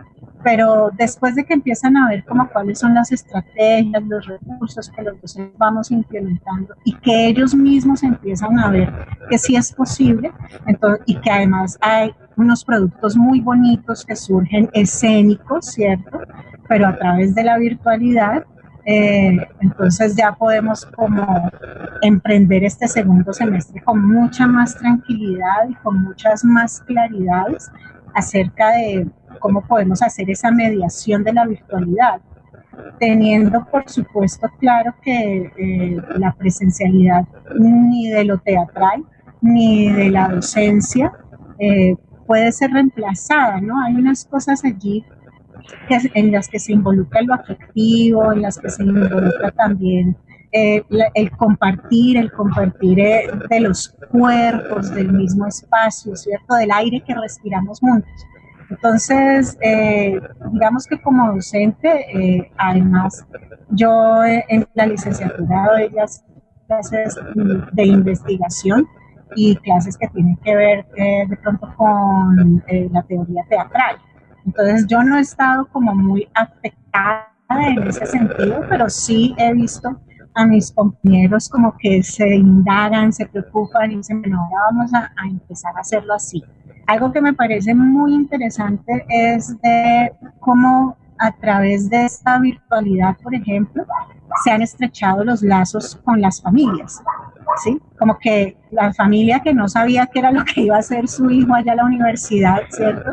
pero 0.43 0.91
después 0.97 1.35
de 1.35 1.45
que 1.45 1.55
empiezan 1.55 1.97
a 1.97 2.09
ver 2.09 2.25
como 2.25 2.49
cuáles 2.49 2.79
son 2.79 2.95
las 2.95 3.13
estrategias, 3.13 4.03
los 4.05 4.27
recursos 4.27 4.91
que 4.91 5.03
los 5.03 5.17
vamos 5.57 5.91
implementando 5.91 6.75
y 6.85 6.95
que 6.97 7.29
ellos 7.29 7.55
mismos 7.55 8.03
empiezan 8.03 8.59
a 8.59 8.71
ver 8.71 8.93
que 9.29 9.39
sí 9.39 9.57
es 9.57 9.73
posible 9.73 10.33
entonces, 10.67 11.03
y 11.07 11.17
que 11.17 11.31
además 11.31 11.79
hay 11.81 12.15
unos 12.37 12.65
productos 12.65 13.17
muy 13.17 13.41
bonitos 13.41 14.05
que 14.05 14.17
surgen 14.17 14.69
escénicos, 14.73 15.67
¿cierto? 15.67 16.21
Pero 16.69 16.89
a 16.89 16.97
través 16.97 17.35
de 17.35 17.45
la 17.45 17.59
virtualidad, 17.59 18.45
eh, 18.85 19.37
entonces 19.61 20.17
ya 20.17 20.33
podemos 20.33 20.87
como 20.87 21.51
emprender 22.03 22.65
este 22.65 22.89
segundo 22.89 23.33
semestre 23.33 23.81
con 23.83 24.05
mucha 24.05 24.47
más 24.47 24.75
tranquilidad 24.77 25.69
y 25.69 25.75
con 25.77 26.03
muchas 26.03 26.45
más 26.45 26.81
claridades 26.81 27.71
acerca 28.15 28.73
de 28.73 29.07
cómo 29.39 29.63
podemos 29.63 30.03
hacer 30.03 30.31
esa 30.31 30.51
mediación 30.51 31.25
de 31.25 31.33
la 31.33 31.47
virtualidad, 31.47 32.21
teniendo 32.99 33.65
por 33.67 33.89
supuesto 33.89 34.49
claro 34.59 34.95
que 35.03 35.53
eh, 35.57 35.97
la 36.17 36.33
presencialidad 36.33 37.27
ni 37.59 38.11
de 38.11 38.25
lo 38.25 38.39
teatral 38.39 39.05
ni 39.41 39.93
de 39.93 40.11
la 40.11 40.29
docencia 40.29 41.13
eh, 41.59 41.97
puede 42.27 42.53
ser 42.53 42.71
reemplazada, 42.71 43.61
¿no? 43.61 43.83
Hay 43.85 43.95
unas 43.95 44.25
cosas 44.25 44.65
allí 44.65 45.05
en 46.15 46.33
las 46.33 46.49
que 46.49 46.59
se 46.59 46.73
involucra 46.73 47.23
lo 47.23 47.35
afectivo, 47.35 48.33
en 48.33 48.43
las 48.43 48.59
que 48.59 48.71
se 48.71 48.83
involucra 48.83 49.51
también 49.51 50.17
eh, 50.53 50.83
el 51.15 51.31
compartir, 51.31 52.19
el 52.19 52.31
compartir 52.31 52.97
de 53.49 53.61
los 53.61 53.89
cuerpos, 54.11 54.95
del 54.95 55.13
mismo 55.13 55.47
espacio, 55.47 56.15
¿cierto? 56.15 56.55
Del 56.55 56.71
aire 56.71 57.03
que 57.07 57.15
respiramos 57.15 57.81
juntos. 57.81 58.27
Entonces, 58.73 59.59
eh, 59.61 60.19
digamos 60.51 60.87
que 60.87 61.01
como 61.03 61.35
docente, 61.35 61.89
eh, 62.19 62.51
además, 62.57 63.27
yo 63.69 64.25
en 64.25 64.67
la 64.73 64.87
licenciatura 64.87 65.69
doy 65.73 65.91
las 65.91 66.25
clases 66.67 67.21
de 67.73 67.85
investigación 67.85 68.87
y 69.37 69.57
clases 69.57 69.99
que 69.99 70.09
tienen 70.09 70.37
que 70.37 70.57
ver 70.57 70.87
eh, 70.97 71.27
de 71.29 71.37
pronto 71.37 71.71
con 71.77 72.65
la 72.93 73.03
teoría 73.03 73.45
teatral. 73.51 73.97
Entonces, 74.47 74.87
yo 74.89 75.03
no 75.03 75.19
he 75.19 75.21
estado 75.21 75.67
como 75.67 75.95
muy 75.95 76.27
afectada 76.35 77.29
en 77.51 77.83
ese 77.87 78.07
sentido, 78.07 78.63
pero 78.71 78.89
sí 78.89 79.35
he 79.37 79.53
visto 79.53 80.01
a 80.35 80.47
mis 80.47 80.73
compañeros 80.73 81.47
como 81.51 81.77
que 81.79 82.03
se 82.03 82.37
indagan, 82.37 83.13
se 83.13 83.27
preocupan 83.27 83.93
y 83.93 83.97
dicen, 83.97 84.23
bueno, 84.23 84.41
ahora 84.41 84.57
vamos 84.71 84.95
a 84.95 85.29
empezar 85.29 85.77
a 85.77 85.81
hacerlo 85.81 86.15
así. 86.15 86.43
Algo 86.87 87.13
que 87.13 87.21
me 87.21 87.33
parece 87.33 87.75
muy 87.75 88.15
interesante 88.15 89.05
es 89.09 89.61
de 89.61 90.13
cómo 90.41 90.97
a 91.19 91.31
través 91.33 91.89
de 91.89 92.05
esta 92.05 92.39
virtualidad, 92.41 93.17
por 93.23 93.35
ejemplo, 93.35 93.87
se 94.43 94.51
han 94.51 94.63
estrechado 94.63 95.25
los 95.25 95.43
lazos 95.43 95.97
con 96.05 96.21
las 96.21 96.43
familias, 96.43 97.03
¿sí? 97.63 97.79
Como 97.99 98.19
que 98.19 98.57
la 98.71 98.93
familia 98.93 99.41
que 99.41 99.55
no 99.55 99.69
sabía 99.69 100.07
qué 100.07 100.19
era 100.19 100.33
lo 100.33 100.45
que 100.45 100.63
iba 100.63 100.77
a 100.77 100.81
hacer 100.81 101.07
su 101.07 101.31
hijo 101.31 101.55
allá 101.55 101.73
a 101.73 101.77
la 101.77 101.85
universidad, 101.85 102.63
¿cierto? 102.71 103.13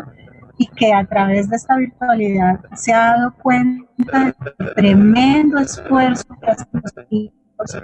Y 0.57 0.67
que 0.67 0.93
a 0.93 1.05
través 1.05 1.49
de 1.49 1.57
esta 1.57 1.77
virtualidad 1.77 2.59
se 2.73 2.93
ha 2.93 3.15
dado 3.15 3.33
cuenta 3.35 4.33
del 4.57 4.73
tremendo 4.75 5.59
esfuerzo 5.59 6.25
que 6.41 6.49
hacen 6.49 6.67
los 6.73 6.93
hijos 7.11 7.83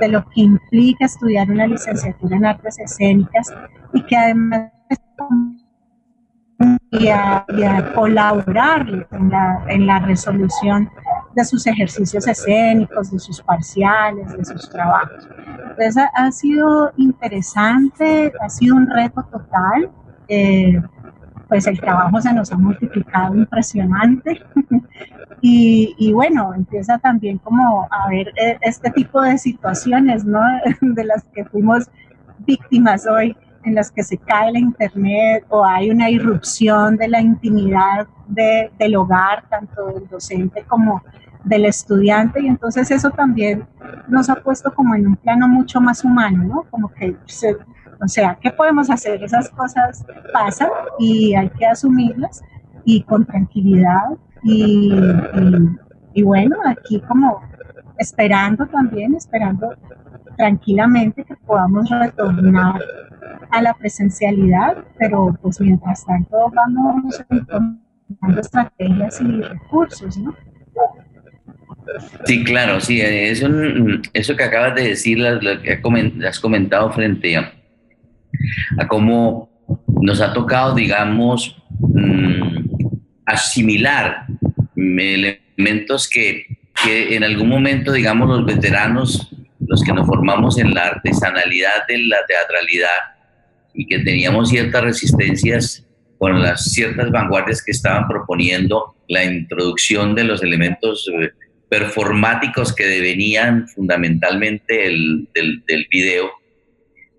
de 0.00 0.08
lo 0.08 0.24
que 0.30 0.40
implica 0.42 1.04
estudiar 1.04 1.50
una 1.50 1.66
licenciatura 1.66 2.36
en 2.36 2.46
artes 2.46 2.78
escénicas 2.78 3.52
y 3.92 4.02
que 4.02 4.16
además 4.16 4.70
y 6.90 7.08
a, 7.08 7.44
colaborar 7.94 9.06
en 9.10 9.30
la, 9.30 9.64
en 9.68 9.86
la 9.86 9.98
resolución 10.00 10.88
de 11.34 11.44
sus 11.44 11.66
ejercicios 11.66 12.26
escénicos, 12.26 13.10
de 13.10 13.18
sus 13.18 13.42
parciales, 13.42 14.36
de 14.36 14.44
sus 14.44 14.68
trabajos. 14.70 15.28
Entonces 15.70 16.04
ha, 16.14 16.32
sido 16.32 16.92
interesante, 16.96 18.32
ha 18.40 18.48
sido 18.48 18.76
un 18.76 18.88
reto 18.88 19.22
total. 19.24 19.90
Eh, 20.28 20.80
pues 21.48 21.66
el 21.68 21.78
trabajo 21.78 22.20
se 22.20 22.32
nos 22.32 22.50
ha 22.50 22.56
multiplicado 22.56 23.36
impresionante 23.36 24.42
y, 25.40 25.94
y, 25.96 26.12
bueno, 26.12 26.52
empieza 26.54 26.98
también 26.98 27.38
como 27.38 27.86
a 27.88 28.08
ver 28.08 28.32
eh, 28.36 28.58
este 28.62 28.90
tipo 28.90 29.20
de 29.20 29.38
situaciones, 29.38 30.24
¿no? 30.24 30.40
De 30.80 31.04
las 31.04 31.22
que 31.32 31.44
fuimos 31.44 31.88
víctimas 32.38 33.06
hoy 33.06 33.36
en 33.66 33.74
las 33.74 33.90
que 33.90 34.04
se 34.04 34.16
cae 34.16 34.52
la 34.52 34.60
internet 34.60 35.44
o 35.48 35.64
hay 35.64 35.90
una 35.90 36.08
irrupción 36.08 36.96
de 36.96 37.08
la 37.08 37.20
intimidad 37.20 38.06
de, 38.28 38.70
del 38.78 38.94
hogar, 38.94 39.44
tanto 39.50 39.86
del 39.88 40.08
docente 40.08 40.64
como 40.68 41.02
del 41.42 41.64
estudiante, 41.64 42.40
y 42.42 42.46
entonces 42.46 42.90
eso 42.90 43.10
también 43.10 43.66
nos 44.08 44.30
ha 44.30 44.36
puesto 44.36 44.72
como 44.72 44.94
en 44.94 45.08
un 45.08 45.16
plano 45.16 45.48
mucho 45.48 45.80
más 45.80 46.04
humano, 46.04 46.44
¿no? 46.44 46.62
Como 46.70 46.88
que, 46.88 47.16
o 48.00 48.08
sea, 48.08 48.38
¿qué 48.40 48.50
podemos 48.50 48.88
hacer? 48.88 49.22
Esas 49.22 49.48
cosas 49.50 50.04
pasan 50.32 50.70
y 50.98 51.34
hay 51.34 51.50
que 51.50 51.66
asumirlas 51.66 52.42
y 52.84 53.02
con 53.02 53.24
tranquilidad 53.26 54.10
y, 54.42 54.92
y 56.14 56.22
bueno, 56.22 56.56
aquí 56.66 57.00
como 57.00 57.42
esperando 57.98 58.66
también, 58.66 59.14
esperando 59.14 59.74
tranquilamente 60.36 61.24
que 61.24 61.36
podamos 61.36 61.88
retornar 61.88 62.80
a 63.50 63.62
la 63.62 63.74
presencialidad, 63.74 64.84
pero 64.98 65.36
pues 65.40 65.60
mientras 65.60 66.04
tanto 66.04 66.50
vamos 66.54 67.22
encontrando 67.30 68.40
estrategias 68.40 69.20
y 69.20 69.42
recursos, 69.42 70.18
¿no? 70.18 70.34
Sí, 72.24 72.42
claro, 72.44 72.80
sí, 72.80 73.00
eso, 73.00 73.48
eso 74.12 74.36
que 74.36 74.42
acabas 74.42 74.74
de 74.74 74.88
decir, 74.88 75.18
lo 75.18 75.62
que 75.62 75.80
has 76.26 76.40
comentado 76.40 76.92
frente 76.92 77.36
a, 77.36 77.52
cómo 78.88 79.48
nos 80.02 80.20
ha 80.20 80.32
tocado, 80.32 80.74
digamos, 80.74 81.62
mm, 81.78 82.66
asimilar 83.24 84.26
elementos 84.74 86.08
que, 86.08 86.58
que 86.86 87.16
en 87.16 87.24
algún 87.24 87.48
momento, 87.48 87.92
digamos, 87.92 88.28
los 88.28 88.46
veteranos 88.46 89.28
los 89.66 89.82
que 89.82 89.92
nos 89.92 90.06
formamos 90.06 90.58
en 90.58 90.72
la 90.74 90.86
artesanalidad 90.86 91.86
de 91.88 91.98
la 92.04 92.18
teatralidad 92.28 92.88
y 93.74 93.86
que 93.86 93.98
teníamos 94.00 94.48
ciertas 94.50 94.82
resistencias 94.82 95.84
con 96.18 96.40
las 96.40 96.72
ciertas 96.72 97.10
vanguardias 97.10 97.62
que 97.64 97.72
estaban 97.72 98.06
proponiendo 98.06 98.94
la 99.08 99.24
introducción 99.24 100.14
de 100.14 100.24
los 100.24 100.42
elementos 100.42 101.10
eh, 101.12 101.30
performáticos 101.68 102.74
que 102.74 102.86
devenían 102.86 103.66
fundamentalmente 103.68 104.86
el, 104.86 105.28
del, 105.34 105.62
del 105.66 105.86
video. 105.90 106.30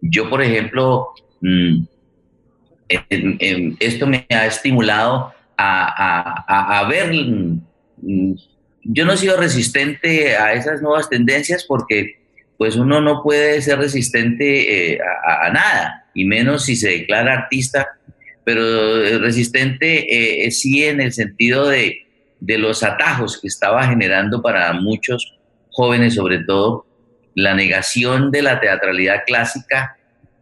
Yo, 0.01 0.29
por 0.29 0.41
ejemplo, 0.41 1.09
mm, 1.41 1.83
esto 3.79 4.07
me 4.07 4.25
ha 4.29 4.45
estimulado 4.45 5.33
a, 5.57 6.87
ver, 6.89 7.13
mm, 7.97 8.35
yo 8.87 9.05
no 9.05 9.13
he 9.13 9.17
sido 9.17 9.37
resistente 9.37 10.35
a 10.35 10.53
esas 10.53 10.81
nuevas 10.81 11.09
tendencias 11.09 11.65
porque 11.65 12.19
pues 12.57 12.75
uno 12.75 13.01
no 13.01 13.21
puede 13.21 13.61
ser 13.61 13.77
resistente 13.77 14.93
eh, 14.93 14.99
a, 15.25 15.49
nada, 15.51 16.05
y 16.15 16.25
menos 16.25 16.65
si 16.65 16.75
se 16.75 16.89
declara 16.89 17.33
artista, 17.33 17.87
pero 18.43 19.19
resistente 19.19 20.45
eh, 20.45 20.51
sí 20.51 20.83
en 20.83 21.01
el 21.01 21.13
sentido 21.13 21.67
de, 21.67 22.07
de 22.39 22.57
los 22.57 22.81
atajos 22.81 23.39
que 23.39 23.47
estaba 23.47 23.85
generando 23.87 24.41
para 24.41 24.73
muchos 24.73 25.37
jóvenes, 25.69 26.15
sobre 26.15 26.39
todo, 26.39 26.87
la 27.35 27.53
negación 27.53 28.31
de 28.31 28.41
la 28.41 28.59
teatralidad 28.59 29.21
clásica 29.27 29.97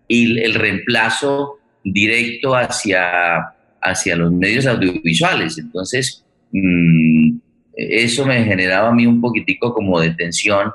y 0.07 0.39
el 0.39 0.53
reemplazo 0.53 1.59
directo 1.83 2.55
hacia, 2.55 3.53
hacia 3.81 4.15
los 4.15 4.31
medios 4.31 4.65
audiovisuales. 4.65 5.57
Entonces, 5.57 6.23
mm, 6.51 7.39
eso 7.75 8.25
me 8.25 8.43
generaba 8.43 8.89
a 8.89 8.93
mí 8.93 9.05
un 9.05 9.19
poquitico 9.19 9.73
como 9.73 9.99
de 9.99 10.11
tensión 10.11 10.71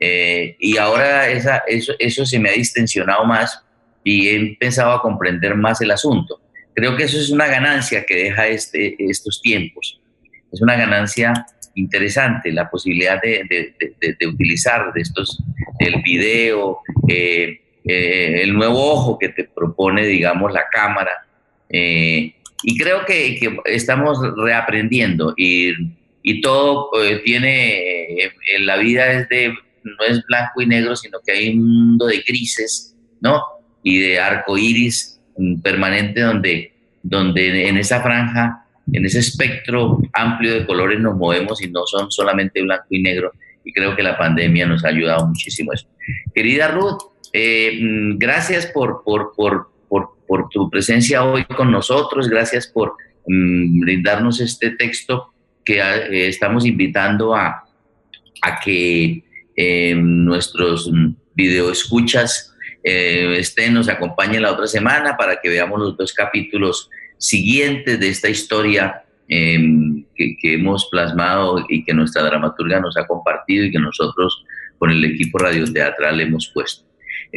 eh, 0.00 0.56
y 0.58 0.76
ahora 0.76 1.28
esa, 1.28 1.62
eso, 1.66 1.94
eso 1.98 2.26
se 2.26 2.38
me 2.38 2.50
ha 2.50 2.52
distensionado 2.52 3.24
más 3.24 3.62
y 4.02 4.28
he 4.28 4.36
empezado 4.36 4.92
a 4.92 5.02
comprender 5.02 5.54
más 5.54 5.80
el 5.80 5.90
asunto. 5.90 6.40
Creo 6.74 6.96
que 6.96 7.04
eso 7.04 7.18
es 7.18 7.30
una 7.30 7.46
ganancia 7.46 8.04
que 8.04 8.16
deja 8.16 8.46
este, 8.48 8.96
estos 8.98 9.40
tiempos. 9.40 10.00
Es 10.52 10.60
una 10.60 10.76
ganancia 10.76 11.32
interesante 11.74 12.52
la 12.52 12.68
posibilidad 12.68 13.20
de, 13.20 13.44
de, 13.48 14.26
utilizar 14.26 14.92
de 14.92 15.00
estos, 15.00 15.42
el 15.78 16.02
video, 16.02 16.80
eh, 17.08 17.60
eh, 17.84 18.42
el 18.42 18.52
nuevo 18.54 18.92
ojo 18.92 19.18
que 19.18 19.30
te 19.30 19.44
propone, 19.44 20.06
digamos, 20.06 20.52
la 20.52 20.68
cámara. 20.70 21.26
Y 21.70 22.78
creo 22.78 23.04
que, 23.04 23.38
estamos 23.64 24.18
reaprendiendo 24.36 25.34
y 26.26 26.40
todo 26.40 26.88
eh, 27.02 27.20
tiene, 27.22 28.18
en 28.56 28.66
la 28.66 28.78
vida 28.78 29.12
es 29.12 29.28
de, 29.28 29.48
no 29.84 30.04
es 30.08 30.24
blanco 30.26 30.62
y 30.62 30.66
negro, 30.66 30.96
sino 30.96 31.18
que 31.24 31.32
hay 31.32 31.50
un 31.50 31.88
mundo 31.88 32.06
de 32.06 32.24
grises, 32.26 32.96
¿no? 33.20 33.42
Y 33.82 33.98
de 33.98 34.18
arco 34.18 34.56
iris 34.56 35.20
permanente 35.62 36.22
donde, 36.22 36.72
donde 37.02 37.68
en 37.68 37.76
esa 37.76 38.00
franja, 38.00 38.64
en 38.90 39.04
ese 39.04 39.18
espectro 39.18 39.98
amplio 40.14 40.54
de 40.54 40.66
colores 40.66 40.98
nos 40.98 41.14
movemos 41.14 41.62
y 41.62 41.70
no 41.70 41.84
son 41.84 42.10
solamente 42.10 42.62
blanco 42.62 42.86
y 42.88 43.02
negro. 43.02 43.32
Y 43.62 43.74
creo 43.74 43.94
que 43.94 44.02
la 44.02 44.16
pandemia 44.16 44.66
nos 44.66 44.82
ha 44.86 44.88
ayudado 44.88 45.26
muchísimo 45.26 45.74
eso. 45.74 45.86
Querida 46.34 46.68
Ruth, 46.68 47.02
eh, 47.34 47.80
mm, 47.82 48.16
gracias 48.16 48.64
por, 48.68 49.02
por, 49.04 49.34
por, 49.36 49.68
por, 49.90 50.48
tu 50.50 50.70
presencia 50.70 51.22
hoy 51.22 51.44
con 51.44 51.70
nosotros, 51.70 52.28
gracias 52.28 52.66
por 52.66 52.94
mm, 53.26 53.80
brindarnos 53.80 54.40
este 54.40 54.70
texto 54.70 55.33
que 55.64 55.80
eh, 55.80 56.28
estamos 56.28 56.66
invitando 56.66 57.34
a, 57.34 57.64
a 58.42 58.60
que 58.60 59.24
eh, 59.56 59.94
nuestros 59.94 60.90
videoescuchas 61.34 62.54
eh, 62.82 63.36
estén, 63.38 63.74
nos 63.74 63.88
acompañen 63.88 64.42
la 64.42 64.52
otra 64.52 64.66
semana 64.66 65.16
para 65.16 65.40
que 65.40 65.48
veamos 65.48 65.80
los 65.80 65.96
dos 65.96 66.12
capítulos 66.12 66.90
siguientes 67.18 67.98
de 67.98 68.08
esta 68.08 68.28
historia 68.28 69.04
em, 69.28 70.04
que, 70.14 70.36
hemos 70.42 70.86
plasmado 70.90 71.64
y 71.68 71.84
que 71.84 71.94
nuestra 71.94 72.22
dramaturga 72.22 72.80
nos 72.80 72.96
ha 72.96 73.06
compartido 73.06 73.64
y 73.64 73.70
que 73.70 73.78
nosotros 73.78 74.44
con 74.78 74.90
el 74.90 75.02
equipo 75.04 75.38
radioteatral 75.38 76.20
hemos 76.20 76.50
puesto. 76.52 76.84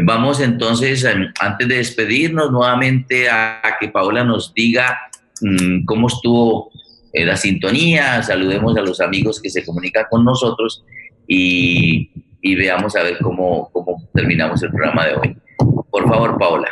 Vamos 0.04 0.42
entonces, 0.42 1.08
antes 1.40 1.68
de 1.68 1.78
despedirnos 1.78 2.52
nuevamente, 2.52 3.30
a, 3.30 3.62
que 3.80 3.88
Paola 3.88 4.24
nos 4.24 4.54
diga 4.54 5.00
mm, 5.42 5.86
cómo 5.86 6.08
estuvo 6.08 6.72
eh, 6.72 6.87
la 7.26 7.36
sintonía, 7.36 8.22
saludemos 8.24 8.78
a 8.78 8.82
los 8.82 9.02
amigos 9.02 9.42
que 9.42 9.50
se 9.50 9.66
comunican 9.66 10.06
con 10.10 10.24
nosotros 10.24 10.84
y, 11.28 12.12
veamos 12.56 12.96
a 12.96 13.04
ver 13.04 13.18
cómo, 13.22 13.70
cómo 13.74 14.08
terminamos 14.14 14.64
el 14.64 14.70
programa 14.70 15.06
de 15.06 15.16
hoy. 15.16 15.38
Por 15.92 16.08
favor, 16.08 16.38
Paola. 16.38 16.70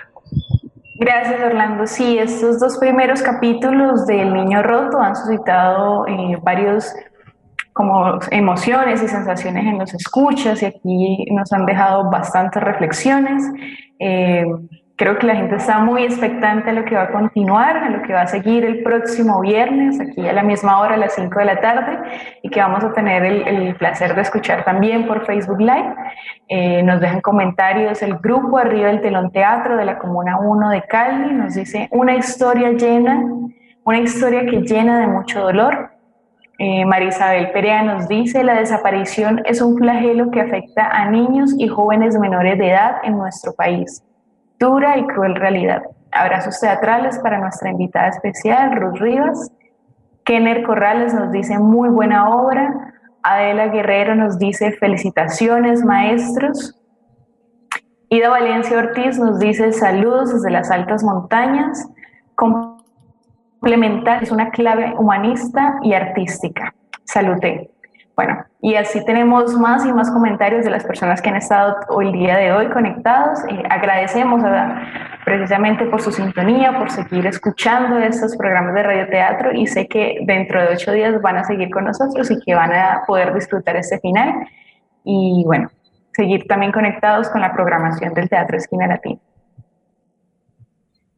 Gracias, 0.98 1.42
Orlando. 1.42 1.86
Sí, 1.86 2.18
estos 2.18 2.60
dos 2.60 2.78
primeros 2.78 3.22
capítulos 3.22 4.08
del 4.08 4.34
Niño 4.34 4.64
Roto 4.64 5.00
han 5.00 5.16
suscitado 5.16 6.08
eh, 6.08 6.38
varios 6.42 6.94
como 7.74 8.20
emociones 8.32 9.04
y 9.04 9.08
sensaciones 9.10 9.66
en 9.66 9.78
los 9.78 9.94
escuchas 9.94 10.64
y 10.64 10.66
aquí 10.66 11.26
nos 11.32 11.52
han 11.52 11.66
dejado 11.66 12.10
bastantes 12.10 12.64
reflexiones. 12.64 13.44
Eh, 14.00 14.46
creo 14.96 15.18
que 15.20 15.28
la 15.28 15.36
gente 15.36 15.56
está 15.56 15.80
muy 15.80 16.04
expectante 16.04 16.70
a 16.70 16.74
lo 16.74 16.86
que 16.86 16.96
va 16.96 17.04
a 17.04 17.12
continuar, 17.12 17.78
a 17.78 17.90
lo 17.90 18.02
que 18.02 18.14
va 18.14 18.22
a 18.22 18.28
seguir 18.28 18.64
el 18.64 18.82
próximo 18.82 19.42
viernes, 19.42 20.00
aquí 20.00 20.28
a 20.28 20.34
la 20.34 20.44
misma 20.44 20.80
hora, 20.80 20.96
a 20.96 20.98
las 20.98 21.16
5 21.16 21.38
de 21.38 21.46
la 21.46 21.60
tarde, 21.60 22.00
y 22.44 22.50
que 22.50 22.62
vamos 22.62 22.84
a 22.84 22.94
tener 22.94 23.24
el, 23.24 23.76
placer 23.76 24.16
de 24.16 24.22
escuchar 24.22 24.64
también 24.64 25.06
por 25.06 25.26
Facebook 25.26 25.60
Live. 25.60 25.94
Eh, 26.48 26.82
nos 26.84 27.02
dejan 27.02 27.22
comentarios 27.22 28.02
el 28.02 28.18
grupo 28.18 28.58
Arriba 28.58 28.88
del 28.88 29.02
Telón 29.02 29.32
Teatro 29.32 29.76
de 29.76 29.86
la 29.86 29.98
Comuna 29.98 30.40
1 30.40 30.70
de 30.70 30.82
Cali, 30.84 31.34
nos 31.34 31.56
dice 31.56 31.90
una 31.92 32.16
historia 32.16 32.72
llena, 32.72 33.22
una 33.84 34.00
historia 34.00 34.46
que 34.46 34.62
llena 34.62 35.00
de 35.00 35.08
mucho 35.08 35.42
dolor, 35.42 35.92
eh, 36.58 36.86
Marisabel 36.86 37.52
Perea 37.52 37.84
nos 37.84 38.08
dice, 38.08 38.42
la 38.44 38.56
desaparición 38.56 39.42
es 39.44 39.62
un 39.62 39.78
flagelo 39.78 40.32
que 40.32 40.40
afecta 40.40 40.88
a 40.88 41.10
niños 41.10 41.54
y 41.58 41.68
jóvenes 41.68 42.18
menores 42.18 42.58
de 42.58 42.70
edad 42.70 42.96
en 43.04 43.18
nuestro 43.18 43.54
país. 43.54 44.02
Dura 44.60 44.98
y 44.98 45.06
cruel 45.08 45.36
realidad. 45.36 45.84
Abrazos 46.12 46.60
teatrales 46.60 47.20
para 47.20 47.40
nuestra 47.40 47.70
invitada 47.70 48.10
especial, 48.10 48.76
Ruth 48.76 48.98
Rivas. 48.98 49.52
Kenner 50.24 50.64
Corrales 50.64 51.14
nos 51.14 51.32
dice, 51.32 51.60
muy 51.60 51.90
buena 51.90 52.30
obra. 52.30 52.94
Adela 53.22 53.68
Guerrero 53.68 54.16
nos 54.16 54.40
dice, 54.40 54.72
felicitaciones, 54.74 55.84
maestros. 55.84 56.80
Ida 58.10 58.30
Valencia 58.30 58.78
Ortiz 58.78 59.20
nos 59.20 59.40
dice, 59.40 59.72
saludos 59.74 60.34
desde 60.34 60.52
las 60.52 60.72
altas 60.72 61.04
montañas 61.04 61.88
complementar 62.36 64.24
es 64.24 64.32
una 64.32 64.52
clave 64.52 64.94
humanista 64.98 65.80
y 65.82 65.94
artística. 65.94 66.74
Salute. 67.06 67.72
Bueno, 68.16 68.46
y 68.62 68.76
así 68.76 69.04
tenemos 69.04 69.54
más 69.56 69.86
y 69.86 69.92
más 69.92 70.10
comentarios 70.10 70.64
de 70.64 70.72
las 70.72 70.86
personas 70.86 71.22
que 71.22 71.30
han 71.30 71.36
estado 71.36 71.76
hoy 71.90 72.14
día 72.14 72.38
de 72.38 72.54
hoy 72.54 72.70
conectados. 72.70 73.40
Eh, 73.50 73.62
agradecemos 73.70 74.42
precisamente 75.26 75.86
por 75.86 76.02
su 76.02 76.14
sintonía, 76.14 76.78
por 76.78 76.90
seguir 76.90 77.26
escuchando 77.26 77.98
estos 78.00 78.38
programas 78.38 78.74
de 78.74 78.84
radioteatro 78.84 79.52
y 79.54 79.68
sé 79.68 79.88
que 79.88 80.20
dentro 80.26 80.62
de 80.62 80.70
ocho 80.70 80.94
días 80.94 81.22
van 81.22 81.38
a 81.38 81.44
seguir 81.44 81.70
con 81.70 81.84
nosotros 81.84 82.32
y 82.32 82.40
que 82.40 82.56
van 82.56 82.72
a 82.72 83.04
poder 83.06 83.34
disfrutar 83.34 83.76
este 83.76 84.00
final. 84.00 84.48
Y 85.04 85.44
bueno, 85.46 85.70
seguir 86.14 86.48
también 86.48 86.72
conectados 86.72 87.28
con 87.30 87.42
la 87.42 87.52
programación 87.52 88.14
del 88.14 88.30
Teatro 88.30 88.56
Esquina 88.56 88.88
Latina. 88.88 89.20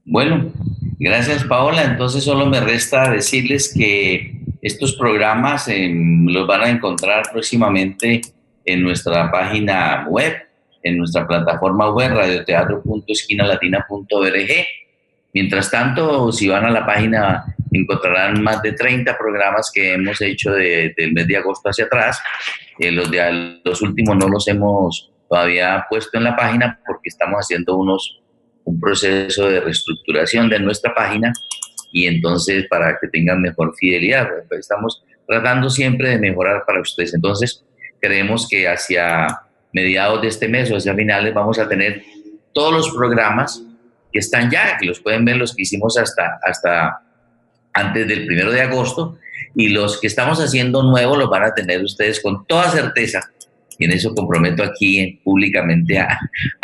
Bueno, 0.03 0.51
gracias 0.99 1.43
Paola. 1.43 1.83
Entonces 1.83 2.23
solo 2.23 2.47
me 2.47 2.59
resta 2.59 3.11
decirles 3.11 3.71
que 3.77 4.36
estos 4.68 4.95
programas 4.95 5.68
em, 5.68 6.28
los 6.28 6.47
van 6.47 6.61
a 6.61 6.70
encontrar 6.70 7.24
próximamente 7.32 8.22
en 8.65 8.84
nuestra 8.84 9.32
página 9.32 10.05
web, 10.07 10.36
en 10.84 10.97
nuestra 10.97 11.28
plataforma 11.28 11.91
web 11.91 12.13
radioteatro.esquinalatina.org. 12.13 14.51
Mientras 15.34 15.72
tanto, 15.72 16.32
si 16.32 16.47
van 16.47 16.65
a 16.65 16.72
la 16.72 16.86
página 16.86 17.55
encontrarán 17.72 18.41
más 18.41 18.61
de 18.61 18.74
30 18.74 19.18
programas 19.18 19.72
que 19.74 19.93
hemos 19.93 20.22
hecho 20.22 20.51
del 20.51 21.13
mes 21.13 21.28
de 21.28 21.38
agosto 21.38 21.70
hacia 21.70 21.86
atrás. 21.86 22.22
Eh, 22.80 22.91
los, 22.91 23.09
de, 23.09 23.59
los 23.63 23.82
últimos 23.82 24.15
no 24.15 24.28
los 24.28 24.47
hemos 24.47 25.11
todavía 25.30 25.86
puesto 25.89 26.18
en 26.18 26.24
la 26.24 26.36
página 26.36 26.80
porque 26.86 27.09
estamos 27.09 27.39
haciendo 27.39 27.76
unos 27.76 28.22
un 28.63 28.80
proceso 28.82 29.47
de 29.47 29.61
reestructuración 29.61 30.49
de 30.49 30.59
nuestra 30.59 30.93
página 30.93 31.32
y 31.97 32.05
entonces 32.05 32.67
para 32.69 32.95
que 32.99 33.07
tengan 33.07 33.41
mejor 33.41 33.73
fidelidad. 33.75 34.29
Estamos 34.51 35.03
tratando 35.25 35.67
siempre 35.67 36.09
de 36.09 36.19
mejorar 36.19 36.63
para 36.65 36.79
ustedes. 36.79 37.15
Entonces, 37.15 37.65
creemos 37.99 38.47
que 38.47 38.67
hacia 38.67 39.41
mediados 39.73 40.21
de 40.21 40.27
este 40.27 40.47
mes 40.47 40.69
o 40.69 40.77
hacia 40.77 40.93
finales 40.93 41.33
vamos 41.33 41.57
a 41.57 41.67
tener 41.67 42.03
todos 42.53 42.71
los 42.71 42.91
programas 42.91 43.63
que 44.13 44.19
están 44.19 44.51
ya, 44.51 44.77
que 44.77 44.85
los 44.85 44.99
pueden 44.99 45.25
ver 45.25 45.37
los 45.37 45.55
que 45.55 45.63
hicimos 45.63 45.97
hasta, 45.97 46.39
hasta 46.43 47.01
antes 47.73 48.07
del 48.07 48.27
primero 48.27 48.51
de 48.51 48.61
agosto 48.61 49.17
y 49.55 49.69
los 49.69 49.99
que 49.99 50.05
estamos 50.05 50.39
haciendo 50.39 50.83
nuevos 50.83 51.17
los 51.17 51.29
van 51.31 51.45
a 51.45 51.53
tener 51.55 51.83
ustedes 51.83 52.21
con 52.21 52.45
toda 52.45 52.69
certeza 52.69 53.31
y 53.80 53.86
en 53.86 53.91
eso 53.91 54.13
comprometo 54.13 54.63
aquí 54.63 55.19
públicamente 55.23 55.99
a, 55.99 56.19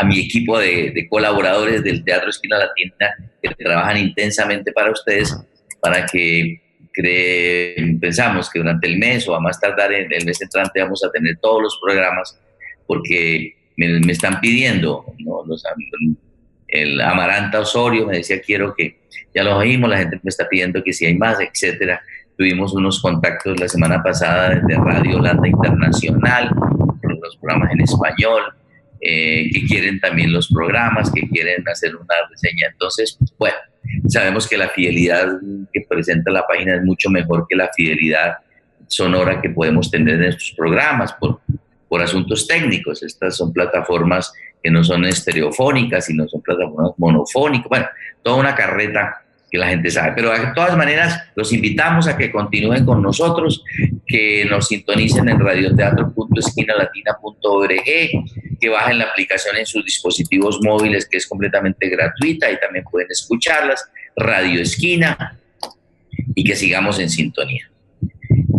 mi 0.05 0.19
equipo 0.19 0.59
de, 0.59 1.07
colaboradores 1.09 1.83
del 1.83 2.03
Teatro 2.03 2.29
Esquina 2.29 2.57
Latina 2.57 3.13
que 3.41 3.53
trabajan 3.55 3.97
intensamente 3.97 4.71
para 4.71 4.91
ustedes, 4.91 5.35
para 5.81 6.05
que 6.05 6.61
pensamos 7.99 8.49
que 8.49 8.59
durante 8.59 8.87
el 8.87 8.97
mes 8.97 9.27
o 9.27 9.35
a 9.35 9.39
más 9.39 9.59
tardar 9.59 9.91
en 9.93 10.11
el 10.11 10.25
mes 10.25 10.41
entrante 10.41 10.81
vamos 10.81 11.03
a 11.03 11.11
tener 11.11 11.37
todos 11.41 11.61
los 11.61 11.79
programas, 11.81 12.39
porque 12.85 13.55
me, 13.77 14.11
están 14.11 14.39
pidiendo 14.39 15.05
el 16.73 16.99
Amaranta 17.01 17.59
Osorio 17.59 18.07
me 18.07 18.17
decía, 18.17 18.41
quiero 18.41 18.73
que, 18.75 18.97
ya 19.33 19.43
lo 19.43 19.57
oímos, 19.57 19.89
la 19.89 19.99
gente 19.99 20.19
me 20.23 20.29
está 20.29 20.49
pidiendo 20.49 20.83
que 20.83 20.91
si 20.91 21.05
hay 21.05 21.15
más, 21.15 21.37
etcétera. 21.39 22.01
Tuvimos 22.35 22.73
unos 22.73 22.99
contactos 22.99 23.59
la 23.59 23.67
semana 23.67 24.01
pasada 24.01 24.55
desde 24.55 24.81
Radio 24.81 25.17
Holanda 25.17 25.47
Internacional, 25.47 26.49
los 27.23 27.37
programas 27.37 27.71
en 27.71 27.81
español, 27.81 28.43
eh, 29.01 29.49
que 29.51 29.65
quieren 29.65 29.99
también 29.99 30.31
los 30.31 30.47
programas, 30.47 31.11
que 31.11 31.27
quieren 31.27 31.67
hacer 31.67 31.95
una 31.95 32.15
reseña. 32.29 32.67
Entonces, 32.71 33.17
bueno, 33.37 33.57
sabemos 34.07 34.47
que 34.47 34.57
la 34.57 34.69
fidelidad 34.69 35.27
que 35.73 35.81
presenta 35.89 36.31
la 36.31 36.45
página 36.47 36.75
es 36.75 36.83
mucho 36.83 37.09
mejor 37.09 37.45
que 37.49 37.55
la 37.55 37.69
fidelidad 37.75 38.37
sonora 38.87 39.41
que 39.41 39.49
podemos 39.49 39.89
tener 39.89 40.15
en 40.15 40.23
estos 40.23 40.53
programas 40.55 41.13
por, 41.13 41.41
por 41.89 42.01
asuntos 42.01 42.47
técnicos. 42.47 43.03
Estas 43.03 43.35
son 43.35 43.51
plataformas 43.51 44.31
que 44.61 44.71
no 44.71 44.83
son 44.83 45.03
estereofónicas, 45.05 46.05
sino 46.05 46.27
son 46.27 46.41
plataformas 46.41 46.91
monofónicas. 46.97 47.67
Bueno, 47.67 47.87
toda 48.21 48.37
una 48.37 48.55
carreta 48.55 49.23
que 49.53 49.59
la 49.59 49.67
gente 49.67 49.91
sabe. 49.91 50.13
Pero 50.15 50.31
de 50.31 50.51
todas 50.55 50.75
maneras, 50.75 51.29
los 51.35 51.53
invitamos 51.53 52.07
a 52.07 52.17
que 52.17 52.31
continúen 52.31 52.85
con 52.85 53.03
nosotros, 53.03 53.63
que 54.05 54.45
nos 54.45 54.67
sintonicen 54.67 55.27
en 55.29 55.39
radioteatro.esquinalatina.org, 55.39 57.85
que 58.59 58.69
bajen 58.69 58.97
la 58.97 59.05
aplicación 59.05 59.55
en 59.57 59.65
sus 59.65 59.85
dispositivos 59.85 60.59
móviles, 60.61 61.07
que 61.09 61.17
es 61.17 61.27
completamente 61.27 61.89
gratuita 61.89 62.51
y 62.51 62.59
también 62.59 62.85
pueden 62.85 63.07
escucharlas, 63.09 63.89
Radio 64.15 64.61
Esquina, 64.61 65.39
y 66.35 66.43
que 66.43 66.55
sigamos 66.55 66.99
en 66.99 67.09
sintonía. 67.09 67.69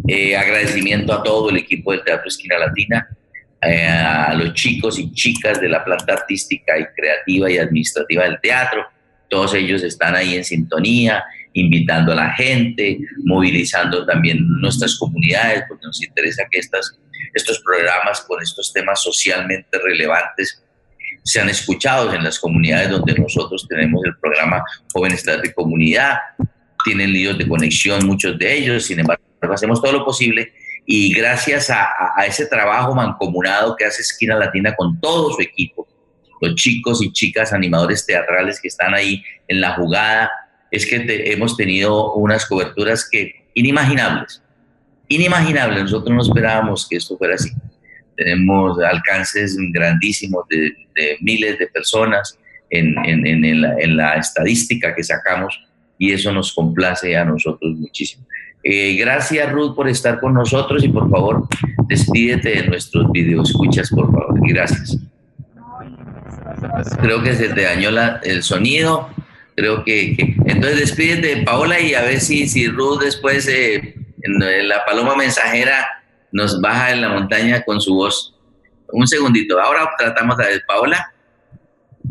Eh, 0.06 0.36
agradecimiento 0.36 1.12
a 1.12 1.22
todo 1.22 1.50
el 1.50 1.56
equipo 1.56 1.92
del 1.92 2.04
Teatro 2.04 2.28
Esquina 2.28 2.58
Latina, 2.58 3.08
eh, 3.62 3.86
a 3.86 4.34
los 4.34 4.52
chicos 4.52 4.98
y 4.98 5.10
chicas 5.12 5.60
de 5.60 5.68
la 5.68 5.84
planta 5.84 6.12
artística 6.12 6.78
y 6.78 6.84
creativa 6.94 7.50
y 7.50 7.58
administrativa 7.58 8.24
del 8.24 8.40
teatro, 8.40 8.86
todos 9.28 9.54
ellos 9.54 9.82
están 9.82 10.14
ahí 10.14 10.36
en 10.36 10.44
sintonía, 10.44 11.24
invitando 11.54 12.12
a 12.12 12.16
la 12.16 12.34
gente, 12.34 12.98
movilizando 13.24 14.04
también 14.04 14.38
nuestras 14.60 14.98
comunidades, 14.98 15.64
porque 15.68 15.86
nos 15.86 16.02
interesa 16.02 16.44
que 16.50 16.58
estas, 16.58 16.98
estos 17.32 17.60
programas 17.60 18.20
con 18.22 18.42
estos 18.42 18.72
temas 18.72 19.02
socialmente 19.02 19.78
relevantes 19.78 20.62
sean 21.22 21.48
escuchados 21.48 22.12
en 22.14 22.22
las 22.22 22.38
comunidades 22.38 22.90
donde 22.90 23.14
nosotros 23.14 23.66
tenemos 23.68 24.02
el 24.04 24.16
programa 24.18 24.62
Jóvenes 24.92 25.24
de 25.24 25.54
Comunidad. 25.54 26.18
Tienen 26.84 27.12
líos 27.12 27.38
de 27.38 27.48
conexión 27.48 28.04
muchos 28.04 28.38
de 28.38 28.58
ellos, 28.58 28.84
sin 28.84 29.00
embargo, 29.00 29.22
hacemos 29.52 29.80
todo 29.80 29.92
lo 29.92 30.04
posible 30.04 30.52
y 30.86 31.14
gracias 31.14 31.70
a, 31.70 31.88
a 32.16 32.26
ese 32.26 32.46
trabajo 32.46 32.94
mancomunado 32.94 33.74
que 33.76 33.86
hace 33.86 34.02
Esquina 34.02 34.36
Latina 34.36 34.74
con 34.74 35.00
todo 35.00 35.32
su 35.32 35.40
equipo, 35.40 35.86
los 36.42 36.54
chicos 36.56 37.02
y 37.02 37.10
chicas 37.12 37.52
animadores 37.52 38.04
teatrales 38.04 38.60
que 38.60 38.68
están 38.68 38.92
ahí 38.92 39.22
en 39.48 39.60
la 39.60 39.74
jugada, 39.76 40.30
es 40.74 40.86
que 40.86 41.04
hemos 41.32 41.56
tenido 41.56 42.14
unas 42.14 42.46
coberturas 42.46 43.08
que 43.08 43.46
inimaginables, 43.54 44.42
inimaginables. 45.08 45.84
Nosotros 45.84 46.14
no 46.14 46.22
esperábamos 46.22 46.88
que 46.88 46.96
esto 46.96 47.16
fuera 47.16 47.36
así. 47.36 47.50
Tenemos 48.16 48.78
alcances 48.82 49.56
grandísimos 49.72 50.44
de, 50.48 50.72
miles 51.20 51.58
de 51.58 51.68
personas 51.68 52.36
en, 52.70 52.96
en, 53.06 53.96
la, 53.96 54.14
estadística 54.16 54.94
que 54.94 55.04
sacamos 55.04 55.56
y 55.96 56.12
eso 56.12 56.32
nos 56.32 56.52
complace 56.52 57.16
a 57.16 57.24
nosotros 57.24 57.76
muchísimo. 57.76 58.26
Eh, 58.64 58.96
gracias 58.96 59.52
Ruth 59.52 59.76
por 59.76 59.88
estar 59.88 60.18
con 60.20 60.34
nosotros 60.34 60.82
y 60.82 60.88
por 60.88 61.08
favor 61.10 61.46
despídete 61.86 62.48
de 62.48 62.66
nuestros 62.66 63.12
videos, 63.12 63.50
escuchas 63.50 63.90
por 63.90 64.10
favor. 64.10 64.40
Gracias. 64.48 64.98
Creo 67.00 67.22
que 67.22 67.34
se 67.34 67.50
te 67.50 67.62
dañó 67.62 67.90
el 68.22 68.42
sonido. 68.42 69.08
Creo 69.56 69.84
que, 69.84 70.16
Entonces 70.46 70.80
despídete, 70.80 71.42
Paola, 71.44 71.78
y 71.80 71.94
a 71.94 72.02
ver 72.02 72.20
si, 72.20 72.48
si 72.48 72.66
Ruth 72.66 73.00
después, 73.02 73.48
eh, 73.48 73.94
en, 74.22 74.68
la 74.68 74.84
paloma 74.84 75.14
mensajera, 75.16 75.86
nos 76.32 76.60
baja 76.60 76.92
en 76.92 77.02
la 77.02 77.10
montaña 77.10 77.62
con 77.62 77.80
su 77.80 77.94
voz. 77.94 78.34
Un 78.92 79.06
segundito. 79.06 79.60
Ahora 79.60 79.90
tratamos 79.98 80.38
a 80.40 80.44
Paola. 80.66 81.12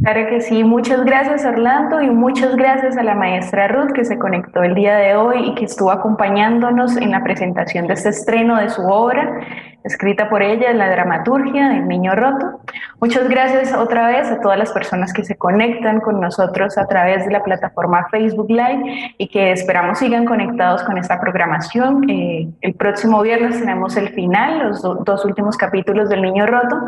Claro 0.02 0.28
que 0.28 0.42
sí, 0.42 0.64
muchas 0.64 1.06
gracias 1.06 1.46
Orlando 1.46 2.02
y 2.02 2.10
muchas 2.10 2.56
gracias 2.56 2.98
a 2.98 3.04
la 3.04 3.14
maestra 3.14 3.68
Ruth 3.68 3.92
que 3.94 4.04
se 4.04 4.18
conectó 4.18 4.64
el 4.64 4.74
día 4.74 4.96
de 4.96 5.16
hoy 5.16 5.50
y 5.50 5.56
que 5.56 5.66
estuvo 5.66 5.92
acompañándonos 5.92 6.98
en 6.98 7.12
la 7.12 7.24
presentación 7.24 7.86
de 7.86 7.94
este 7.94 8.10
estreno 8.10 8.58
de 8.58 8.70
su 8.70 8.82
obra 8.82 9.40
escrita 9.84 10.30
por 10.30 10.42
ella, 10.42 10.72
la 10.74 10.90
dramaturgia 10.90 11.70
del 11.70 11.88
Niño 11.88 12.16
Roto. 12.16 12.62
Muchas 13.00 13.28
gracias 13.28 13.74
otra 13.74 14.08
vez 14.08 14.32
a 14.32 14.40
todas 14.40 14.58
las 14.58 14.72
personas 14.72 15.14
que 15.14 15.24
se 15.24 15.36
conectan 15.36 16.00
con 16.00 16.22
nosotros 16.22 16.78
a 16.78 16.88
través 16.88 17.26
de 17.26 17.32
la 17.32 17.44
plataforma 17.44 18.08
Facebook 18.10 18.50
Live 18.50 19.16
y 19.18 19.28
que 19.28 19.52
esperamos 19.52 20.00
sigan 20.00 20.26
conectados 20.26 20.84
con 20.84 20.98
esta 20.98 21.20
programación. 21.20 22.10
Eh, 22.10 22.50
el 22.62 22.74
próximo 22.76 23.22
viernes 23.22 23.60
tenemos 23.60 23.98
el 23.98 24.10
final, 24.10 24.60
los 24.60 24.82
dos 24.82 25.26
últimos 25.26 25.58
capítulos 25.58 26.10
del 26.10 26.22
Niño 26.22 26.46
Roto 26.46 26.80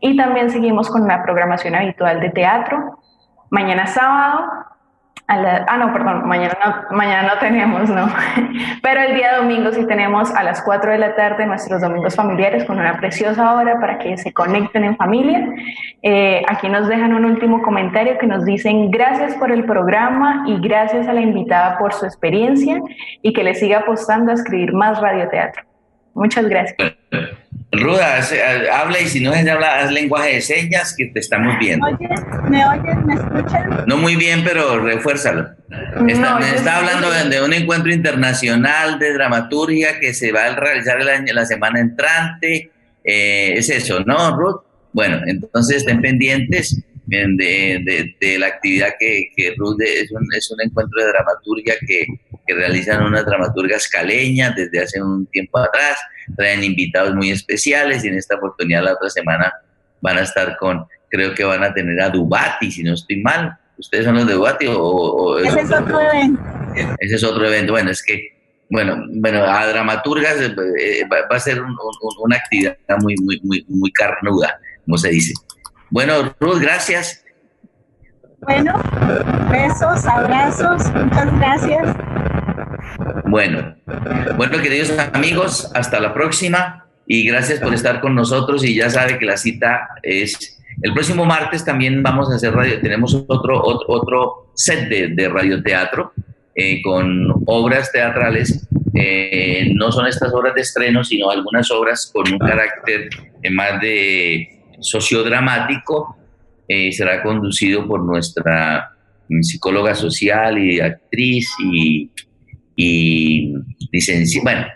y 0.00 0.16
también 0.16 0.50
seguimos 0.50 0.88
con 0.90 1.06
la 1.08 1.22
programación 1.22 1.74
habitual 1.74 2.20
de 2.20 2.30
teatro. 2.30 2.98
Mañana 3.50 3.86
sábado 3.86 4.73
ah, 5.26 5.76
no, 5.78 5.92
perdón, 5.92 6.26
mañana 6.28 6.56
no, 6.64 6.96
mañana 6.96 7.34
no 7.34 7.40
tenemos, 7.40 7.88
no. 7.88 8.08
Pero 8.82 9.00
el 9.00 9.14
día 9.14 9.36
domingo 9.36 9.72
sí 9.72 9.86
tenemos 9.86 10.34
a 10.34 10.42
las 10.42 10.62
4 10.62 10.92
de 10.92 10.98
la 10.98 11.14
tarde 11.14 11.46
nuestros 11.46 11.80
domingos 11.80 12.14
familiares 12.14 12.64
con 12.64 12.78
una 12.78 12.96
preciosa 12.98 13.54
hora 13.54 13.80
para 13.80 13.98
que 13.98 14.16
se 14.18 14.32
conecten 14.32 14.84
en 14.84 14.96
familia. 14.96 15.48
Eh, 16.02 16.42
aquí 16.48 16.68
nos 16.68 16.88
dejan 16.88 17.14
un 17.14 17.24
último 17.24 17.62
comentario 17.62 18.18
que 18.18 18.26
nos 18.26 18.44
dicen 18.44 18.90
gracias 18.90 19.34
por 19.34 19.50
el 19.50 19.64
programa 19.64 20.44
y 20.46 20.60
gracias 20.60 21.08
a 21.08 21.12
la 21.12 21.20
invitada 21.20 21.78
por 21.78 21.92
su 21.92 22.04
experiencia 22.04 22.80
y 23.22 23.32
que 23.32 23.44
le 23.44 23.54
siga 23.54 23.78
apostando 23.78 24.30
a 24.30 24.34
escribir 24.34 24.72
más 24.72 25.00
radioteatro. 25.00 25.73
Muchas 26.14 26.48
gracias. 26.48 26.94
Ruda, 27.72 28.20
habla 28.72 29.00
y 29.00 29.06
si 29.06 29.20
no 29.20 29.34
es 29.34 29.44
de 29.44 29.50
hablar, 29.50 29.80
haz 29.80 29.92
lenguaje 29.92 30.34
de 30.34 30.40
señas 30.40 30.94
que 30.96 31.06
te 31.06 31.18
estamos 31.18 31.58
viendo. 31.58 31.86
¿Me 32.48 32.64
oyes? 32.64 32.96
¿Me 33.04 33.14
escuchan? 33.14 33.84
No 33.86 33.96
muy 33.96 34.14
bien, 34.16 34.44
pero 34.44 34.78
refuérzalo. 34.80 35.48
Está, 36.06 36.76
hablando 36.76 37.10
de, 37.10 37.42
un 37.42 37.52
encuentro 37.52 37.92
internacional 37.92 38.98
de 38.98 39.12
dramaturgia 39.12 39.98
que 39.98 40.14
se 40.14 40.30
va 40.30 40.46
a 40.46 40.54
realizar 40.54 41.00
el 41.00 41.08
año, 41.08 41.32
la 41.34 41.46
semana 41.46 41.80
entrante. 41.80 42.70
Eh, 43.02 43.54
es 43.56 43.68
eso, 43.70 44.00
¿no, 44.00 44.36
Ruth? 44.36 44.62
Bueno, 44.92 45.20
entonces 45.26 45.78
estén 45.78 46.00
pendientes 46.00 46.80
de, 47.06 48.14
de, 48.20 48.38
la 48.38 48.46
actividad 48.46 48.94
que, 48.98 49.30
que 49.36 49.54
Ruth 49.56 49.80
es 49.80 50.10
un, 50.12 50.26
es 50.36 50.50
un 50.50 50.60
encuentro 50.62 51.02
de 51.02 51.08
dramaturgia 51.08 51.74
que, 51.86 52.06
que 52.46 52.54
realizan 52.54 53.04
unas 53.04 53.24
dramaturgas 53.24 53.88
caleñas 53.88 54.54
desde 54.54 54.82
hace 54.82 55.02
un 55.02 55.26
tiempo 55.26 55.58
atrás, 55.58 55.98
traen 56.36 56.62
invitados 56.64 57.14
muy 57.14 57.30
especiales 57.30 58.04
y 58.04 58.08
en 58.08 58.18
esta 58.18 58.36
oportunidad 58.36 58.82
la 58.82 58.94
otra 58.94 59.10
semana 59.10 59.52
van 60.00 60.18
a 60.18 60.22
estar 60.22 60.56
con, 60.56 60.86
creo 61.08 61.34
que 61.34 61.44
van 61.44 61.64
a 61.64 61.72
tener 61.72 62.00
a 62.00 62.10
Dubati, 62.10 62.70
si 62.70 62.82
no 62.82 62.94
estoy 62.94 63.22
mal. 63.22 63.56
¿Ustedes 63.78 64.04
son 64.04 64.14
los 64.14 64.26
de 64.26 64.34
Dubati 64.34 64.66
o, 64.68 65.38
ese 65.38 65.60
es 65.60 65.72
otro 65.72 66.00
evento? 66.00 66.42
Ese 66.98 67.14
es 67.16 67.24
otro 67.24 67.46
evento. 67.46 67.72
Bueno, 67.72 67.90
es 67.90 68.02
que, 68.02 68.20
bueno, 68.70 69.04
bueno 69.08 69.44
a 69.44 69.66
dramaturgas 69.66 70.36
eh, 70.40 71.02
va, 71.10 71.34
a 71.34 71.40
ser 71.40 71.60
una 71.60 72.36
actividad 72.36 72.76
muy, 73.00 73.16
muy, 73.16 73.40
muy, 73.42 73.64
muy 73.68 73.90
carnuda, 73.92 74.60
como 74.84 74.98
se 74.98 75.08
dice. 75.08 75.32
Bueno, 75.90 76.34
Ruth, 76.38 76.60
gracias. 76.60 77.24
Bueno, 78.40 78.74
besos, 79.50 80.04
abrazos, 80.04 80.92
muchas 80.92 81.38
gracias. 81.38 81.96
Bueno, 83.26 83.76
bueno, 84.36 84.62
queridos 84.62 84.92
amigos, 85.12 85.70
hasta 85.74 86.00
la 86.00 86.14
próxima 86.14 86.86
y 87.06 87.26
gracias 87.26 87.60
por 87.60 87.74
estar 87.74 88.00
con 88.00 88.14
nosotros 88.14 88.64
y 88.64 88.74
ya 88.74 88.88
sabe 88.90 89.18
que 89.18 89.26
la 89.26 89.36
cita 89.36 89.88
es 90.02 90.54
el 90.82 90.92
próximo 90.92 91.24
martes 91.24 91.64
también 91.64 92.02
vamos 92.02 92.30
a 92.30 92.36
hacer 92.36 92.52
radio, 92.52 92.80
tenemos 92.80 93.14
otro, 93.28 93.62
otro, 93.62 94.50
set 94.54 94.88
de, 94.88 95.28
radioteatro 95.28 96.12
eh, 96.54 96.82
con 96.82 97.32
obras 97.46 97.90
teatrales. 97.92 98.68
Eh, 98.94 99.72
no 99.74 99.90
son 99.90 100.06
estas 100.06 100.32
obras 100.32 100.54
de 100.54 100.60
estreno, 100.60 101.02
sino 101.02 101.30
algunas 101.30 101.70
obras 101.70 102.10
con 102.12 102.32
un 102.32 102.38
carácter 102.38 103.08
más 103.50 103.80
de 103.80 104.62
sociodramático. 104.80 106.16
Eh, 106.68 106.92
será 106.92 107.22
conducido 107.22 107.86
por 107.86 108.02
nuestra 108.04 108.90
psicóloga 109.40 109.94
social 109.94 110.58
y 110.58 110.80
actriz 110.80 111.48
y 111.58 112.10
y 112.76 113.52
bueno, 114.42 114.66